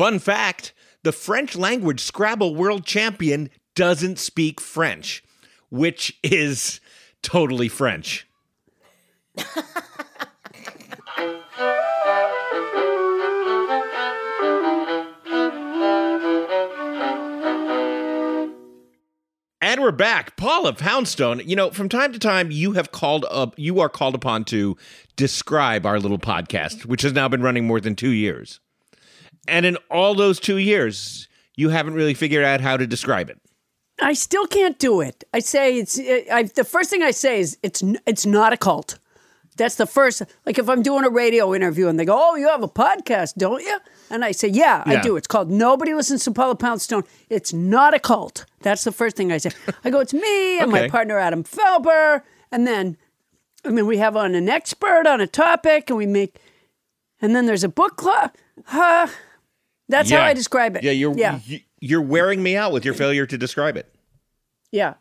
Fun 0.00 0.18
fact 0.18 0.72
the 1.02 1.12
French 1.12 1.54
language 1.54 2.00
Scrabble 2.00 2.54
world 2.54 2.86
champion 2.86 3.50
doesn't 3.74 4.18
speak 4.18 4.58
French, 4.58 5.22
which 5.68 6.18
is 6.22 6.80
totally 7.20 7.68
French. 7.68 8.26
And 19.60 19.82
we're 19.82 19.92
back. 19.92 20.38
Paula 20.38 20.72
Poundstone, 20.72 21.42
you 21.44 21.54
know, 21.54 21.72
from 21.72 21.90
time 21.90 22.14
to 22.14 22.18
time 22.18 22.50
you 22.50 22.72
have 22.72 22.90
called 22.90 23.26
up 23.30 23.52
you 23.58 23.80
are 23.80 23.90
called 23.90 24.14
upon 24.14 24.44
to 24.46 24.78
describe 25.16 25.84
our 25.84 26.00
little 26.00 26.18
podcast, 26.18 26.86
which 26.86 27.02
has 27.02 27.12
now 27.12 27.28
been 27.28 27.42
running 27.42 27.66
more 27.66 27.82
than 27.82 27.94
2 27.94 28.08
years. 28.08 28.60
And 29.48 29.66
in 29.66 29.76
all 29.90 30.14
those 30.14 30.38
2 30.38 30.58
years, 30.58 31.28
you 31.56 31.70
haven't 31.70 31.94
really 31.94 32.14
figured 32.14 32.44
out 32.44 32.60
how 32.60 32.76
to 32.76 32.86
describe 32.86 33.30
it. 33.30 33.38
I 34.02 34.14
still 34.14 34.46
can't 34.46 34.78
do 34.78 35.00
it. 35.00 35.24
I 35.34 35.40
say 35.40 35.76
it's. 35.78 35.98
I, 35.98 36.44
the 36.44 36.64
first 36.64 36.90
thing 36.90 37.02
I 37.02 37.10
say 37.10 37.40
is 37.40 37.58
it's. 37.62 37.82
It's 38.06 38.24
not 38.24 38.52
a 38.52 38.56
cult. 38.56 38.98
That's 39.56 39.74
the 39.74 39.84
first. 39.86 40.22
Like 40.46 40.58
if 40.58 40.70
I'm 40.70 40.82
doing 40.82 41.04
a 41.04 41.10
radio 41.10 41.54
interview 41.54 41.86
and 41.88 42.00
they 42.00 42.06
go, 42.06 42.18
"Oh, 42.18 42.34
you 42.36 42.48
have 42.48 42.62
a 42.62 42.68
podcast, 42.68 43.34
don't 43.34 43.62
you?" 43.62 43.78
And 44.10 44.24
I 44.24 44.32
say, 44.32 44.48
"Yeah, 44.48 44.82
I 44.86 45.00
do." 45.00 45.16
It's 45.16 45.26
called 45.26 45.50
Nobody 45.50 45.92
Listens 45.92 46.24
to 46.24 46.30
Paula 46.30 46.56
Poundstone. 46.56 47.04
It's 47.28 47.52
not 47.52 47.92
a 47.92 47.98
cult. 47.98 48.46
That's 48.62 48.84
the 48.84 48.92
first 48.92 49.16
thing 49.16 49.32
I 49.32 49.36
say. 49.38 49.50
I 49.84 49.90
go, 49.90 50.00
"It's 50.00 50.14
me 50.14 50.60
and 50.60 50.72
my 50.72 50.88
partner 50.88 51.18
Adam 51.18 51.44
Felber," 51.44 52.22
and 52.50 52.66
then, 52.66 52.96
I 53.66 53.68
mean, 53.68 53.86
we 53.86 53.98
have 53.98 54.16
on 54.16 54.34
an 54.34 54.48
expert 54.48 55.06
on 55.06 55.20
a 55.20 55.26
topic, 55.26 55.90
and 55.90 55.98
we 55.98 56.06
make, 56.06 56.36
and 57.20 57.36
then 57.36 57.44
there's 57.44 57.64
a 57.64 57.68
book 57.68 57.96
club. 57.96 58.34
Uh, 58.72 59.08
that's 59.90 60.10
how 60.10 60.20
I 60.22 60.32
describe 60.34 60.76
it. 60.76 60.82
Yeah, 60.82 60.92
you're 60.92 61.16
yeah, 61.16 61.40
you- 61.44 61.60
you're 61.80 62.02
wearing 62.02 62.42
me 62.42 62.56
out 62.56 62.72
with 62.72 62.84
your 62.84 62.94
failure 62.94 63.26
to 63.26 63.36
describe 63.38 63.76
it. 63.76 63.92
yeah. 64.72 64.94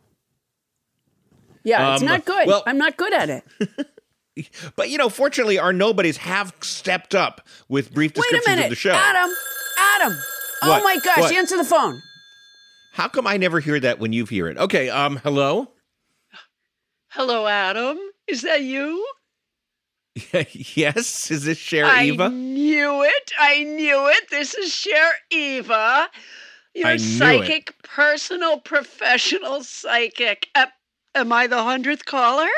Yeah, 1.63 1.93
it's 1.93 2.01
Um, 2.01 2.07
not 2.07 2.23
good. 2.25 2.47
well- 2.47 2.63
I'm 2.65 2.77
not 2.77 2.95
good 2.97 3.13
at 3.13 3.29
it. 3.29 3.43
But 4.77 4.89
you 4.89 4.97
know, 4.97 5.09
fortunately, 5.09 5.59
our 5.59 5.73
nobodies 5.73 6.15
have 6.17 6.53
stepped 6.61 7.13
up 7.13 7.45
with 7.67 7.93
brief 7.93 8.11
Wait 8.15 8.19
a 8.19 8.21
descriptions 8.21 8.47
minute, 8.47 8.63
of 8.65 8.69
the 8.69 8.75
show. 8.77 8.91
Adam. 8.93 9.35
Adam. 9.77 10.17
Oh 10.61 10.81
my 10.81 10.97
gosh! 11.03 11.17
What? 11.19 11.35
Answer 11.35 11.57
the 11.57 11.65
phone. 11.65 12.01
How 12.93 13.09
come 13.09 13.27
I 13.27 13.35
never 13.35 13.59
hear 13.59 13.77
that 13.81 13.99
when 13.99 14.13
you 14.13 14.23
hear 14.25 14.47
it? 14.47 14.57
Okay, 14.57 14.89
um, 14.89 15.17
hello. 15.17 15.73
Hello, 17.09 17.47
Adam. 17.47 17.97
Is 18.27 18.43
that 18.43 18.61
you? 18.61 19.05
yes, 20.75 21.31
is 21.31 21.45
this 21.45 21.57
Cher 21.57 21.85
I 21.85 22.05
Eva? 22.05 22.25
I 22.25 22.29
knew 22.29 23.03
it. 23.03 23.31
I 23.39 23.63
knew 23.63 24.07
it. 24.09 24.29
This 24.29 24.55
is 24.55 24.73
Cher 24.73 25.11
Eva, 25.31 26.09
your 26.73 26.87
knew 26.87 26.93
it. 26.93 26.99
psychic, 26.99 27.75
personal, 27.83 28.59
professional 28.59 29.63
psychic. 29.63 30.47
Uh, 30.55 30.67
am 31.15 31.31
I 31.31 31.47
the 31.47 31.61
hundredth 31.63 32.05
caller? 32.05 32.49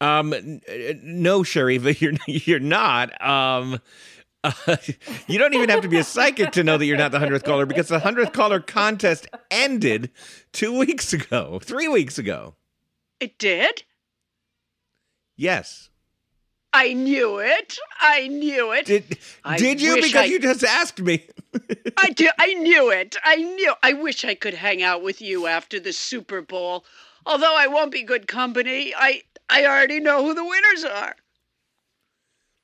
Um, 0.00 0.60
no, 1.02 1.42
Cher 1.42 1.70
Eva, 1.70 1.94
you're 1.98 2.14
you're 2.26 2.60
not. 2.60 3.24
Um, 3.24 3.80
uh, 4.42 4.76
you 5.28 5.38
don't 5.38 5.54
even 5.54 5.68
have 5.68 5.82
to 5.82 5.88
be 5.88 5.98
a 5.98 6.04
psychic 6.04 6.50
to 6.52 6.64
know 6.64 6.76
that 6.76 6.86
you're 6.86 6.96
not 6.96 7.12
the 7.12 7.18
hundredth 7.18 7.44
caller 7.44 7.66
because 7.66 7.88
the 7.88 8.00
hundredth 8.00 8.32
caller 8.32 8.58
contest 8.58 9.28
ended 9.50 10.10
two 10.52 10.76
weeks 10.76 11.12
ago, 11.12 11.60
three 11.62 11.88
weeks 11.88 12.18
ago. 12.18 12.54
It 13.20 13.38
did. 13.38 13.84
Yes. 15.36 15.90
I 16.74 16.94
knew 16.94 17.38
it. 17.38 17.76
I 18.00 18.28
knew 18.28 18.72
it. 18.72 18.86
Did 18.86 19.18
I 19.44 19.58
did 19.58 19.80
you? 19.80 19.96
Because 19.96 20.14
I- 20.14 20.24
you 20.24 20.38
just 20.40 20.64
asked 20.64 21.00
me. 21.00 21.26
I 21.98 22.10
do. 22.10 22.28
I 22.38 22.54
knew 22.54 22.90
it. 22.90 23.16
I 23.22 23.36
knew. 23.36 23.74
I 23.82 23.92
wish 23.92 24.24
I 24.24 24.34
could 24.34 24.54
hang 24.54 24.82
out 24.82 25.02
with 25.02 25.20
you 25.20 25.46
after 25.46 25.78
the 25.78 25.92
Super 25.92 26.40
Bowl. 26.40 26.84
Although 27.26 27.54
I 27.56 27.66
won't 27.66 27.92
be 27.92 28.02
good 28.02 28.26
company, 28.26 28.94
I 28.96 29.22
I 29.50 29.66
already 29.66 30.00
know 30.00 30.24
who 30.24 30.34
the 30.34 30.44
winners 30.44 30.84
are. 30.84 31.14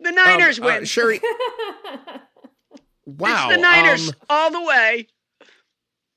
The 0.01 0.13
Niners 0.13 0.59
Um, 0.59 0.65
uh, 0.65 0.69
win. 0.69 0.85
Sherry. 0.87 1.21
wow. 3.05 3.49
It's 3.49 3.57
the 3.57 3.61
Niners 3.61 4.09
um, 4.09 4.15
all 4.31 4.51
the 4.51 4.63
way. 4.63 5.07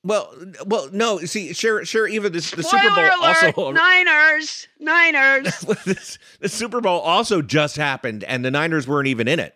Well, 0.04 0.34
well, 0.66 0.88
no. 0.92 1.18
See, 1.18 1.52
sure, 1.52 1.84
Cher 1.84 2.08
Eva, 2.08 2.28
this, 2.28 2.50
the 2.50 2.62
Super 2.62 2.90
Bowl 2.90 3.04
alert! 3.04 3.56
also. 3.56 3.70
Niners. 3.72 4.66
Niners. 4.80 5.60
this, 5.84 6.18
the 6.40 6.48
Super 6.48 6.80
Bowl 6.80 7.00
also 7.00 7.40
just 7.40 7.76
happened, 7.76 8.24
and 8.24 8.44
the 8.44 8.50
Niners 8.50 8.88
weren't 8.88 9.08
even 9.08 9.28
in 9.28 9.38
it. 9.38 9.54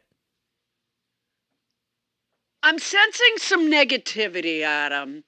I'm 2.62 2.78
sensing 2.78 3.34
some 3.38 3.70
negativity, 3.70 4.62
Adam. 4.62 5.24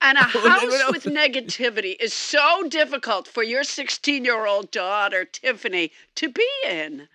And 0.00 0.16
a 0.16 0.22
house 0.22 0.92
with 0.92 1.04
negativity 1.04 1.96
is 1.98 2.12
so 2.12 2.68
difficult 2.68 3.26
for 3.26 3.42
your 3.42 3.64
16 3.64 4.24
year 4.24 4.46
old 4.46 4.70
daughter, 4.70 5.24
Tiffany, 5.24 5.92
to 6.16 6.28
be 6.28 6.46
in. 6.68 7.08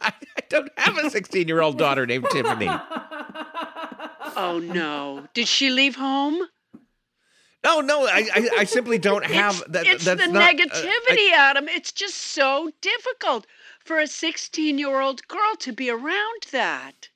I, 0.00 0.12
I 0.36 0.40
don't 0.48 0.70
have 0.76 0.98
a 0.98 1.08
16 1.10 1.46
year 1.46 1.60
old 1.60 1.78
daughter 1.78 2.04
named 2.04 2.26
Tiffany. 2.30 2.68
Oh 4.36 4.58
no. 4.58 5.26
Did 5.34 5.48
she 5.48 5.70
leave 5.70 5.96
home? 5.96 6.40
No, 7.64 7.80
no, 7.80 8.06
I, 8.06 8.28
I, 8.34 8.48
I 8.58 8.64
simply 8.64 8.98
don't 8.98 9.24
have 9.24 9.56
it's, 9.56 9.68
that. 9.70 9.86
It's 9.86 10.04
that's 10.04 10.24
the 10.24 10.32
not, 10.32 10.42
uh, 10.42 10.52
negativity, 10.52 11.32
Adam. 11.32 11.68
It's 11.68 11.90
just 11.90 12.14
so 12.14 12.70
difficult 12.80 13.46
for 13.84 13.98
a 13.98 14.06
16 14.06 14.78
year 14.78 15.00
old 15.00 15.26
girl 15.26 15.56
to 15.60 15.72
be 15.72 15.90
around 15.90 16.46
that. 16.52 17.08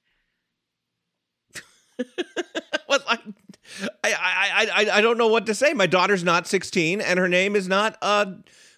Well, 2.89 3.01
I, 3.07 3.19
I, 4.05 4.13
I, 4.13 4.69
I, 4.75 4.99
I 4.99 5.01
don't 5.01 5.17
know 5.17 5.29
what 5.29 5.47
to 5.47 5.55
say. 5.55 5.73
My 5.73 5.87
daughter's 5.87 6.23
not 6.23 6.47
16, 6.47 7.01
and 7.01 7.19
her 7.19 7.29
name 7.29 7.57
is 7.57 7.69
not 7.69 7.97
uh, 8.03 8.27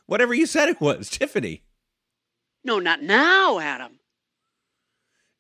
whatever 0.07 0.35
you 0.35 0.47
said 0.47 0.69
it 0.69 0.81
was, 0.81 1.09
Tiffany. 1.11 1.63
No, 2.63 2.79
not 2.79 3.03
now, 3.03 3.59
Adam. 3.59 3.99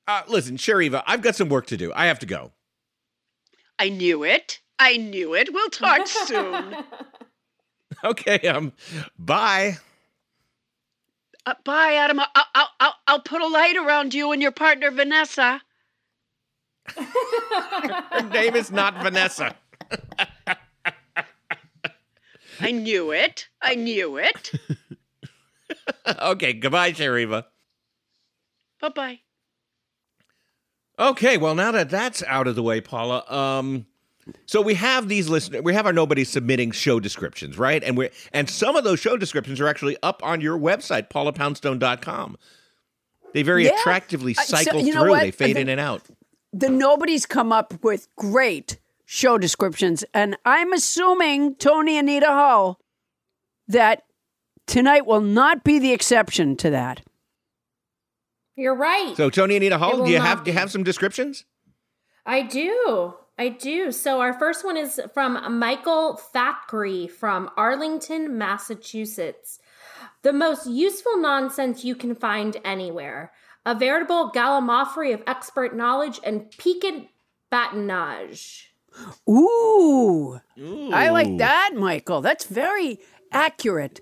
Uh, 0.08 0.22
listen, 0.26 0.56
Sheriva, 0.56 1.04
I've 1.06 1.22
got 1.22 1.36
some 1.36 1.48
work 1.48 1.66
to 1.66 1.76
do. 1.76 1.92
I 1.94 2.06
have 2.06 2.18
to 2.20 2.26
go. 2.26 2.52
I 3.78 3.88
knew 3.88 4.24
it. 4.24 4.60
I 4.78 4.96
knew 4.96 5.34
it. 5.34 5.52
We'll 5.52 5.70
talk 5.70 6.06
soon. 6.06 6.76
Okay, 8.02 8.40
um, 8.48 8.72
bye. 9.18 9.78
Uh, 11.46 11.54
bye, 11.64 11.94
Adam. 11.94 12.20
I'll, 12.20 12.26
I'll, 12.54 12.68
I'll, 12.80 12.94
I'll 13.06 13.20
put 13.20 13.40
a 13.40 13.46
light 13.46 13.76
around 13.76 14.12
you 14.12 14.32
and 14.32 14.42
your 14.42 14.50
partner, 14.50 14.90
Vanessa. 14.90 15.62
Her 16.96 18.28
name 18.30 18.56
is 18.56 18.70
not 18.70 19.02
Vanessa. 19.02 19.54
I 22.60 22.72
knew 22.72 23.10
it. 23.12 23.48
I 23.62 23.74
knew 23.74 24.18
it. 24.18 24.52
okay, 26.20 26.52
goodbye, 26.52 26.92
Sheriva. 26.92 27.44
bye 28.80 28.88
bye. 28.90 29.20
Okay, 30.98 31.36
well 31.36 31.54
now 31.54 31.72
that 31.72 31.90
that's 31.90 32.22
out 32.24 32.46
of 32.46 32.54
the 32.54 32.62
way, 32.62 32.80
Paula, 32.80 33.24
um 33.32 33.86
so 34.46 34.62
we 34.62 34.74
have 34.74 35.08
these 35.08 35.28
listeners 35.28 35.62
we 35.62 35.74
have 35.74 35.84
our 35.86 35.92
nobody 35.92 36.24
submitting 36.24 36.70
show 36.70 36.98
descriptions, 37.00 37.58
right? 37.58 37.82
And 37.82 37.96
we 37.96 38.10
and 38.32 38.48
some 38.48 38.76
of 38.76 38.84
those 38.84 39.00
show 39.00 39.16
descriptions 39.16 39.60
are 39.60 39.68
actually 39.68 39.96
up 40.02 40.22
on 40.24 40.40
your 40.40 40.58
website 40.58 41.08
paulapoundstone.com. 41.10 42.36
They 43.32 43.42
very 43.42 43.64
Yeah. 43.64 43.72
attractively 43.78 44.34
Uh, 44.38 44.42
so 44.42 44.56
cycle 44.56 44.82
through. 44.84 45.10
what? 45.10 45.20
They 45.20 45.30
fade 45.32 45.56
The- 45.56 45.60
in 45.62 45.68
and 45.68 45.80
out. 45.80 46.02
The 46.52 46.68
nobody's 46.70 47.26
come 47.26 47.52
up 47.52 47.82
with 47.82 48.06
great 48.14 48.78
show 49.04 49.36
descriptions, 49.38 50.04
and 50.14 50.36
I'm 50.44 50.72
assuming 50.72 51.56
Tony 51.56 51.98
Anita 51.98 52.28
Hull 52.28 52.78
that 53.66 54.04
tonight 54.66 55.04
will 55.04 55.20
not 55.20 55.64
be 55.64 55.78
the 55.80 55.92
exception 55.92 56.56
to 56.58 56.70
that. 56.70 57.00
You're 58.56 58.74
right. 58.76 59.16
So 59.16 59.30
Tony 59.30 59.56
Anita 59.56 59.76
It 59.76 59.78
Hull, 59.78 60.04
do 60.04 60.10
you 60.12 60.20
have 60.20 60.44
do 60.44 60.50
you 60.50 60.56
have 60.56 60.70
some 60.70 60.84
descriptions? 60.84 61.44
I 62.26 62.42
do. 62.42 63.14
I 63.36 63.48
do. 63.48 63.90
So 63.90 64.20
our 64.20 64.32
first 64.32 64.64
one 64.64 64.76
is 64.76 65.00
from 65.12 65.58
Michael 65.58 66.16
Thackeray 66.16 67.08
from 67.08 67.50
Arlington, 67.56 68.38
Massachusetts. 68.38 69.58
the 70.22 70.32
most 70.32 70.66
useful 70.66 71.18
nonsense 71.18 71.84
you 71.84 71.94
can 71.94 72.14
find 72.14 72.56
anywhere. 72.64 73.32
A 73.66 73.74
veritable 73.74 74.30
gallimaufry 74.34 75.12
of 75.12 75.22
expert 75.26 75.74
knowledge 75.74 76.20
and 76.22 76.50
piquant 76.50 77.08
badinage. 77.52 78.66
Ooh, 79.28 80.40
I 80.92 81.10
like 81.10 81.38
that, 81.38 81.72
Michael. 81.74 82.20
That's 82.20 82.44
very 82.44 83.00
accurate. 83.32 84.00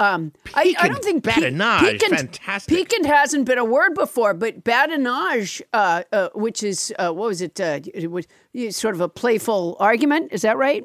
Um, 0.00 0.32
I, 0.54 0.74
I 0.78 0.86
don't 0.88 1.02
think 1.02 1.24
badinage, 1.24 1.80
piquant, 1.80 2.16
fantastic. 2.16 2.72
Piquant 2.76 3.04
hasn't 3.06 3.46
been 3.46 3.58
a 3.58 3.64
word 3.64 3.94
before, 3.94 4.32
but 4.32 4.62
badinage, 4.62 5.60
uh, 5.72 6.04
uh, 6.12 6.28
which 6.34 6.62
is 6.62 6.94
uh, 7.00 7.10
what 7.12 7.28
was 7.28 7.42
it? 7.42 7.60
Uh, 7.60 7.80
it 7.92 8.08
was 8.10 8.26
sort 8.70 8.94
of 8.94 9.00
a 9.00 9.08
playful 9.08 9.76
argument. 9.80 10.28
Is 10.32 10.42
that 10.42 10.56
right? 10.56 10.84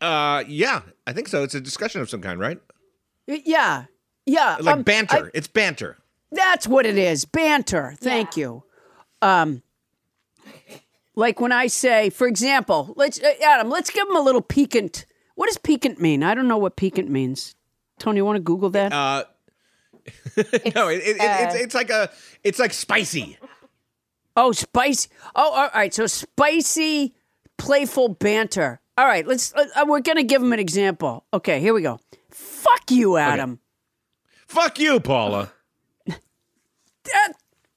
Uh, 0.00 0.42
yeah, 0.48 0.82
I 1.06 1.12
think 1.12 1.28
so. 1.28 1.44
It's 1.44 1.54
a 1.54 1.60
discussion 1.60 2.00
of 2.00 2.10
some 2.10 2.20
kind, 2.20 2.40
right? 2.40 2.58
Yeah, 3.28 3.84
yeah. 4.26 4.56
Like 4.60 4.74
um, 4.76 4.82
banter. 4.82 5.26
I- 5.26 5.30
it's 5.32 5.46
banter. 5.46 5.98
That's 6.32 6.66
what 6.66 6.86
it 6.86 6.96
is. 6.98 7.24
Banter. 7.24 7.94
Thank 7.98 8.36
you. 8.36 8.64
Um, 9.22 9.62
like 11.16 11.40
when 11.40 11.52
I 11.52 11.66
say, 11.68 12.10
for 12.10 12.26
example, 12.26 12.92
let's 12.96 13.20
uh, 13.20 13.32
Adam, 13.44 13.68
let's 13.70 13.90
give 13.90 14.08
him 14.08 14.16
a 14.16 14.20
little 14.20 14.42
piquant. 14.42 15.06
What 15.34 15.46
does 15.46 15.58
piquant 15.58 16.00
mean? 16.00 16.22
I 16.22 16.34
don't 16.34 16.48
know 16.48 16.58
what 16.58 16.76
piquant 16.76 17.08
means. 17.10 17.54
Tony, 17.98 18.18
you 18.18 18.24
want 18.24 18.36
to 18.36 18.42
Google 18.42 18.70
that? 18.70 18.92
Uh, 18.92 19.24
no, 20.74 20.88
it, 20.88 20.96
it, 21.02 21.16
it, 21.16 21.20
it's 21.20 21.54
it's 21.54 21.74
like 21.74 21.90
a 21.90 22.10
it's 22.42 22.58
like 22.58 22.72
spicy. 22.72 23.38
oh, 24.36 24.52
spicy. 24.52 25.08
Oh, 25.34 25.50
all 25.52 25.70
right. 25.74 25.92
So 25.92 26.06
spicy, 26.06 27.14
playful 27.58 28.08
banter. 28.08 28.80
All 28.96 29.06
right. 29.06 29.26
Let's. 29.26 29.52
Uh, 29.54 29.66
we're 29.86 30.00
gonna 30.00 30.22
give 30.22 30.42
him 30.42 30.52
an 30.52 30.58
example. 30.58 31.24
Okay. 31.34 31.60
Here 31.60 31.74
we 31.74 31.82
go. 31.82 32.00
Fuck 32.30 32.90
you, 32.90 33.16
Adam. 33.16 33.60
Fuck 34.46 34.78
you, 34.78 35.00
Paula. 35.00 35.52
That, 37.04 37.32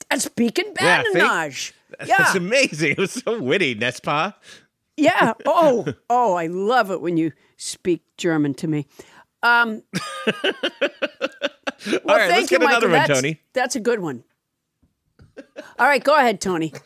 that's 0.09 0.27
piquant 0.27 0.77
Yeah, 0.79 1.01
badinage. 1.03 1.71
That's 1.97 2.09
Yeah. 2.09 2.35
amazing. 2.37 2.91
It 2.91 2.97
was 2.97 3.11
so 3.13 3.41
witty, 3.41 3.73
n'est-ce 3.73 3.99
pas. 4.01 4.33
Yeah. 4.97 5.33
Oh, 5.45 5.85
oh, 6.09 6.33
I 6.35 6.47
love 6.47 6.91
it 6.91 7.01
when 7.01 7.17
you 7.17 7.31
speak 7.57 8.03
German 8.17 8.53
to 8.55 8.67
me. 8.67 8.87
Um, 9.41 9.83
well, 9.95 10.53
All 12.07 12.15
right, 12.15 12.29
thank 12.29 12.41
let's 12.41 12.51
you, 12.51 12.59
get 12.59 12.61
another 12.61 12.87
Michael. 12.87 12.89
one, 12.89 12.91
that's, 12.91 13.09
Tony. 13.09 13.41
That's 13.53 13.75
a 13.75 13.79
good 13.79 13.99
one. 13.99 14.23
All 15.79 15.87
right, 15.87 16.03
go 16.03 16.17
ahead, 16.17 16.39
Tony. 16.41 16.73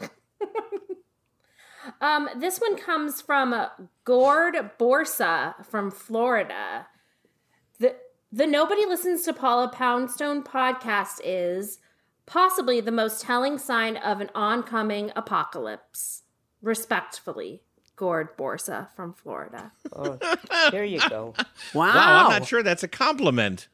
Um, 2.01 2.29
this 2.37 2.59
one 2.59 2.77
comes 2.77 3.21
from 3.21 3.53
uh, 3.53 3.69
Gord 4.03 4.55
Borsa 4.79 5.65
from 5.65 5.89
Florida. 5.89 6.87
The 7.79 7.95
the 8.31 8.45
Nobody 8.45 8.85
Listens 8.85 9.23
to 9.23 9.33
Paula 9.33 9.69
Poundstone 9.69 10.43
podcast 10.43 11.19
is 11.23 11.79
possibly 12.25 12.81
the 12.81 12.91
most 12.91 13.21
telling 13.21 13.57
sign 13.57 13.97
of 13.97 14.21
an 14.21 14.29
oncoming 14.35 15.11
apocalypse. 15.15 16.23
Respectfully, 16.61 17.63
Gord 17.97 18.37
Borsa 18.37 18.87
from 18.95 19.11
Florida. 19.13 19.71
Oh, 19.91 20.17
there 20.71 20.85
you 20.85 21.01
go. 21.09 21.33
Wow. 21.73 21.93
Wow, 21.93 22.23
I'm 22.25 22.29
not 22.39 22.47
sure 22.47 22.63
that's 22.63 22.83
a 22.83 22.87
compliment. 22.87 23.67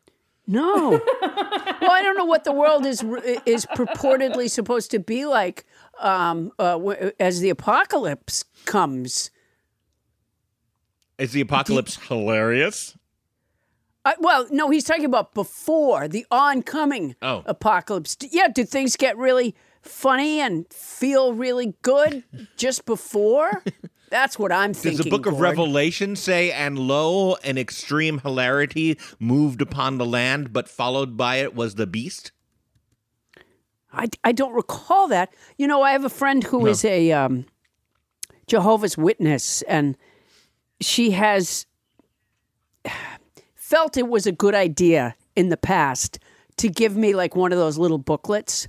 No. 0.47 0.89
well, 1.21 1.91
I 1.91 2.01
don't 2.01 2.17
know 2.17 2.25
what 2.25 2.43
the 2.43 2.51
world 2.51 2.85
is 2.85 3.03
is 3.45 3.65
purportedly 3.67 4.49
supposed 4.49 4.89
to 4.91 4.99
be 4.99 5.25
like 5.25 5.65
um, 5.99 6.51
uh, 6.57 6.79
as 7.19 7.39
the 7.41 7.49
apocalypse 7.49 8.43
comes. 8.65 9.29
Is 11.17 11.31
the 11.33 11.41
apocalypse 11.41 11.97
hilarious? 12.07 12.97
I, 14.05 14.15
well, 14.19 14.47
no, 14.51 14.69
he's 14.69 14.83
talking 14.83 15.05
about 15.05 15.33
before 15.33 16.07
the 16.07 16.25
oncoming 16.31 17.15
Oh. 17.21 17.43
apocalypse. 17.45 18.17
Yeah, 18.31 18.47
do 18.49 18.65
things 18.65 18.97
get 18.97 19.17
really 19.17 19.55
funny 19.81 20.39
and 20.41 20.65
feel 20.73 21.33
really 21.33 21.75
good 21.83 22.23
just 22.57 22.85
before? 22.85 23.63
That's 24.13 24.37
what 24.37 24.51
I'm 24.51 24.75
thinking. 24.75 24.97
Does 24.97 25.05
the 25.05 25.09
book 25.09 25.25
of 25.25 25.39
Revelation 25.39 26.15
say, 26.15 26.51
and 26.51 26.77
lo, 26.77 27.33
an 27.43 27.57
extreme 27.57 28.19
hilarity 28.19 28.99
moved 29.19 29.59
upon 29.59 29.97
the 29.97 30.05
land, 30.05 30.53
but 30.53 30.69
followed 30.69 31.17
by 31.17 31.37
it 31.37 31.55
was 31.55 31.73
the 31.73 31.87
beast? 31.87 32.31
I, 33.91 34.09
I 34.23 34.31
don't 34.31 34.53
recall 34.53 35.07
that. 35.07 35.33
You 35.57 35.65
know, 35.65 35.81
I 35.81 35.93
have 35.93 36.05
a 36.05 36.11
friend 36.11 36.43
who 36.43 36.67
is 36.67 36.85
a 36.85 37.11
um, 37.11 37.47
Jehovah's 38.45 38.95
Witness, 38.99 39.63
and 39.63 39.97
she 40.79 41.09
has 41.09 41.65
felt 43.55 43.97
it 43.97 44.07
was 44.07 44.27
a 44.27 44.31
good 44.31 44.53
idea 44.53 45.15
in 45.35 45.49
the 45.49 45.57
past 45.57 46.19
to 46.57 46.69
give 46.69 46.95
me 46.95 47.15
like 47.15 47.35
one 47.35 47.51
of 47.51 47.57
those 47.57 47.79
little 47.79 47.97
booklets. 47.97 48.67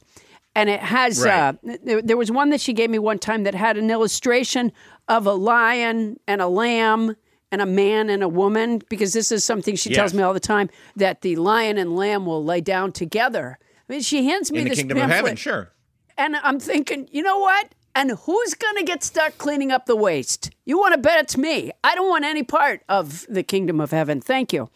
And 0.57 0.71
it 0.71 0.81
has, 0.81 1.21
Right. 1.25 1.33
uh, 1.33 1.77
there, 1.83 2.01
there 2.03 2.17
was 2.17 2.31
one 2.31 2.51
that 2.51 2.61
she 2.61 2.73
gave 2.73 2.89
me 2.91 2.99
one 2.99 3.19
time 3.19 3.43
that 3.43 3.55
had 3.55 3.77
an 3.77 3.91
illustration 3.91 4.73
of 5.09 5.27
a 5.27 5.33
lion 5.33 6.19
and 6.29 6.41
a 6.41 6.47
lamb 6.47 7.17
and 7.51 7.61
a 7.61 7.67
man 7.67 8.09
and 8.11 8.23
a 8.23 8.29
woman, 8.29 8.81
because 8.89 9.13
this 9.13 9.31
is 9.33 9.45
something 9.45 9.77
she 9.77 9.91
tells 9.95 10.13
me 10.15 10.23
all 10.23 10.33
the 10.35 10.41
time 10.41 10.69
that 10.97 11.21
the 11.23 11.37
lion 11.37 11.79
and 11.79 11.95
lamb 11.97 12.27
will 12.27 12.45
lay 12.45 12.61
down 12.61 12.91
together. 12.93 13.59
I 13.89 13.93
mean, 13.93 14.01
she 14.03 14.25
hands 14.27 14.51
me 14.51 14.59
In 14.59 14.65
the 14.65 14.71
this 14.71 14.79
kingdom 14.81 14.99
of 14.99 15.03
pamphlet, 15.03 15.17
heaven, 15.25 15.37
sure. 15.37 15.73
and 16.17 16.37
I'm 16.37 16.59
thinking, 16.59 17.09
you 17.13 17.23
know 17.23 17.39
what? 17.39 17.69
And 17.95 18.11
who's 18.13 18.55
going 18.55 18.77
to 18.77 18.83
get 18.83 19.05
stuck 19.05 19.39
cleaning 19.39 19.71
up 19.71 19.87
the 19.87 19.95
waste? 19.95 20.51
You 20.65 20.79
want 20.79 20.95
to 20.95 20.99
bet 20.99 21.21
it's 21.21 21.37
me. 21.37 21.71
I 21.85 21.95
don't 21.95 22.09
want 22.09 22.25
any 22.25 22.43
part 22.43 22.83
of 22.89 23.25
the 23.29 23.45
kingdom 23.45 23.81
of 23.81 23.93
heaven. 23.93 24.21
Thank 24.21 24.53
you. 24.53 24.69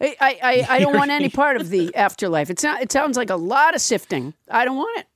I, 0.00 0.16
I, 0.20 0.38
I, 0.42 0.66
I 0.76 0.78
don't 0.78 0.96
want 0.96 1.10
any 1.10 1.30
part 1.30 1.56
of 1.56 1.70
the 1.70 1.92
afterlife. 1.96 2.48
It's 2.48 2.62
not, 2.62 2.80
it 2.80 2.92
sounds 2.92 3.16
like 3.16 3.30
a 3.30 3.34
lot 3.36 3.74
of 3.74 3.80
sifting. 3.80 4.34
I 4.48 4.64
don't 4.64 4.76
want 4.76 5.00
it. 5.00 5.06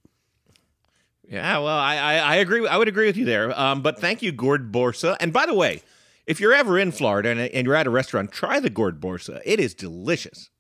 Yeah, 1.29 1.59
well, 1.59 1.69
I, 1.79 1.97
I, 1.97 2.15
I 2.17 2.35
agree. 2.37 2.67
I 2.67 2.77
would 2.77 2.89
agree 2.89 3.07
with 3.07 3.17
you 3.17 3.25
there. 3.25 3.59
Um, 3.59 3.83
but 3.83 3.99
thank 3.99 4.23
you, 4.23 4.31
Gord 4.33 4.71
Borsa. 4.73 5.17
And 5.21 5.33
by 5.33 5.47
the 5.47 5.55
way, 5.55 5.83
if 6.27 6.39
you're 6.41 6.53
ever 6.53 6.79
in 6.79 6.93
Florida 6.93 7.31
and, 7.31 7.41
and 7.41 7.67
you're 7.67 7.75
at 7.75 7.87
a 7.87 7.91
restaurant, 7.91 8.31
try 8.33 8.61
the 8.61 8.71
Gord 8.71 9.01
Borsa. 9.01 9.41
It 9.45 9.59
is 9.61 9.75
delicious. 9.75 10.51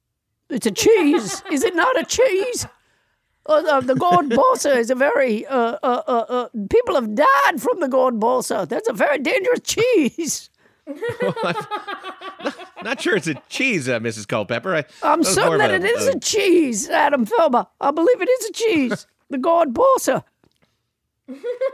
It's 0.50 0.66
a 0.66 0.70
cheese. 0.70 1.42
is 1.50 1.62
it 1.64 1.74
not 1.74 1.98
a 2.00 2.04
cheese? 2.04 2.66
Uh, 3.46 3.80
the 3.80 3.94
gold 3.94 4.30
balsa 4.30 4.72
is 4.72 4.88
a 4.90 4.94
very, 4.94 5.44
uh, 5.46 5.76
uh, 5.82 6.02
uh, 6.06 6.24
uh, 6.28 6.48
people 6.70 6.94
have 6.94 7.14
died 7.14 7.60
from 7.60 7.78
the 7.80 7.88
gold 7.88 8.18
balsa. 8.18 8.66
That's 8.68 8.88
a 8.88 8.92
very 8.94 9.18
dangerous 9.18 9.60
cheese. 9.60 10.48
Not 12.82 13.00
sure 13.00 13.16
it's 13.16 13.26
a 13.26 13.34
cheese, 13.48 13.88
uh, 13.88 13.98
Mrs. 14.00 14.28
Culpepper. 14.28 14.74
I, 14.76 14.84
I'm 15.02 15.22
that 15.22 15.28
was 15.28 15.36
more 15.36 15.44
certain 15.46 15.58
that 15.58 15.70
a- 15.70 15.74
it 15.76 15.84
is 15.84 16.06
a- 16.08 16.18
cheese, 16.20 16.88
Adam 16.90 17.24
Felber. 17.26 17.66
I 17.80 17.90
believe 17.90 18.20
it 18.20 18.28
is 18.28 18.46
a 18.46 18.52
cheese. 18.52 19.06
the 19.30 19.38
gold 19.38 19.72
balsa. 19.72 20.24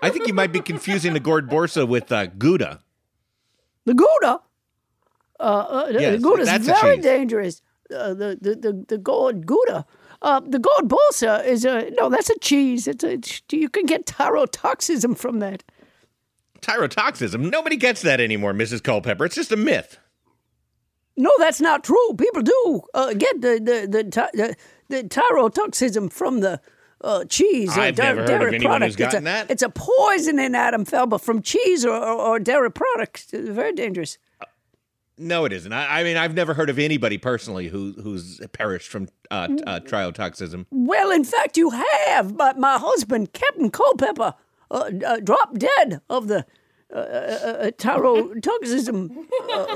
I 0.03 0.11
think 0.11 0.27
you 0.27 0.35
might 0.35 0.53
be 0.53 0.61
confusing 0.61 1.13
the 1.13 1.21
Gord 1.21 1.49
Borsa 1.49 1.87
with 1.87 2.13
uh, 2.13 2.27
Gouda. 2.27 2.81
The 3.85 3.95
Gouda. 3.95 4.41
Uh, 5.39 5.43
uh, 5.43 5.89
Yes, 5.91 6.17
the 6.17 6.23
Gouda 6.23 6.43
is 6.43 6.67
very 6.67 6.99
dangerous. 6.99 7.63
Uh, 7.95 8.15
the, 8.15 8.39
the, 8.41 8.55
the, 8.55 8.85
the 8.89 8.99
gold 8.99 9.47
Gouda. 9.47 9.85
Uh, 10.23 10.41
the 10.41 10.59
gold 10.59 10.89
balsa 10.89 11.43
is 11.45 11.65
a, 11.65 11.91
no, 11.93 12.11
that's 12.11 12.29
a 12.29 12.39
cheese. 12.41 12.87
It's 12.87 13.03
a, 13.03 13.19
you 13.51 13.69
can 13.71 13.87
get 13.87 14.07
tyrotoxism 14.07 15.17
from 15.17 15.39
that. 15.39 15.65
Tyrotoxism. 16.61 17.51
Nobody 17.51 17.77
gets 17.77 18.03
that 18.03 18.21
anymore, 18.21 18.53
Mrs. 18.53 18.83
Culpepper. 18.83 19.25
It's 19.25 19.35
just 19.35 19.51
a 19.51 19.57
myth. 19.57 19.99
No, 21.17 21.31
that's 21.39 21.61
not 21.61 21.83
true. 21.83 22.15
People 22.19 22.43
do 22.43 22.83
uh, 22.95 23.15
get 23.15 23.41
the, 23.41 23.59
the, 23.59 23.89
the, 23.89 24.29
the, 24.35 24.57
the 24.89 25.09
tyrotoxism 25.09 26.13
from 26.13 26.41
the 26.41 26.61
uh, 27.03 27.25
cheese 27.25 27.77
or 27.77 27.81
I've 27.81 27.97
da- 27.97 28.05
never 28.05 28.21
heard 28.21 28.31
of 28.31 28.41
dairy 28.41 28.55
anyone 28.57 28.83
who's 28.83 28.97
product. 28.97 29.13
gotten 29.15 29.27
it's 29.27 29.43
a, 29.43 29.47
that. 29.47 29.51
It's 29.51 29.63
a 29.63 29.71
poison 29.71 30.39
in 30.39 30.55
Adam 30.55 30.85
Felber 30.85 31.21
from 31.21 31.43
cheese 31.43 31.85
or, 31.85 31.95
or, 31.95 32.21
or 32.21 32.39
dairy 32.39 32.71
products. 32.71 33.33
It's 33.33 33.49
very 33.49 33.73
dangerous. 33.73 34.19
No, 35.19 35.45
it 35.45 35.53
isn't. 35.53 35.73
I, 35.73 36.01
I 36.01 36.03
mean, 36.03 36.17
I've 36.17 36.35
never 36.35 36.55
heard 36.55 36.71
of 36.71 36.79
anybody 36.79 37.19
personally 37.19 37.69
who 37.69 37.93
who's 38.03 38.41
perished 38.53 38.89
from 38.89 39.09
uh, 39.31 39.49
uh, 39.67 39.81
tyrotoxism. 39.81 40.65
Well, 40.71 41.11
in 41.11 41.25
fact, 41.25 41.59
you 41.59 41.71
have. 41.71 42.39
But 42.39 42.59
my 42.59 42.79
husband, 42.79 43.35
Captain 43.35 43.71
Culpepper, 43.71 44.33
uh, 44.71 44.91
uh, 45.07 45.17
dropped 45.21 45.59
dead 45.59 46.01
of 46.09 46.29
the 46.29 46.47
uh, 46.91 46.99
uh, 46.99 47.01
uh, 47.01 47.71
tyrotoxism. 47.73 49.15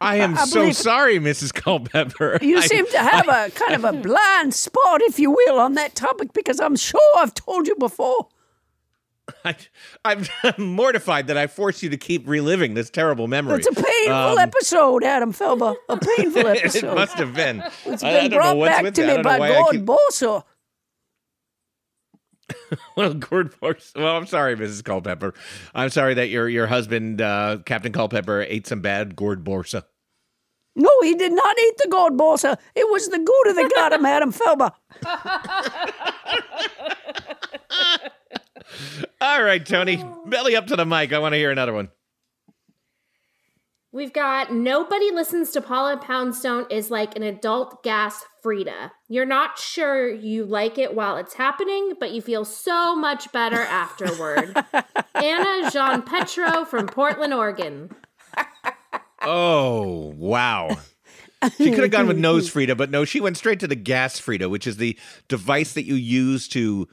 I 0.00 0.16
am 0.16 0.36
I 0.38 0.44
so 0.46 0.72
sorry, 0.72 1.18
Mrs. 1.18 1.52
Culpepper. 1.52 2.38
you 2.40 2.58
I- 2.58 2.66
seem 2.66 2.86
to 2.86 2.98
have 2.98 3.28
a 3.28 3.50
kind 3.50 3.74
of 3.74 3.84
a 3.84 3.92
blind 3.92 4.54
spot, 4.54 5.02
if 5.02 5.18
you 5.18 5.30
will, 5.30 5.58
on 5.60 5.74
that 5.74 5.94
topic 5.94 6.32
because 6.32 6.58
I'm 6.60 6.76
sure 6.76 7.00
I've 7.18 7.34
told 7.34 7.66
you 7.66 7.76
before. 7.76 8.28
I, 9.44 9.54
I'm 10.04 10.24
mortified 10.58 11.28
that 11.28 11.36
I 11.36 11.46
forced 11.46 11.82
you 11.84 11.90
to 11.90 11.96
keep 11.96 12.26
reliving 12.28 12.74
this 12.74 12.90
terrible 12.90 13.28
memory. 13.28 13.58
It's 13.60 13.68
a 13.68 13.72
painful 13.72 14.12
Um, 14.14 14.38
episode, 14.38 15.04
Adam 15.04 15.32
Felber. 15.32 15.76
A 15.88 15.96
painful 15.98 16.46
episode. 16.48 16.84
it 16.84 16.94
must 16.94 17.14
have 17.16 17.34
been. 17.34 17.62
It's 17.86 18.02
I- 18.02 18.08
I 18.10 18.28
been 18.28 18.38
brought 18.38 18.58
back 18.64 18.92
to 18.94 19.06
me 19.16 19.22
by 19.22 19.38
I 19.38 19.64
keep- 19.70 19.82
Borsa. 19.84 20.42
Well, 22.96 23.14
Gord 23.14 23.52
Force. 23.52 23.92
Well, 23.96 24.16
I'm 24.16 24.26
sorry, 24.26 24.56
Mrs. 24.56 24.84
Culpepper. 24.84 25.34
I'm 25.74 25.90
sorry 25.90 26.14
that 26.14 26.28
your 26.28 26.48
your 26.48 26.66
husband, 26.66 27.20
uh, 27.20 27.58
Captain 27.66 27.92
Culpepper, 27.92 28.42
ate 28.42 28.66
some 28.66 28.80
bad 28.80 29.16
gourd 29.16 29.44
borsa. 29.44 29.84
No, 30.76 30.90
he 31.02 31.14
did 31.14 31.32
not 31.32 31.58
eat 31.58 31.74
the 31.78 31.88
gold 31.90 32.16
Borsa. 32.16 32.56
It 32.74 32.90
was 32.90 33.08
the 33.08 33.18
Gouda 33.18 33.54
that 33.54 33.72
got 33.74 33.92
him, 33.92 34.06
Adam 34.06 34.32
Felber. 34.32 34.70
All 39.20 39.42
right, 39.42 39.66
Tony, 39.66 40.02
belly 40.26 40.54
up 40.56 40.68
to 40.68 40.76
the 40.76 40.86
mic. 40.86 41.12
I 41.12 41.18
want 41.18 41.32
to 41.32 41.38
hear 41.38 41.50
another 41.50 41.72
one. 41.72 41.90
We've 43.92 44.12
got 44.12 44.52
nobody 44.52 45.10
listens 45.10 45.50
to 45.50 45.60
Paula 45.60 45.96
Poundstone 45.96 46.66
is 46.70 46.92
like 46.92 47.16
an 47.16 47.24
adult 47.24 47.82
gas 47.82 48.24
Frida. 48.40 48.92
You're 49.08 49.26
not 49.26 49.58
sure 49.58 50.08
you 50.08 50.44
like 50.44 50.78
it 50.78 50.94
while 50.94 51.16
it's 51.16 51.34
happening, 51.34 51.94
but 51.98 52.12
you 52.12 52.22
feel 52.22 52.44
so 52.44 52.94
much 52.94 53.32
better 53.32 53.60
afterward. 53.60 54.56
Anna 55.14 55.70
Jean 55.72 56.02
Petro 56.02 56.64
from 56.64 56.86
Portland, 56.86 57.34
Oregon. 57.34 57.90
Oh, 59.22 60.14
wow. 60.16 60.78
She 61.56 61.70
could 61.70 61.80
have 61.82 61.90
gone 61.90 62.06
with 62.06 62.18
nose 62.18 62.48
Frida, 62.48 62.76
but 62.76 62.90
no, 62.90 63.04
she 63.04 63.20
went 63.20 63.36
straight 63.38 63.60
to 63.60 63.66
the 63.66 63.74
gas 63.74 64.18
Frida, 64.18 64.48
which 64.48 64.66
is 64.66 64.76
the 64.76 64.96
device 65.26 65.72
that 65.72 65.84
you 65.84 65.94
use 65.94 66.46
to 66.48 66.86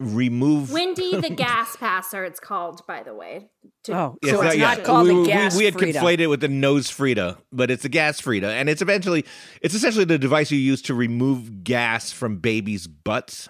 remove. 0.00 0.68
Windi 0.68 1.20
the 1.20 1.30
gas 1.34 1.76
passer, 1.76 2.24
it's 2.24 2.40
called, 2.40 2.86
by 2.86 3.02
the 3.02 3.14
way. 3.14 3.48
To- 3.84 3.92
Oh, 3.92 4.16
so 4.24 4.42
it's 4.42 4.54
that- 4.54 4.58
not 4.58 4.78
yeah. 4.78 4.84
called 4.84 5.08
we, 5.08 5.14
a 5.14 5.20
we- 5.20 5.26
gas 5.26 5.56
we 5.56 5.64
had 5.64 5.74
Frida. 5.74 5.98
conflated 5.98 6.20
it 6.20 6.26
with 6.28 6.40
the 6.40 6.48
nose 6.48 6.90
Frida, 6.90 7.38
but 7.52 7.70
it's 7.70 7.84
a 7.84 7.88
gas 7.88 8.20
Frida, 8.20 8.48
and 8.48 8.68
it's 8.68 8.82
eventually 8.82 9.24
it's 9.60 9.74
essentially 9.74 10.04
the 10.04 10.18
device 10.18 10.50
you 10.50 10.58
use 10.58 10.82
to 10.82 10.94
remove 10.94 11.64
gas 11.64 12.12
from 12.12 12.38
babies' 12.38 12.86
butts. 12.86 13.48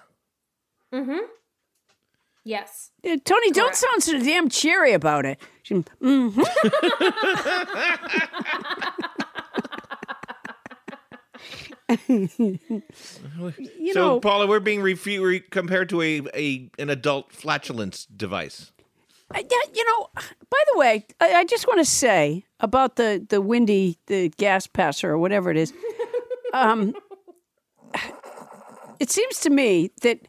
Mm-hmm. 0.94 1.18
Yes. 2.44 2.92
Uh, 3.04 3.18
Tony, 3.24 3.50
don't 3.50 3.74
sound 3.74 4.02
so 4.02 4.18
damn 4.18 4.48
cheery 4.48 4.92
about 4.94 5.26
it. 5.26 5.38
She- 5.64 5.74
mhm. 5.74 6.34
you 12.08 12.58
so, 13.92 13.94
know, 13.94 14.20
Paula, 14.20 14.46
we're 14.46 14.60
being 14.60 14.80
refu- 14.80 15.22
re- 15.22 15.40
compared 15.40 15.88
to 15.88 16.02
a, 16.02 16.22
a 16.34 16.70
an 16.78 16.90
adult 16.90 17.32
flatulence 17.32 18.04
device. 18.04 18.72
I- 19.32 19.40
yeah, 19.40 19.72
you 19.74 19.84
know. 19.84 20.08
By 20.50 20.62
the 20.72 20.78
way, 20.78 21.06
I, 21.20 21.34
I 21.34 21.44
just 21.44 21.66
want 21.66 21.80
to 21.80 21.84
say 21.84 22.44
about 22.60 22.96
the 22.96 23.24
the 23.28 23.42
Windi 23.42 23.96
the 24.06 24.28
gas 24.30 24.66
passer 24.66 25.10
or 25.10 25.18
whatever 25.18 25.50
it 25.50 25.56
is. 25.56 25.72
Um, 26.54 26.94
it 28.98 29.10
seems 29.10 29.40
to 29.40 29.50
me 29.50 29.90
that 30.00 30.26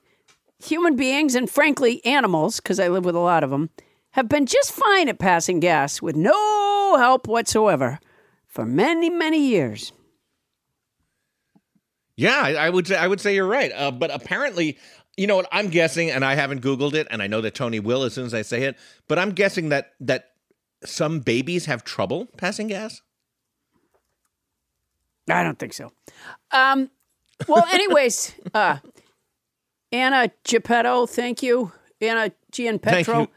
human 0.61 0.97
beings 0.97 1.33
and 1.33 1.49
frankly 1.49 2.03
animals, 2.05 2.59
because 2.59 2.77
I 2.77 2.89
live 2.89 3.05
with 3.05 3.15
a 3.15 3.19
lot 3.19 3.41
of 3.41 3.51
them, 3.51 3.69
have 4.11 4.27
been 4.27 4.45
just 4.45 4.73
fine 4.73 5.07
at 5.07 5.17
passing 5.17 5.61
gas 5.61 6.01
with 6.01 6.17
no 6.17 6.97
help 6.97 7.25
whatsoever 7.25 7.99
for 8.47 8.65
many 8.65 9.09
many 9.09 9.39
years. 9.39 9.93
Yeah, 12.19 12.41
I, 12.41 12.69
would 12.69 12.85
say 12.85 12.97
I 12.97 13.07
would 13.07 13.21
say 13.21 13.33
you're 13.33 13.47
right. 13.47 13.71
Uh, 13.73 13.91
but 13.91 14.11
apparently, 14.13 14.77
you 15.15 15.25
know 15.25 15.37
what? 15.37 15.47
I'm 15.53 15.69
guessing, 15.69 16.11
and 16.11 16.25
I 16.25 16.35
haven't 16.35 16.61
Googled 16.61 16.93
it, 16.93 17.07
and 17.09 17.21
I 17.21 17.27
know 17.27 17.39
that 17.39 17.55
Tony 17.55 17.79
will 17.79 18.03
as 18.03 18.13
soon 18.13 18.25
as 18.25 18.33
I 18.33 18.41
say 18.41 18.63
it. 18.63 18.77
But 19.07 19.19
I'm 19.19 19.31
guessing 19.31 19.69
that 19.69 19.93
that 20.01 20.31
some 20.83 21.21
babies 21.21 21.67
have 21.67 21.85
trouble 21.85 22.25
passing 22.35 22.67
gas. 22.67 23.01
I 25.29 25.43
don't 25.43 25.57
think 25.57 25.71
so. 25.71 25.93
Um, 26.51 26.89
well, 27.47 27.63
anyways, 27.71 28.33
uh, 28.53 28.79
Anna 29.93 30.29
Geppetto, 30.43 31.05
thank 31.05 31.41
you. 31.41 31.71
Anna 32.01 32.31
Thank 32.51 32.81
Gianpetro, 32.81 33.21
you. 33.21 33.27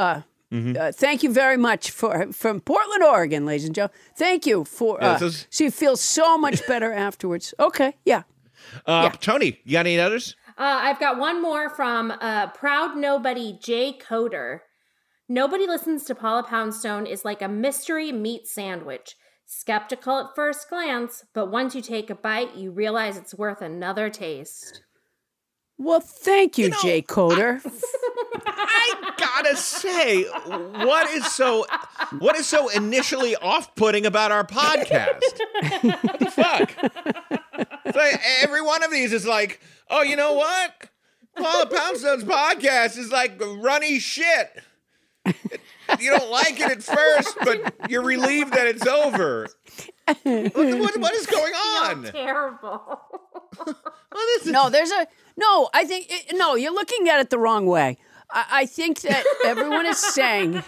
uh, 0.00 0.22
uh, 0.52 0.92
thank 0.92 1.22
you 1.22 1.32
very 1.32 1.56
much 1.56 1.90
for 1.90 2.32
from 2.32 2.60
Portland, 2.60 3.02
Oregon, 3.02 3.44
ladies 3.46 3.64
and 3.66 3.74
gentlemen. 3.74 3.98
Thank 4.16 4.46
you 4.46 4.64
for 4.64 4.98
Yeah, 5.00 5.08
uh, 5.12 5.18
this 5.18 5.34
is- 5.34 5.46
so 5.50 5.64
you 5.64 5.70
feel 5.70 5.96
so 5.96 6.38
much 6.38 6.66
better 6.66 6.92
afterwards. 6.92 7.52
Okay, 7.58 7.94
yeah. 8.04 8.22
Uh, 8.86 9.10
Tony, 9.10 9.60
you 9.64 9.72
got 9.72 9.86
any 9.86 9.98
others? 10.00 10.34
Uh, 10.58 10.80
I've 10.82 10.98
got 10.98 11.18
one 11.18 11.42
more 11.42 11.68
from 11.70 12.10
uh, 12.20 12.48
Proud 12.48 12.96
Nobody 12.96 13.58
Jay 13.62 13.96
Coder. 13.98 14.60
Nobody 15.28 15.66
listens 15.66 16.04
to 16.04 16.14
Paula 16.14 16.44
Poundstone 16.44 17.06
is 17.06 17.24
like 17.24 17.42
a 17.42 17.48
mystery 17.48 18.12
meat 18.12 18.46
sandwich. 18.46 19.16
Skeptical 19.44 20.18
at 20.18 20.34
first 20.34 20.68
glance, 20.68 21.24
but 21.34 21.50
once 21.52 21.74
you 21.74 21.82
take 21.82 22.10
a 22.10 22.14
bite, 22.14 22.56
you 22.56 22.70
realize 22.72 23.16
it's 23.16 23.34
worth 23.34 23.60
another 23.62 24.08
taste. 24.10 24.82
Well, 25.78 26.00
thank 26.00 26.56
you, 26.58 26.70
Jay 26.82 27.02
Coder. 27.02 27.60
I 28.46 29.12
gotta 29.18 29.56
say, 29.56 30.22
what 30.24 31.10
is 31.10 31.26
so 31.34 31.66
what 32.18 32.36
is 32.36 32.46
so 32.46 32.68
initially 32.70 33.36
off-putting 33.36 34.06
about 34.06 34.32
our 34.32 34.44
podcast? 34.46 35.20
what 36.02 36.18
the 36.18 36.30
fuck? 36.30 36.72
It's 37.84 37.96
like 37.96 38.20
every 38.42 38.62
one 38.62 38.82
of 38.82 38.90
these 38.90 39.12
is 39.12 39.26
like, 39.26 39.60
oh, 39.90 40.02
you 40.02 40.16
know 40.16 40.34
what? 40.34 40.88
Paula 41.36 41.66
Poundstone's 41.66 42.24
podcast 42.24 42.96
is 42.96 43.10
like 43.12 43.40
runny 43.58 43.98
shit. 43.98 44.50
You 46.00 46.10
don't 46.10 46.30
like 46.30 46.58
it 46.58 46.70
at 46.70 46.82
first, 46.82 47.36
but 47.42 47.74
you're 47.90 48.02
relieved 48.02 48.52
that 48.54 48.66
it's 48.66 48.86
over. 48.86 49.46
What, 50.06 50.54
what- 50.54 50.96
what 51.00 51.12
is 51.14 51.26
going 51.26 51.52
on? 51.54 52.04
Terrible. 52.04 53.00
No, 54.46 54.70
there's 54.70 54.90
a 54.90 55.06
no. 55.36 55.68
I 55.74 55.84
think 55.84 56.06
it, 56.08 56.36
no. 56.36 56.54
You're 56.54 56.72
looking 56.74 57.08
at 57.08 57.20
it 57.20 57.30
the 57.30 57.38
wrong 57.38 57.66
way. 57.66 57.98
I, 58.30 58.44
I 58.50 58.66
think 58.66 59.00
that 59.02 59.24
everyone 59.44 59.86
is 59.86 59.98
saying 59.98 60.62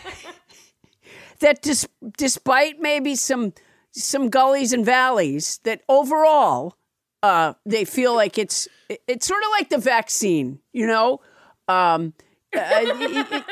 that 1.41 1.63
dis, 1.63 1.87
despite 2.17 2.81
maybe 2.81 3.15
some 3.15 3.53
some 3.93 4.29
gullies 4.29 4.73
and 4.73 4.85
valleys, 4.85 5.61
that 5.65 5.83
overall 5.89 6.77
uh, 7.23 7.55
they 7.65 7.85
feel 7.85 8.15
like 8.15 8.39
it's 8.39 8.69
it's 9.07 9.27
sort 9.27 9.43
of 9.43 9.51
like 9.59 9.69
the 9.71 9.79
vaccine. 9.79 10.61
You 10.73 10.87
know, 10.87 11.21
um, 11.69 12.13
uh, 12.55 12.61
it- 12.63 13.27
it- 13.33 13.45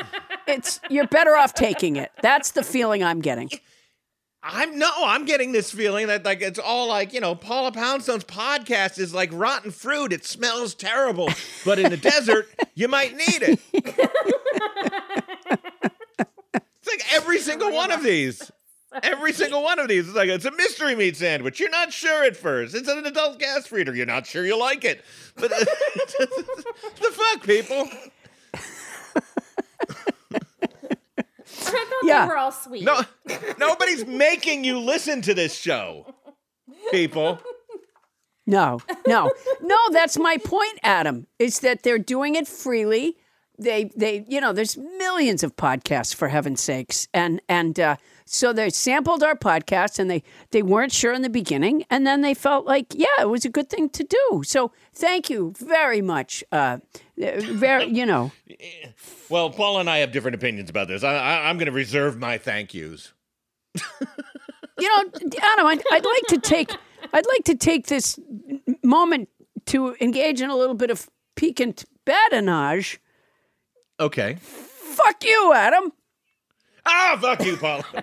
it's 0.46 0.78
you're 0.88 1.08
better 1.08 1.34
off 1.36 1.54
taking 1.54 1.96
it. 1.96 2.12
That's 2.22 2.52
the 2.52 2.62
feeling 2.62 3.02
I'm 3.02 3.20
getting. 3.20 3.50
I'm 4.48 4.78
no, 4.78 4.90
I'm 5.04 5.24
getting 5.24 5.50
this 5.50 5.72
feeling 5.72 6.06
that 6.06 6.24
like 6.24 6.40
it's 6.40 6.58
all 6.58 6.86
like, 6.88 7.12
you 7.12 7.20
know, 7.20 7.34
Paula 7.34 7.72
Poundstone's 7.72 8.22
podcast 8.22 8.98
is 8.98 9.12
like 9.12 9.30
rotten 9.32 9.72
fruit. 9.72 10.12
It 10.12 10.24
smells 10.24 10.72
terrible, 10.74 11.30
but 11.64 11.80
in 11.80 11.90
the 11.90 11.96
desert, 11.96 12.48
you 12.74 12.86
might 12.86 13.16
need 13.16 13.42
it. 13.42 13.60
It's 16.86 17.04
like 17.04 17.14
every 17.14 17.40
single 17.40 17.72
one 17.72 17.90
of 17.90 18.04
these. 18.04 18.52
Every 19.02 19.32
single 19.32 19.62
one 19.64 19.80
of 19.80 19.88
these 19.88 20.06
is 20.06 20.14
like 20.14 20.28
it's 20.28 20.44
a 20.44 20.52
mystery 20.52 20.94
meat 20.94 21.16
sandwich. 21.16 21.58
You're 21.58 21.68
not 21.70 21.92
sure 21.92 22.22
at 22.24 22.36
first. 22.36 22.76
It's 22.76 22.88
an 22.88 23.04
adult 23.04 23.40
gas 23.40 23.66
feeder. 23.66 23.92
You're 23.92 24.06
not 24.06 24.24
sure 24.24 24.46
you 24.46 24.56
like 24.56 24.84
it. 24.84 25.04
But 25.34 25.50
the 25.50 27.10
fuck, 27.12 27.42
people? 27.42 27.88
I 31.66 31.70
thought 31.70 31.86
Yeah. 32.04 32.22
they 32.22 32.28
were 32.28 32.36
all 32.38 32.52
sweet. 32.52 32.84
No, 32.84 33.00
nobody's 33.58 34.06
making 34.06 34.64
you 34.64 34.78
listen 34.78 35.22
to 35.22 35.34
this 35.34 35.54
show, 35.56 36.06
people. 36.90 37.40
No, 38.48 38.78
no, 39.08 39.32
no. 39.60 39.76
That's 39.90 40.16
my 40.16 40.36
point, 40.36 40.78
Adam. 40.84 41.26
Is 41.40 41.58
that 41.60 41.82
they're 41.82 41.98
doing 41.98 42.36
it 42.36 42.46
freely. 42.46 43.16
They, 43.58 43.90
they, 43.96 44.24
you 44.28 44.40
know, 44.40 44.52
there's 44.52 44.76
millions 44.76 45.42
of 45.42 45.56
podcasts 45.56 46.14
for 46.14 46.28
heaven's 46.28 46.60
sakes, 46.60 47.08
and 47.12 47.42
and 47.48 47.80
uh, 47.80 47.96
so 48.24 48.52
they 48.52 48.70
sampled 48.70 49.24
our 49.24 49.34
podcast, 49.34 49.98
and 49.98 50.08
they 50.08 50.22
they 50.52 50.62
weren't 50.62 50.92
sure 50.92 51.12
in 51.12 51.22
the 51.22 51.28
beginning, 51.28 51.84
and 51.90 52.06
then 52.06 52.20
they 52.20 52.34
felt 52.34 52.66
like, 52.66 52.86
yeah, 52.94 53.20
it 53.20 53.28
was 53.28 53.44
a 53.44 53.48
good 53.50 53.68
thing 53.68 53.88
to 53.88 54.04
do. 54.04 54.42
So 54.44 54.70
thank 54.94 55.28
you 55.28 55.52
very 55.58 56.00
much. 56.00 56.44
Uh, 56.52 56.78
very, 57.16 57.86
you 57.86 58.06
know, 58.06 58.32
Well, 59.28 59.50
Paul 59.50 59.80
and 59.80 59.90
I 59.90 59.98
have 59.98 60.12
different 60.12 60.36
opinions 60.36 60.70
about 60.70 60.88
this. 60.88 61.02
I, 61.02 61.14
I, 61.14 61.48
I'm 61.48 61.56
going 61.56 61.66
to 61.66 61.72
reserve 61.72 62.18
my 62.18 62.38
thank 62.38 62.74
yous. 62.74 63.12
you 63.74 63.80
know, 64.88 65.10
Adam, 65.42 65.66
I'd, 65.66 65.82
I'd 65.90 66.04
like 66.04 66.26
to 66.28 66.38
take, 66.38 66.70
I'd 67.12 67.26
like 67.26 67.44
to 67.44 67.56
take 67.56 67.86
this 67.86 68.18
moment 68.82 69.28
to 69.66 69.96
engage 70.00 70.40
in 70.40 70.50
a 70.50 70.56
little 70.56 70.76
bit 70.76 70.90
of 70.90 71.08
piquant 71.34 71.84
badinage. 72.06 72.98
Okay. 73.98 74.36
Fuck 74.40 75.24
you, 75.24 75.52
Adam. 75.54 75.92
Ah, 76.88 77.18
fuck 77.20 77.44
you, 77.44 77.56
Paul. 77.56 77.82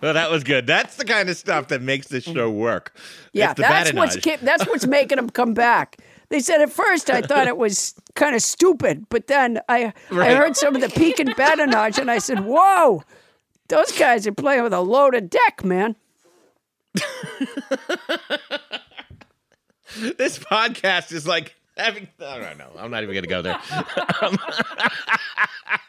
well, 0.00 0.14
that 0.14 0.30
was 0.30 0.44
good. 0.44 0.64
That's 0.64 0.94
the 0.94 1.04
kind 1.04 1.28
of 1.28 1.36
stuff 1.36 1.68
that 1.68 1.82
makes 1.82 2.06
this 2.06 2.22
show 2.22 2.48
work. 2.48 2.94
Yeah, 3.32 3.52
that's 3.52 3.92
what's 3.92 4.16
badinage. 4.16 4.22
ki- 4.22 4.44
that's 4.44 4.64
what's 4.66 4.86
making 4.86 5.16
them 5.16 5.28
come 5.28 5.54
back. 5.54 5.96
They 6.30 6.40
said 6.40 6.60
at 6.60 6.70
first 6.72 7.10
I 7.10 7.20
thought 7.20 7.46
it 7.46 7.56
was 7.56 7.94
kind 8.14 8.34
of 8.34 8.42
stupid, 8.42 9.06
but 9.08 9.26
then 9.26 9.60
I 9.68 9.92
I 10.10 10.34
heard 10.34 10.56
some 10.56 10.74
of 10.74 10.80
the 10.80 10.88
piquant 10.88 11.36
badinage, 11.36 11.98
and 11.98 12.10
I 12.10 12.18
said, 12.18 12.40
"Whoa, 12.44 13.02
those 13.68 13.92
guys 13.98 14.26
are 14.26 14.32
playing 14.32 14.62
with 14.62 14.72
a 14.72 14.80
loaded 14.80 15.30
deck, 15.30 15.64
man." 15.64 15.96
This 20.16 20.38
podcast 20.38 21.12
is 21.12 21.26
like 21.26 21.54
having. 21.76 22.08
I 22.20 22.38
don't 22.38 22.58
know. 22.58 22.70
I'm 22.78 22.90
not 22.90 23.02
even 23.04 23.14
going 23.14 23.24
to 23.24 23.28
go 23.28 23.42
there. 23.42 23.60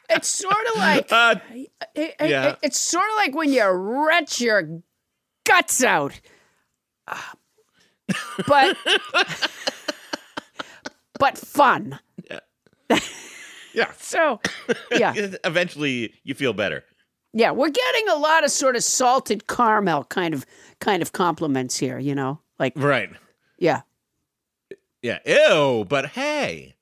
It's 0.09 0.27
sort 0.27 0.53
of 0.71 0.75
like 0.77 1.07
Uh, 1.11 1.35
it- 1.95 2.15
it- 2.19 2.29
yeah. 2.29 2.55
it's 2.61 2.79
sort 2.79 3.05
of 3.09 3.15
like 3.17 3.33
when 3.35 3.51
you 3.51 3.67
retch 3.67 4.39
your 4.39 4.81
guts 5.45 5.83
out. 5.83 6.19
Uh, 7.07 7.17
but 8.47 8.77
but 11.25 11.37
fun. 11.37 11.99
Yeah. 12.29 12.99
So, 13.97 14.39
yeah. 14.89 15.13
Eventually, 15.43 16.13
you 16.23 16.33
feel 16.33 16.53
better. 16.53 16.85
Yeah, 17.33 17.51
we're 17.51 17.69
getting 17.71 18.07
a 18.07 18.15
lot 18.15 18.45
of 18.45 18.51
sort 18.51 18.77
of 18.77 18.83
salted 18.85 19.47
caramel 19.47 20.05
kind 20.05 20.33
of 20.33 20.45
kind 20.79 21.01
of 21.01 21.11
compliments 21.11 21.75
here, 21.77 21.99
you 21.99 22.15
know? 22.15 22.39
Like 22.57 22.71
Right. 22.77 23.09
yeah. 23.59 23.81
Yeah. 25.01 25.19
Ew. 25.25 25.83
But 25.89 26.05
hey. 26.11 26.75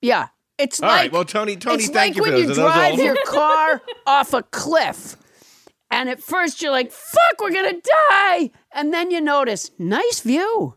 Yeah. 0.00 0.28
It's 0.58 0.80
All 0.80 0.88
like 0.88 0.96
right. 1.00 1.12
Well, 1.12 1.24
Tony. 1.24 1.56
Tony, 1.56 1.82
it's 1.82 1.88
thank 1.92 2.14
like 2.14 2.16
you 2.16 2.24
for 2.24 2.38
when 2.38 2.48
you 2.48 2.54
drive 2.54 2.98
your 3.00 3.16
car 3.26 3.82
off 4.06 4.32
a 4.32 4.44
cliff. 4.44 5.16
And 5.90 6.08
at 6.08 6.22
first 6.22 6.62
you're 6.62 6.70
like, 6.70 6.92
fuck, 6.92 7.40
we're 7.40 7.50
gonna 7.52 7.80
die. 8.10 8.50
And 8.72 8.94
then 8.94 9.10
you 9.10 9.20
notice, 9.20 9.72
nice 9.76 10.20
view. 10.20 10.76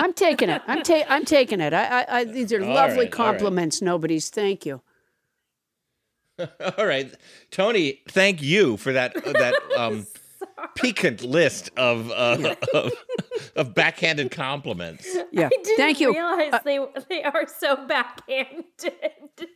I'm 0.00 0.12
taking 0.12 0.48
it. 0.48 0.62
I'm 0.66 0.82
ta- 0.82 1.04
I'm 1.08 1.24
taking 1.24 1.60
it. 1.60 1.72
I, 1.72 1.84
I, 2.02 2.18
I 2.20 2.24
these 2.24 2.52
are 2.52 2.62
All 2.62 2.68
lovely 2.74 2.78
right, 2.78 2.96
all 2.96 3.02
right. 3.02 3.12
compliments. 3.12 3.80
Nobody's. 3.82 4.30
Thank 4.30 4.66
you. 4.66 4.80
All 6.78 6.86
right, 6.86 7.12
Tony. 7.50 8.00
Thank 8.08 8.40
you 8.42 8.76
for 8.76 8.92
that 8.92 9.16
uh, 9.16 9.32
that 9.32 9.54
um, 9.76 10.06
piquant 10.76 11.22
list 11.24 11.70
of, 11.76 12.10
uh, 12.12 12.54
of 12.74 12.92
of 13.56 13.74
backhanded 13.74 14.30
compliments. 14.30 15.06
Yeah. 15.32 15.46
I 15.46 15.48
didn't 15.48 15.76
Thank 15.76 15.98
you. 16.00 16.12
realize 16.12 16.52
Uh, 16.52 16.58
they 16.64 16.78
they 17.08 17.22
are 17.24 17.46
so 17.48 17.76
backhanded. 17.86 18.64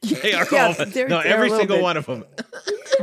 They 0.03 0.33
are 0.35 0.45
Yeah, 0.51 0.67
all 0.79 0.85
they're- 0.87 1.07
no, 1.09 1.23
they're 1.23 1.27
every 1.35 1.51
single 1.51 1.77
bit- 1.77 1.83
one 1.83 1.97
of 1.97 2.07
them. 2.07 2.25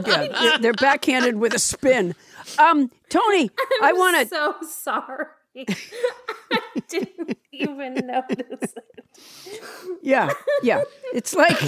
Yeah, 0.05 0.27
they're, 0.27 0.57
they're 0.59 0.73
backhanded 0.73 1.35
with 1.37 1.53
a 1.53 1.59
spin. 1.59 2.15
Um, 2.57 2.89
Tony, 3.09 3.49
I 3.81 3.89
I'm 3.89 3.97
want 3.97 4.17
to. 4.21 4.27
So 4.27 4.55
sorry. 4.67 5.25
I 5.57 6.59
didn't 6.87 7.37
even 7.51 7.95
notice 7.95 8.73
it. 8.75 9.61
Yeah, 10.01 10.31
yeah. 10.63 10.83
It's 11.13 11.35
like, 11.35 11.59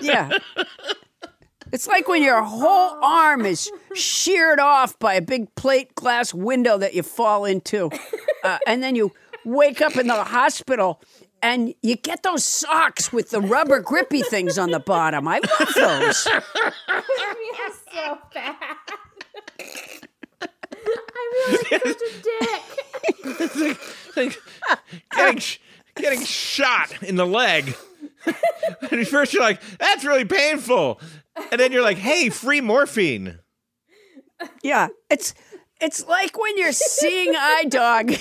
yeah. 0.00 0.30
It's 1.72 1.86
like 1.86 2.08
when 2.08 2.22
your 2.22 2.42
whole 2.42 2.98
arm 3.02 3.46
is 3.46 3.70
sheared 3.94 4.58
off 4.58 4.98
by 4.98 5.14
a 5.14 5.22
big 5.22 5.54
plate 5.54 5.94
glass 5.94 6.34
window 6.34 6.76
that 6.78 6.94
you 6.94 7.02
fall 7.02 7.44
into. 7.44 7.90
Uh, 8.42 8.58
and 8.66 8.82
then 8.82 8.96
you 8.96 9.12
wake 9.44 9.80
up 9.80 9.96
in 9.96 10.08
the 10.08 10.24
hospital 10.24 11.00
and 11.42 11.74
you 11.82 11.96
get 11.96 12.22
those 12.22 12.44
socks 12.44 13.12
with 13.12 13.30
the 13.30 13.40
rubber 13.40 13.80
grippy 13.80 14.22
things 14.22 14.58
on 14.58 14.70
the 14.70 14.80
bottom. 14.80 15.26
I 15.28 15.40
love 15.58 15.74
those. 15.74 16.26
I 16.88 17.70
so 17.92 18.18
bad. 18.34 18.56
I 20.42 21.56
feel 21.68 21.78
like 21.78 21.82
such 21.86 22.02
a 22.02 22.12
dick. 22.22 23.78
Like, 24.16 24.16
like 24.16 24.38
getting 25.14 25.42
getting 25.96 26.24
shot 26.24 27.02
in 27.02 27.16
the 27.16 27.26
leg. 27.26 27.74
and 28.26 29.00
at 29.00 29.06
first 29.06 29.32
you're 29.32 29.42
like, 29.42 29.60
"That's 29.78 30.04
really 30.04 30.24
painful," 30.24 31.00
and 31.50 31.60
then 31.60 31.72
you're 31.72 31.82
like, 31.82 31.98
"Hey, 31.98 32.28
free 32.28 32.60
morphine." 32.60 33.38
Yeah, 34.62 34.88
it's 35.10 35.34
it's 35.80 36.06
like 36.06 36.38
when 36.38 36.56
you're 36.58 36.72
seeing 36.72 37.34
eye 37.36 37.64
dog 37.68 38.12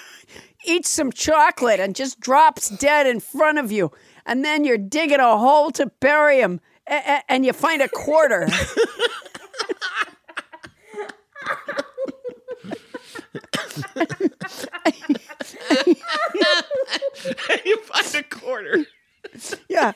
eats 0.64 0.88
some 0.88 1.10
chocolate 1.12 1.80
and 1.80 1.94
just 1.94 2.20
drops 2.20 2.68
dead 2.68 3.06
in 3.06 3.20
front 3.20 3.58
of 3.58 3.72
you, 3.72 3.90
and 4.26 4.44
then 4.44 4.64
you're 4.64 4.78
digging 4.78 5.20
a 5.20 5.38
hole 5.38 5.70
to 5.72 5.86
bury 6.00 6.38
him, 6.40 6.60
a- 6.88 6.94
a- 6.94 7.22
and 7.28 7.44
you 7.46 7.52
find 7.52 7.82
a 7.82 7.88
quarter. 7.88 8.48
you 17.64 17.76
find 17.82 18.14
a 18.14 18.22
quarter. 18.22 18.84
Yeah, 19.68 19.92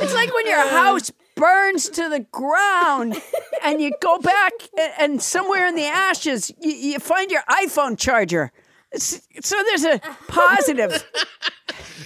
it's 0.00 0.14
like 0.14 0.32
when 0.34 0.46
your 0.46 0.66
house 0.68 1.10
burns 1.36 1.88
to 1.90 2.08
the 2.08 2.20
ground, 2.32 3.16
and 3.64 3.80
you 3.80 3.92
go 4.00 4.18
back, 4.18 4.52
a- 4.78 5.00
and 5.00 5.22
somewhere 5.22 5.66
in 5.66 5.74
the 5.74 5.84
ashes, 5.86 6.50
you, 6.60 6.72
you 6.72 6.98
find 6.98 7.30
your 7.30 7.42
iPhone 7.48 7.98
charger. 7.98 8.52
S- 8.92 9.26
So 9.40 9.56
there's 9.64 9.84
a 9.84 10.00
positive. 10.28 11.04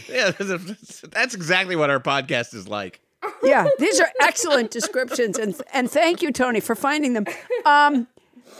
Yeah, 0.08 0.30
that's, 0.32 1.00
that's 1.00 1.34
exactly 1.34 1.76
what 1.76 1.90
our 1.90 1.98
podcast 2.00 2.54
is 2.54 2.68
like. 2.68 3.00
yeah, 3.42 3.66
these 3.78 3.98
are 4.00 4.08
excellent 4.20 4.70
descriptions, 4.70 5.38
and 5.38 5.54
and 5.72 5.90
thank 5.90 6.20
you, 6.22 6.30
Tony, 6.30 6.60
for 6.60 6.74
finding 6.76 7.14
them. 7.14 7.24
Um, 7.64 8.06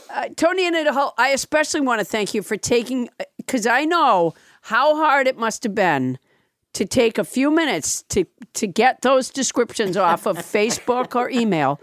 uh, 0.09 0.29
Tony 0.35 0.67
Anita 0.67 0.93
Hull, 0.93 1.13
I 1.17 1.29
especially 1.29 1.81
want 1.81 1.99
to 1.99 2.05
thank 2.05 2.33
you 2.33 2.41
for 2.41 2.57
taking 2.57 3.09
because 3.37 3.65
I 3.67 3.85
know 3.85 4.33
how 4.61 4.95
hard 4.95 5.27
it 5.27 5.37
must 5.37 5.63
have 5.63 5.75
been 5.75 6.17
to 6.73 6.85
take 6.85 7.17
a 7.17 7.23
few 7.23 7.51
minutes 7.51 8.03
to 8.09 8.25
to 8.53 8.67
get 8.67 9.01
those 9.01 9.29
descriptions 9.29 9.97
off 9.97 10.25
of 10.25 10.37
Facebook 10.53 11.15
or 11.15 11.29
email 11.29 11.79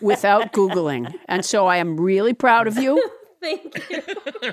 without 0.00 0.52
googling, 0.52 1.14
and 1.28 1.44
so 1.44 1.66
I 1.66 1.76
am 1.78 2.00
really 2.00 2.34
proud 2.34 2.66
of 2.66 2.76
you. 2.76 3.02
Thank 3.40 3.90
you. 3.90 4.02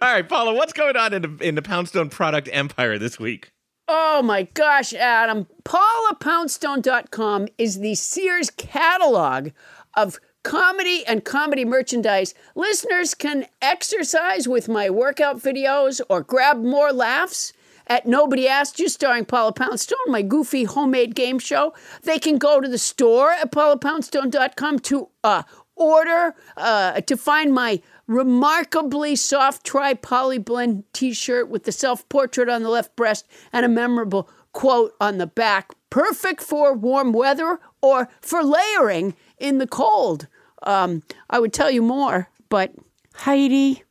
All 0.00 0.12
right, 0.14 0.26
Paula, 0.26 0.54
what's 0.54 0.72
going 0.72 0.96
on 0.96 1.12
in 1.12 1.22
the 1.22 1.36
in 1.40 1.54
the 1.54 1.62
Poundstone 1.62 2.08
product 2.08 2.48
empire 2.52 2.98
this 2.98 3.18
week? 3.18 3.50
Oh 3.88 4.22
my 4.22 4.42
gosh, 4.42 4.92
Adam. 4.92 5.46
PaulaPoundstone.com 5.64 7.48
is 7.56 7.78
the 7.78 7.94
Sears 7.94 8.50
catalog 8.50 9.50
of 9.96 10.18
comedy 10.48 11.04
and 11.06 11.26
comedy 11.26 11.62
merchandise. 11.62 12.32
Listeners 12.54 13.14
can 13.14 13.44
exercise 13.60 14.48
with 14.48 14.66
my 14.66 14.88
workout 14.88 15.38
videos 15.38 16.00
or 16.08 16.22
grab 16.22 16.56
more 16.56 16.90
laughs 16.90 17.52
at 17.86 18.06
Nobody 18.06 18.48
Asked 18.48 18.80
You, 18.80 18.88
starring 18.88 19.26
Paula 19.26 19.52
Poundstone, 19.52 19.98
my 20.06 20.22
goofy 20.22 20.64
homemade 20.64 21.14
game 21.14 21.38
show. 21.38 21.74
They 22.02 22.18
can 22.18 22.38
go 22.38 22.62
to 22.62 22.68
the 22.68 22.78
store 22.78 23.32
at 23.32 23.52
paulapoundstone.com 23.52 24.78
to 24.78 25.10
uh, 25.22 25.42
order, 25.76 26.34
uh, 26.56 27.02
to 27.02 27.16
find 27.18 27.52
my 27.52 27.82
remarkably 28.06 29.16
soft 29.16 29.66
tri 29.66 29.92
poly 29.92 30.38
blend 30.38 30.84
t 30.94 31.12
shirt 31.12 31.50
with 31.50 31.64
the 31.64 31.72
self 31.72 32.08
portrait 32.08 32.48
on 32.48 32.62
the 32.62 32.70
left 32.70 32.96
breast 32.96 33.26
and 33.52 33.66
a 33.66 33.68
memorable 33.68 34.30
quote 34.54 34.94
on 34.98 35.18
the 35.18 35.26
back. 35.26 35.72
Perfect 35.90 36.40
for 36.40 36.72
warm 36.72 37.12
weather 37.12 37.60
or 37.82 38.08
for 38.22 38.42
layering 38.42 39.14
in 39.38 39.58
the 39.58 39.66
cold. 39.66 40.26
Um, 40.62 41.02
I 41.30 41.38
would 41.38 41.52
tell 41.52 41.70
you 41.70 41.82
more, 41.82 42.28
but 42.48 42.72
Heidi. 43.14 43.82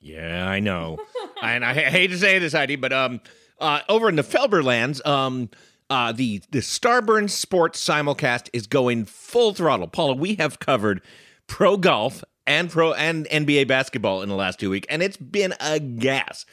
Yeah, 0.00 0.48
I 0.48 0.60
know. 0.60 0.98
and 1.42 1.64
I 1.64 1.74
hate 1.74 2.08
to 2.08 2.18
say 2.18 2.38
this, 2.38 2.52
Heidi, 2.52 2.76
but 2.76 2.92
um, 2.92 3.20
uh, 3.60 3.80
over 3.88 4.08
in 4.08 4.16
the 4.16 4.22
Felberlands, 4.22 5.04
um, 5.06 5.50
uh, 5.90 6.12
the 6.12 6.42
the 6.50 6.58
Starburn 6.58 7.30
Sports 7.30 7.84
simulcast 7.84 8.48
is 8.52 8.66
going 8.66 9.04
full 9.04 9.54
throttle. 9.54 9.88
Paula, 9.88 10.14
we 10.14 10.34
have 10.36 10.58
covered 10.58 11.00
pro 11.46 11.76
golf 11.76 12.24
and 12.46 12.70
pro 12.70 12.92
and 12.92 13.26
NBA 13.26 13.68
basketball 13.68 14.22
in 14.22 14.28
the 14.28 14.34
last 14.34 14.58
two 14.58 14.70
weeks, 14.70 14.86
and 14.90 15.02
it's 15.02 15.16
been 15.16 15.54
a 15.60 15.78
gas. 15.78 16.44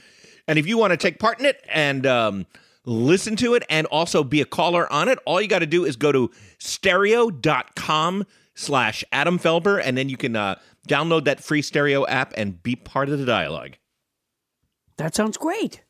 And 0.48 0.60
if 0.60 0.68
you 0.68 0.78
want 0.78 0.92
to 0.92 0.98
take 0.98 1.20
part 1.20 1.40
in 1.40 1.46
it 1.46 1.64
and 1.70 2.06
um, 2.06 2.46
listen 2.86 3.36
to 3.38 3.54
it 3.56 3.64
and 3.70 3.88
also 3.88 4.24
be 4.24 4.42
a 4.42 4.46
caller 4.46 4.92
on 4.92 5.08
it, 5.08 5.18
all 5.26 5.42
you 5.42 5.48
got 5.48 5.60
to 5.60 5.66
do 5.66 5.86
is 5.86 5.96
go 5.96 6.12
to 6.12 6.32
stereo.com 6.60 8.26
slash 8.56 9.04
Adam 9.12 9.40
Felber, 9.40 9.82
and 9.84 9.98
then 9.98 10.10
you 10.10 10.18
can 10.18 10.36
uh, 10.36 10.56
download 10.88 11.26
that 11.26 11.44
free 11.44 11.62
stereo 11.62 12.06
app 12.08 12.34
and 12.38 12.62
be 12.62 12.76
part 12.76 13.10
of 13.10 13.20
the 13.20 13.26
dialogue. 13.26 13.78
That 14.98 15.16
sounds 15.16 15.38
great. 15.38 15.84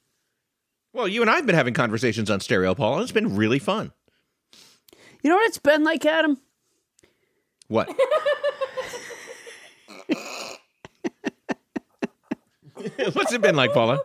Well, 0.93 1.07
you 1.07 1.21
and 1.21 1.29
I 1.29 1.35
have 1.35 1.45
been 1.45 1.55
having 1.55 1.73
conversations 1.73 2.29
on 2.29 2.39
stereo, 2.39 2.75
Paul, 2.75 2.95
and 2.95 3.03
it's 3.03 3.11
been 3.11 3.35
really 3.35 3.59
fun. 3.59 3.91
You 5.21 5.29
know 5.29 5.35
what 5.35 5.47
it's 5.47 5.57
been 5.57 5.83
like, 5.83 6.05
Adam? 6.05 6.37
What? 7.67 7.89
What's 13.13 13.33
it 13.33 13.41
been 13.41 13.55
like, 13.55 13.73
Paula? 13.73 13.99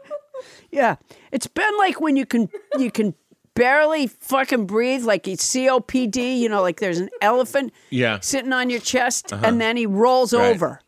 Yeah, 0.71 0.97
it's 1.33 1.47
been 1.47 1.77
like 1.79 2.01
when 2.01 2.17
you 2.17 2.27
can 2.27 2.49
you 2.79 2.91
can 2.91 3.15
barely 3.59 4.07
fucking 4.07 4.67
breathe, 4.67 5.03
like 5.05 5.27
it's 5.27 5.45
COPD. 5.53 6.39
You 6.39 6.49
know, 6.49 6.63
like 6.63 6.79
there's 6.81 6.99
an 7.01 7.11
elephant 7.21 7.73
Yeah. 7.91 8.21
sitting 8.21 8.53
on 8.53 8.71
your 8.71 8.81
chest, 8.81 9.33
Uh-huh. 9.33 9.45
and 9.45 9.61
then 9.61 9.77
he 9.77 9.85
rolls 9.87 10.33
Right. 10.33 10.55
over. 10.55 10.81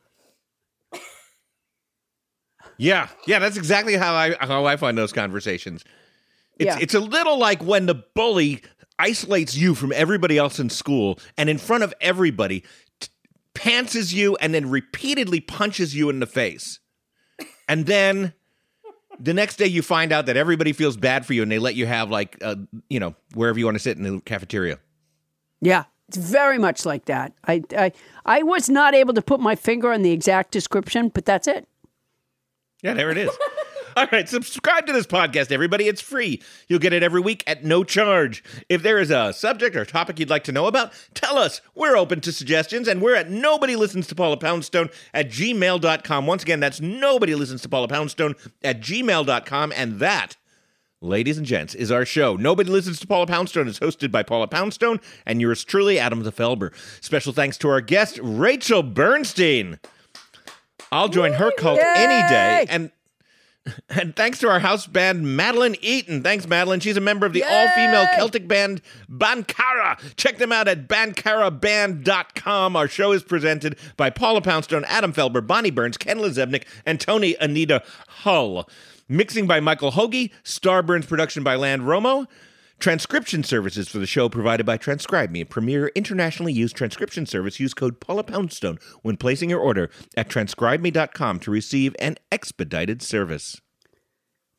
Yeah, 2.78 3.08
yeah, 3.26 3.38
that's 3.40 3.56
exactly 3.58 3.94
how 3.94 4.14
I 4.14 4.34
how 4.40 4.64
I 4.64 4.76
find 4.76 4.96
those 4.96 5.12
conversations. 5.12 5.84
It's 6.58 6.66
Yeah. 6.66 6.78
it's 6.80 6.94
a 6.94 7.00
little 7.00 7.38
like 7.38 7.62
when 7.62 7.86
the 7.86 7.94
bully 8.14 8.62
isolates 8.98 9.54
you 9.56 9.74
from 9.74 9.92
everybody 9.92 10.38
else 10.38 10.58
in 10.58 10.70
school 10.70 11.18
and 11.36 11.50
in 11.50 11.58
front 11.58 11.82
of 11.82 11.92
everybody 12.00 12.62
t- 13.00 13.08
pantses 13.54 14.12
you 14.12 14.36
and 14.36 14.54
then 14.54 14.70
repeatedly 14.70 15.40
punches 15.40 15.94
you 15.94 16.08
in 16.10 16.20
the 16.20 16.26
face. 16.26 16.78
And 17.68 17.86
then 17.86 18.34
the 19.20 19.34
next 19.34 19.56
day 19.56 19.66
you 19.66 19.82
find 19.82 20.12
out 20.12 20.26
that 20.26 20.36
everybody 20.36 20.72
feels 20.72 20.96
bad 20.96 21.26
for 21.26 21.34
you 21.34 21.42
and 21.42 21.52
they 21.52 21.58
let 21.58 21.74
you 21.74 21.86
have 21.86 22.10
like 22.10 22.38
uh, 22.42 22.56
you 22.88 22.98
know 22.98 23.14
wherever 23.34 23.58
you 23.58 23.64
want 23.66 23.74
to 23.76 23.78
sit 23.82 23.96
in 23.96 24.02
the 24.02 24.20
cafeteria 24.22 24.78
Yeah, 25.60 25.84
it's 26.08 26.16
very 26.16 26.58
much 26.58 26.86
like 26.86 27.04
that. 27.04 27.32
I, 27.46 27.62
I, 27.76 27.92
I 28.24 28.42
was 28.42 28.68
not 28.68 28.94
able 28.94 29.14
to 29.14 29.22
put 29.22 29.38
my 29.40 29.54
finger 29.54 29.92
on 29.92 30.02
the 30.02 30.10
exact 30.10 30.50
description, 30.52 31.08
but 31.10 31.24
that's 31.26 31.46
it. 31.46 31.68
yeah 32.82 32.94
there 32.94 33.10
it 33.10 33.18
is 33.18 33.30
all 33.96 34.06
right 34.12 34.28
subscribe 34.28 34.86
to 34.86 34.92
this 34.92 35.06
podcast 35.06 35.50
everybody 35.50 35.88
it's 35.88 36.00
free 36.00 36.40
you'll 36.68 36.78
get 36.78 36.92
it 36.92 37.02
every 37.02 37.20
week 37.20 37.42
at 37.46 37.64
no 37.64 37.84
charge 37.84 38.42
if 38.68 38.82
there 38.82 38.98
is 38.98 39.10
a 39.10 39.32
subject 39.32 39.76
or 39.76 39.84
topic 39.84 40.18
you'd 40.18 40.30
like 40.30 40.44
to 40.44 40.52
know 40.52 40.66
about 40.66 40.92
tell 41.14 41.38
us 41.38 41.60
we're 41.74 41.96
open 41.96 42.20
to 42.20 42.32
suggestions 42.32 42.88
and 42.88 43.00
we're 43.02 43.14
at 43.14 43.30
nobody 43.30 43.76
listens 43.76 44.06
to 44.06 44.14
paula 44.14 44.36
poundstone 44.36 44.88
at 45.14 45.28
gmail.com 45.30 46.26
once 46.26 46.42
again 46.42 46.60
that's 46.60 46.80
nobody 46.80 47.34
listens 47.34 47.62
to 47.62 47.68
paula 47.68 47.88
poundstone 47.88 48.34
at 48.62 48.80
gmail.com 48.80 49.72
and 49.76 49.98
that 49.98 50.36
Ladies 51.02 51.38
and 51.38 51.46
gents, 51.46 51.74
is 51.74 51.90
our 51.90 52.04
show. 52.04 52.36
Nobody 52.36 52.68
listens 52.68 53.00
to 53.00 53.06
Paula 53.06 53.26
Poundstone 53.26 53.68
is 53.68 53.78
hosted 53.78 54.10
by 54.10 54.22
Paula 54.22 54.46
Poundstone 54.46 55.00
and 55.24 55.40
yours 55.40 55.64
truly, 55.64 55.98
Adam 55.98 56.22
the 56.24 56.30
Felber. 56.30 56.74
Special 57.02 57.32
thanks 57.32 57.56
to 57.56 57.70
our 57.70 57.80
guest, 57.80 58.20
Rachel 58.22 58.82
Bernstein. 58.82 59.78
I'll 60.92 61.08
join 61.08 61.32
her 61.32 61.52
cult 61.56 61.78
any 61.78 62.28
day. 62.28 62.66
And 62.68 62.90
and 63.90 64.16
thanks 64.16 64.38
to 64.38 64.48
our 64.48 64.60
house 64.60 64.86
band, 64.86 65.36
Madeline 65.36 65.76
Eaton. 65.80 66.22
Thanks, 66.22 66.46
Madeline. 66.46 66.80
She's 66.80 66.96
a 66.96 67.00
member 67.00 67.26
of 67.26 67.32
the 67.32 67.42
all 67.42 67.68
female 67.68 68.06
Celtic 68.16 68.48
band 68.48 68.80
Bankara. 69.10 69.98
Check 70.16 70.38
them 70.38 70.52
out 70.52 70.68
at 70.68 70.88
bankaraband.com. 70.88 72.76
Our 72.76 72.88
show 72.88 73.12
is 73.12 73.22
presented 73.22 73.76
by 73.96 74.10
Paula 74.10 74.40
Poundstone, 74.40 74.84
Adam 74.86 75.12
Felber, 75.12 75.46
Bonnie 75.46 75.70
Burns, 75.70 75.98
Ken 75.98 76.18
LaZebnik, 76.18 76.64
and 76.86 77.00
Tony 77.00 77.36
Anita 77.40 77.82
Hull. 78.08 78.68
Mixing 79.08 79.46
by 79.46 79.60
Michael 79.60 79.92
Hoagie, 79.92 80.30
Starburns 80.44 81.06
production 81.06 81.42
by 81.42 81.56
Land 81.56 81.82
Romo. 81.82 82.26
Transcription 82.80 83.44
services 83.44 83.88
for 83.90 83.98
the 83.98 84.06
show 84.06 84.30
provided 84.30 84.64
by 84.64 84.78
Transcribe 84.78 85.30
Me, 85.30 85.42
a 85.42 85.46
premier 85.46 85.88
internationally 85.88 86.54
used 86.54 86.74
transcription 86.74 87.26
service. 87.26 87.60
Use 87.60 87.74
code 87.74 88.00
Paula 88.00 88.24
Poundstone 88.24 88.78
when 89.02 89.18
placing 89.18 89.50
your 89.50 89.60
order 89.60 89.90
at 90.16 90.30
transcribeme.com 90.30 91.40
to 91.40 91.50
receive 91.50 91.94
an 91.98 92.16
expedited 92.32 93.02
service. 93.02 93.60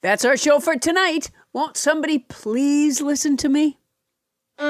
That's 0.04 0.24
our 0.24 0.38
show 0.38 0.60
for 0.60 0.76
tonight. 0.76 1.32
Won't 1.52 1.78
somebody 1.78 2.20
please 2.20 3.02
listen 3.02 3.38
to 3.38 3.50
me? 3.50 3.80
So, 4.60 4.68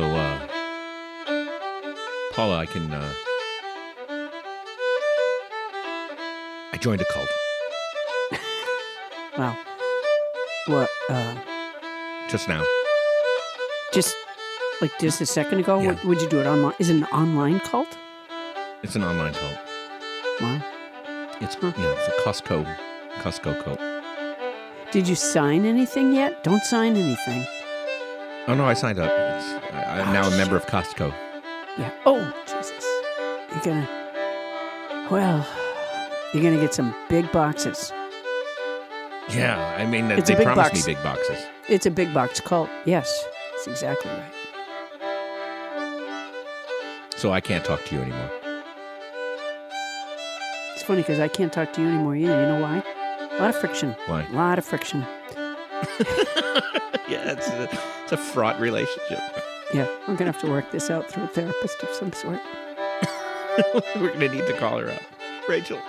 uh, 0.00 0.48
Paula, 2.32 2.56
I 2.56 2.66
can, 2.66 2.90
uh, 2.90 3.12
I 6.72 6.78
joined 6.80 7.02
a 7.02 7.12
cult. 7.12 7.28
Wow. 9.38 9.56
What? 10.66 10.88
Uh, 11.08 11.34
Just 12.28 12.48
now. 12.48 12.62
just 13.92 14.14
like 14.80 14.92
just 15.00 15.20
a 15.20 15.26
second 15.26 15.60
ago? 15.60 15.80
Yeah. 15.80 15.88
Would, 15.88 16.04
would 16.04 16.20
you 16.22 16.28
do 16.28 16.40
it 16.40 16.46
online? 16.46 16.74
Is 16.78 16.90
it 16.90 16.96
an 16.96 17.04
online 17.06 17.60
cult? 17.60 17.88
It's 18.82 18.96
an 18.96 19.04
online 19.04 19.34
cult. 19.34 19.58
Wow. 20.40 20.60
It's, 21.40 21.56
you 21.56 21.62
know, 21.62 21.96
it's 21.98 22.08
a 22.08 22.12
Costco, 22.22 22.76
Costco 23.16 23.62
cult. 23.64 23.80
Did 24.92 25.08
you 25.08 25.14
sign 25.14 25.64
anything 25.64 26.12
yet? 26.14 26.42
Don't 26.44 26.62
sign 26.64 26.96
anything. 26.96 27.46
Oh, 28.46 28.54
no, 28.54 28.64
I 28.64 28.74
signed 28.74 28.98
up. 28.98 29.10
It's, 29.10 29.74
I, 29.74 30.00
I'm 30.02 30.12
now 30.12 30.26
a 30.26 30.30
member 30.36 30.56
of 30.56 30.66
Costco. 30.66 31.12
Yeah. 31.78 31.92
Oh, 32.06 32.32
Jesus. 32.46 32.84
You're 33.52 33.62
gonna. 33.64 35.08
Well, 35.10 35.46
you're 36.32 36.42
gonna 36.42 36.60
get 36.60 36.74
some 36.74 36.94
big 37.08 37.30
boxes. 37.32 37.92
Yeah, 39.34 39.76
I 39.78 39.86
mean, 39.86 40.10
It's 40.10 40.28
they 40.28 40.34
promised 40.36 40.72
box. 40.72 40.86
me 40.86 40.94
big 40.94 41.02
boxes. 41.02 41.38
It's 41.68 41.86
a 41.86 41.90
big 41.90 42.12
box 42.12 42.40
cult. 42.40 42.68
Yes, 42.84 43.24
that's 43.52 43.66
exactly 43.68 44.10
right. 44.10 44.32
So 47.16 47.32
I 47.32 47.40
can't 47.40 47.64
talk 47.64 47.84
to 47.86 47.94
you 47.94 48.00
anymore. 48.02 48.30
It's 50.74 50.82
funny 50.82 51.02
because 51.02 51.20
I 51.20 51.28
can't 51.28 51.52
talk 51.52 51.72
to 51.74 51.82
you 51.82 51.88
anymore 51.88 52.16
either. 52.16 52.40
You 52.40 52.46
know 52.48 52.60
why? 52.60 52.82
A 53.32 53.38
lot 53.40 53.50
of 53.50 53.56
friction. 53.60 53.94
Why? 54.06 54.24
A 54.24 54.32
lot 54.32 54.58
of 54.58 54.64
friction. 54.64 55.04
Yeah, 57.08 57.32
it's 57.32 57.48
a, 57.48 57.68
it's 58.04 58.12
a 58.12 58.16
fraught 58.16 58.60
relationship. 58.60 59.18
Yeah, 59.74 59.88
we're 60.06 60.14
gonna 60.14 60.30
have 60.30 60.40
to 60.42 60.48
work 60.48 60.70
this 60.70 60.90
out 60.90 61.10
through 61.10 61.24
a 61.24 61.26
therapist 61.26 61.82
of 61.82 61.88
some 61.88 62.12
sort. 62.12 62.38
We're 63.96 64.08
going 64.14 64.20
to 64.20 64.28
need 64.28 64.46
to 64.46 64.56
call 64.58 64.78
her 64.78 64.90
up. 64.90 65.02
Rachel. 65.48 65.80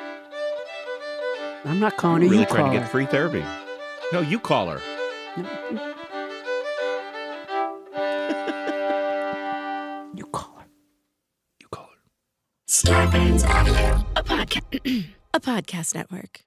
I'm 1.65 1.79
not 1.79 1.97
calling 1.97 2.21
her. 2.23 2.27
really 2.27 2.39
you 2.41 2.45
trying 2.45 2.57
call 2.63 2.71
to 2.71 2.77
get 2.77 2.83
her. 2.83 2.89
free 2.89 3.05
therapy. 3.05 3.43
No, 4.11 4.21
you 4.21 4.39
call 4.39 4.69
her. 4.69 4.81
You 10.13 10.25
call 10.25 10.57
her. 10.59 10.65
You 11.61 11.67
call 11.71 11.85
her. 11.85 12.01
Starburns 12.67 13.45
Audio. 13.47 14.05
A 15.33 15.39
podcast 15.39 15.95
network. 15.95 16.41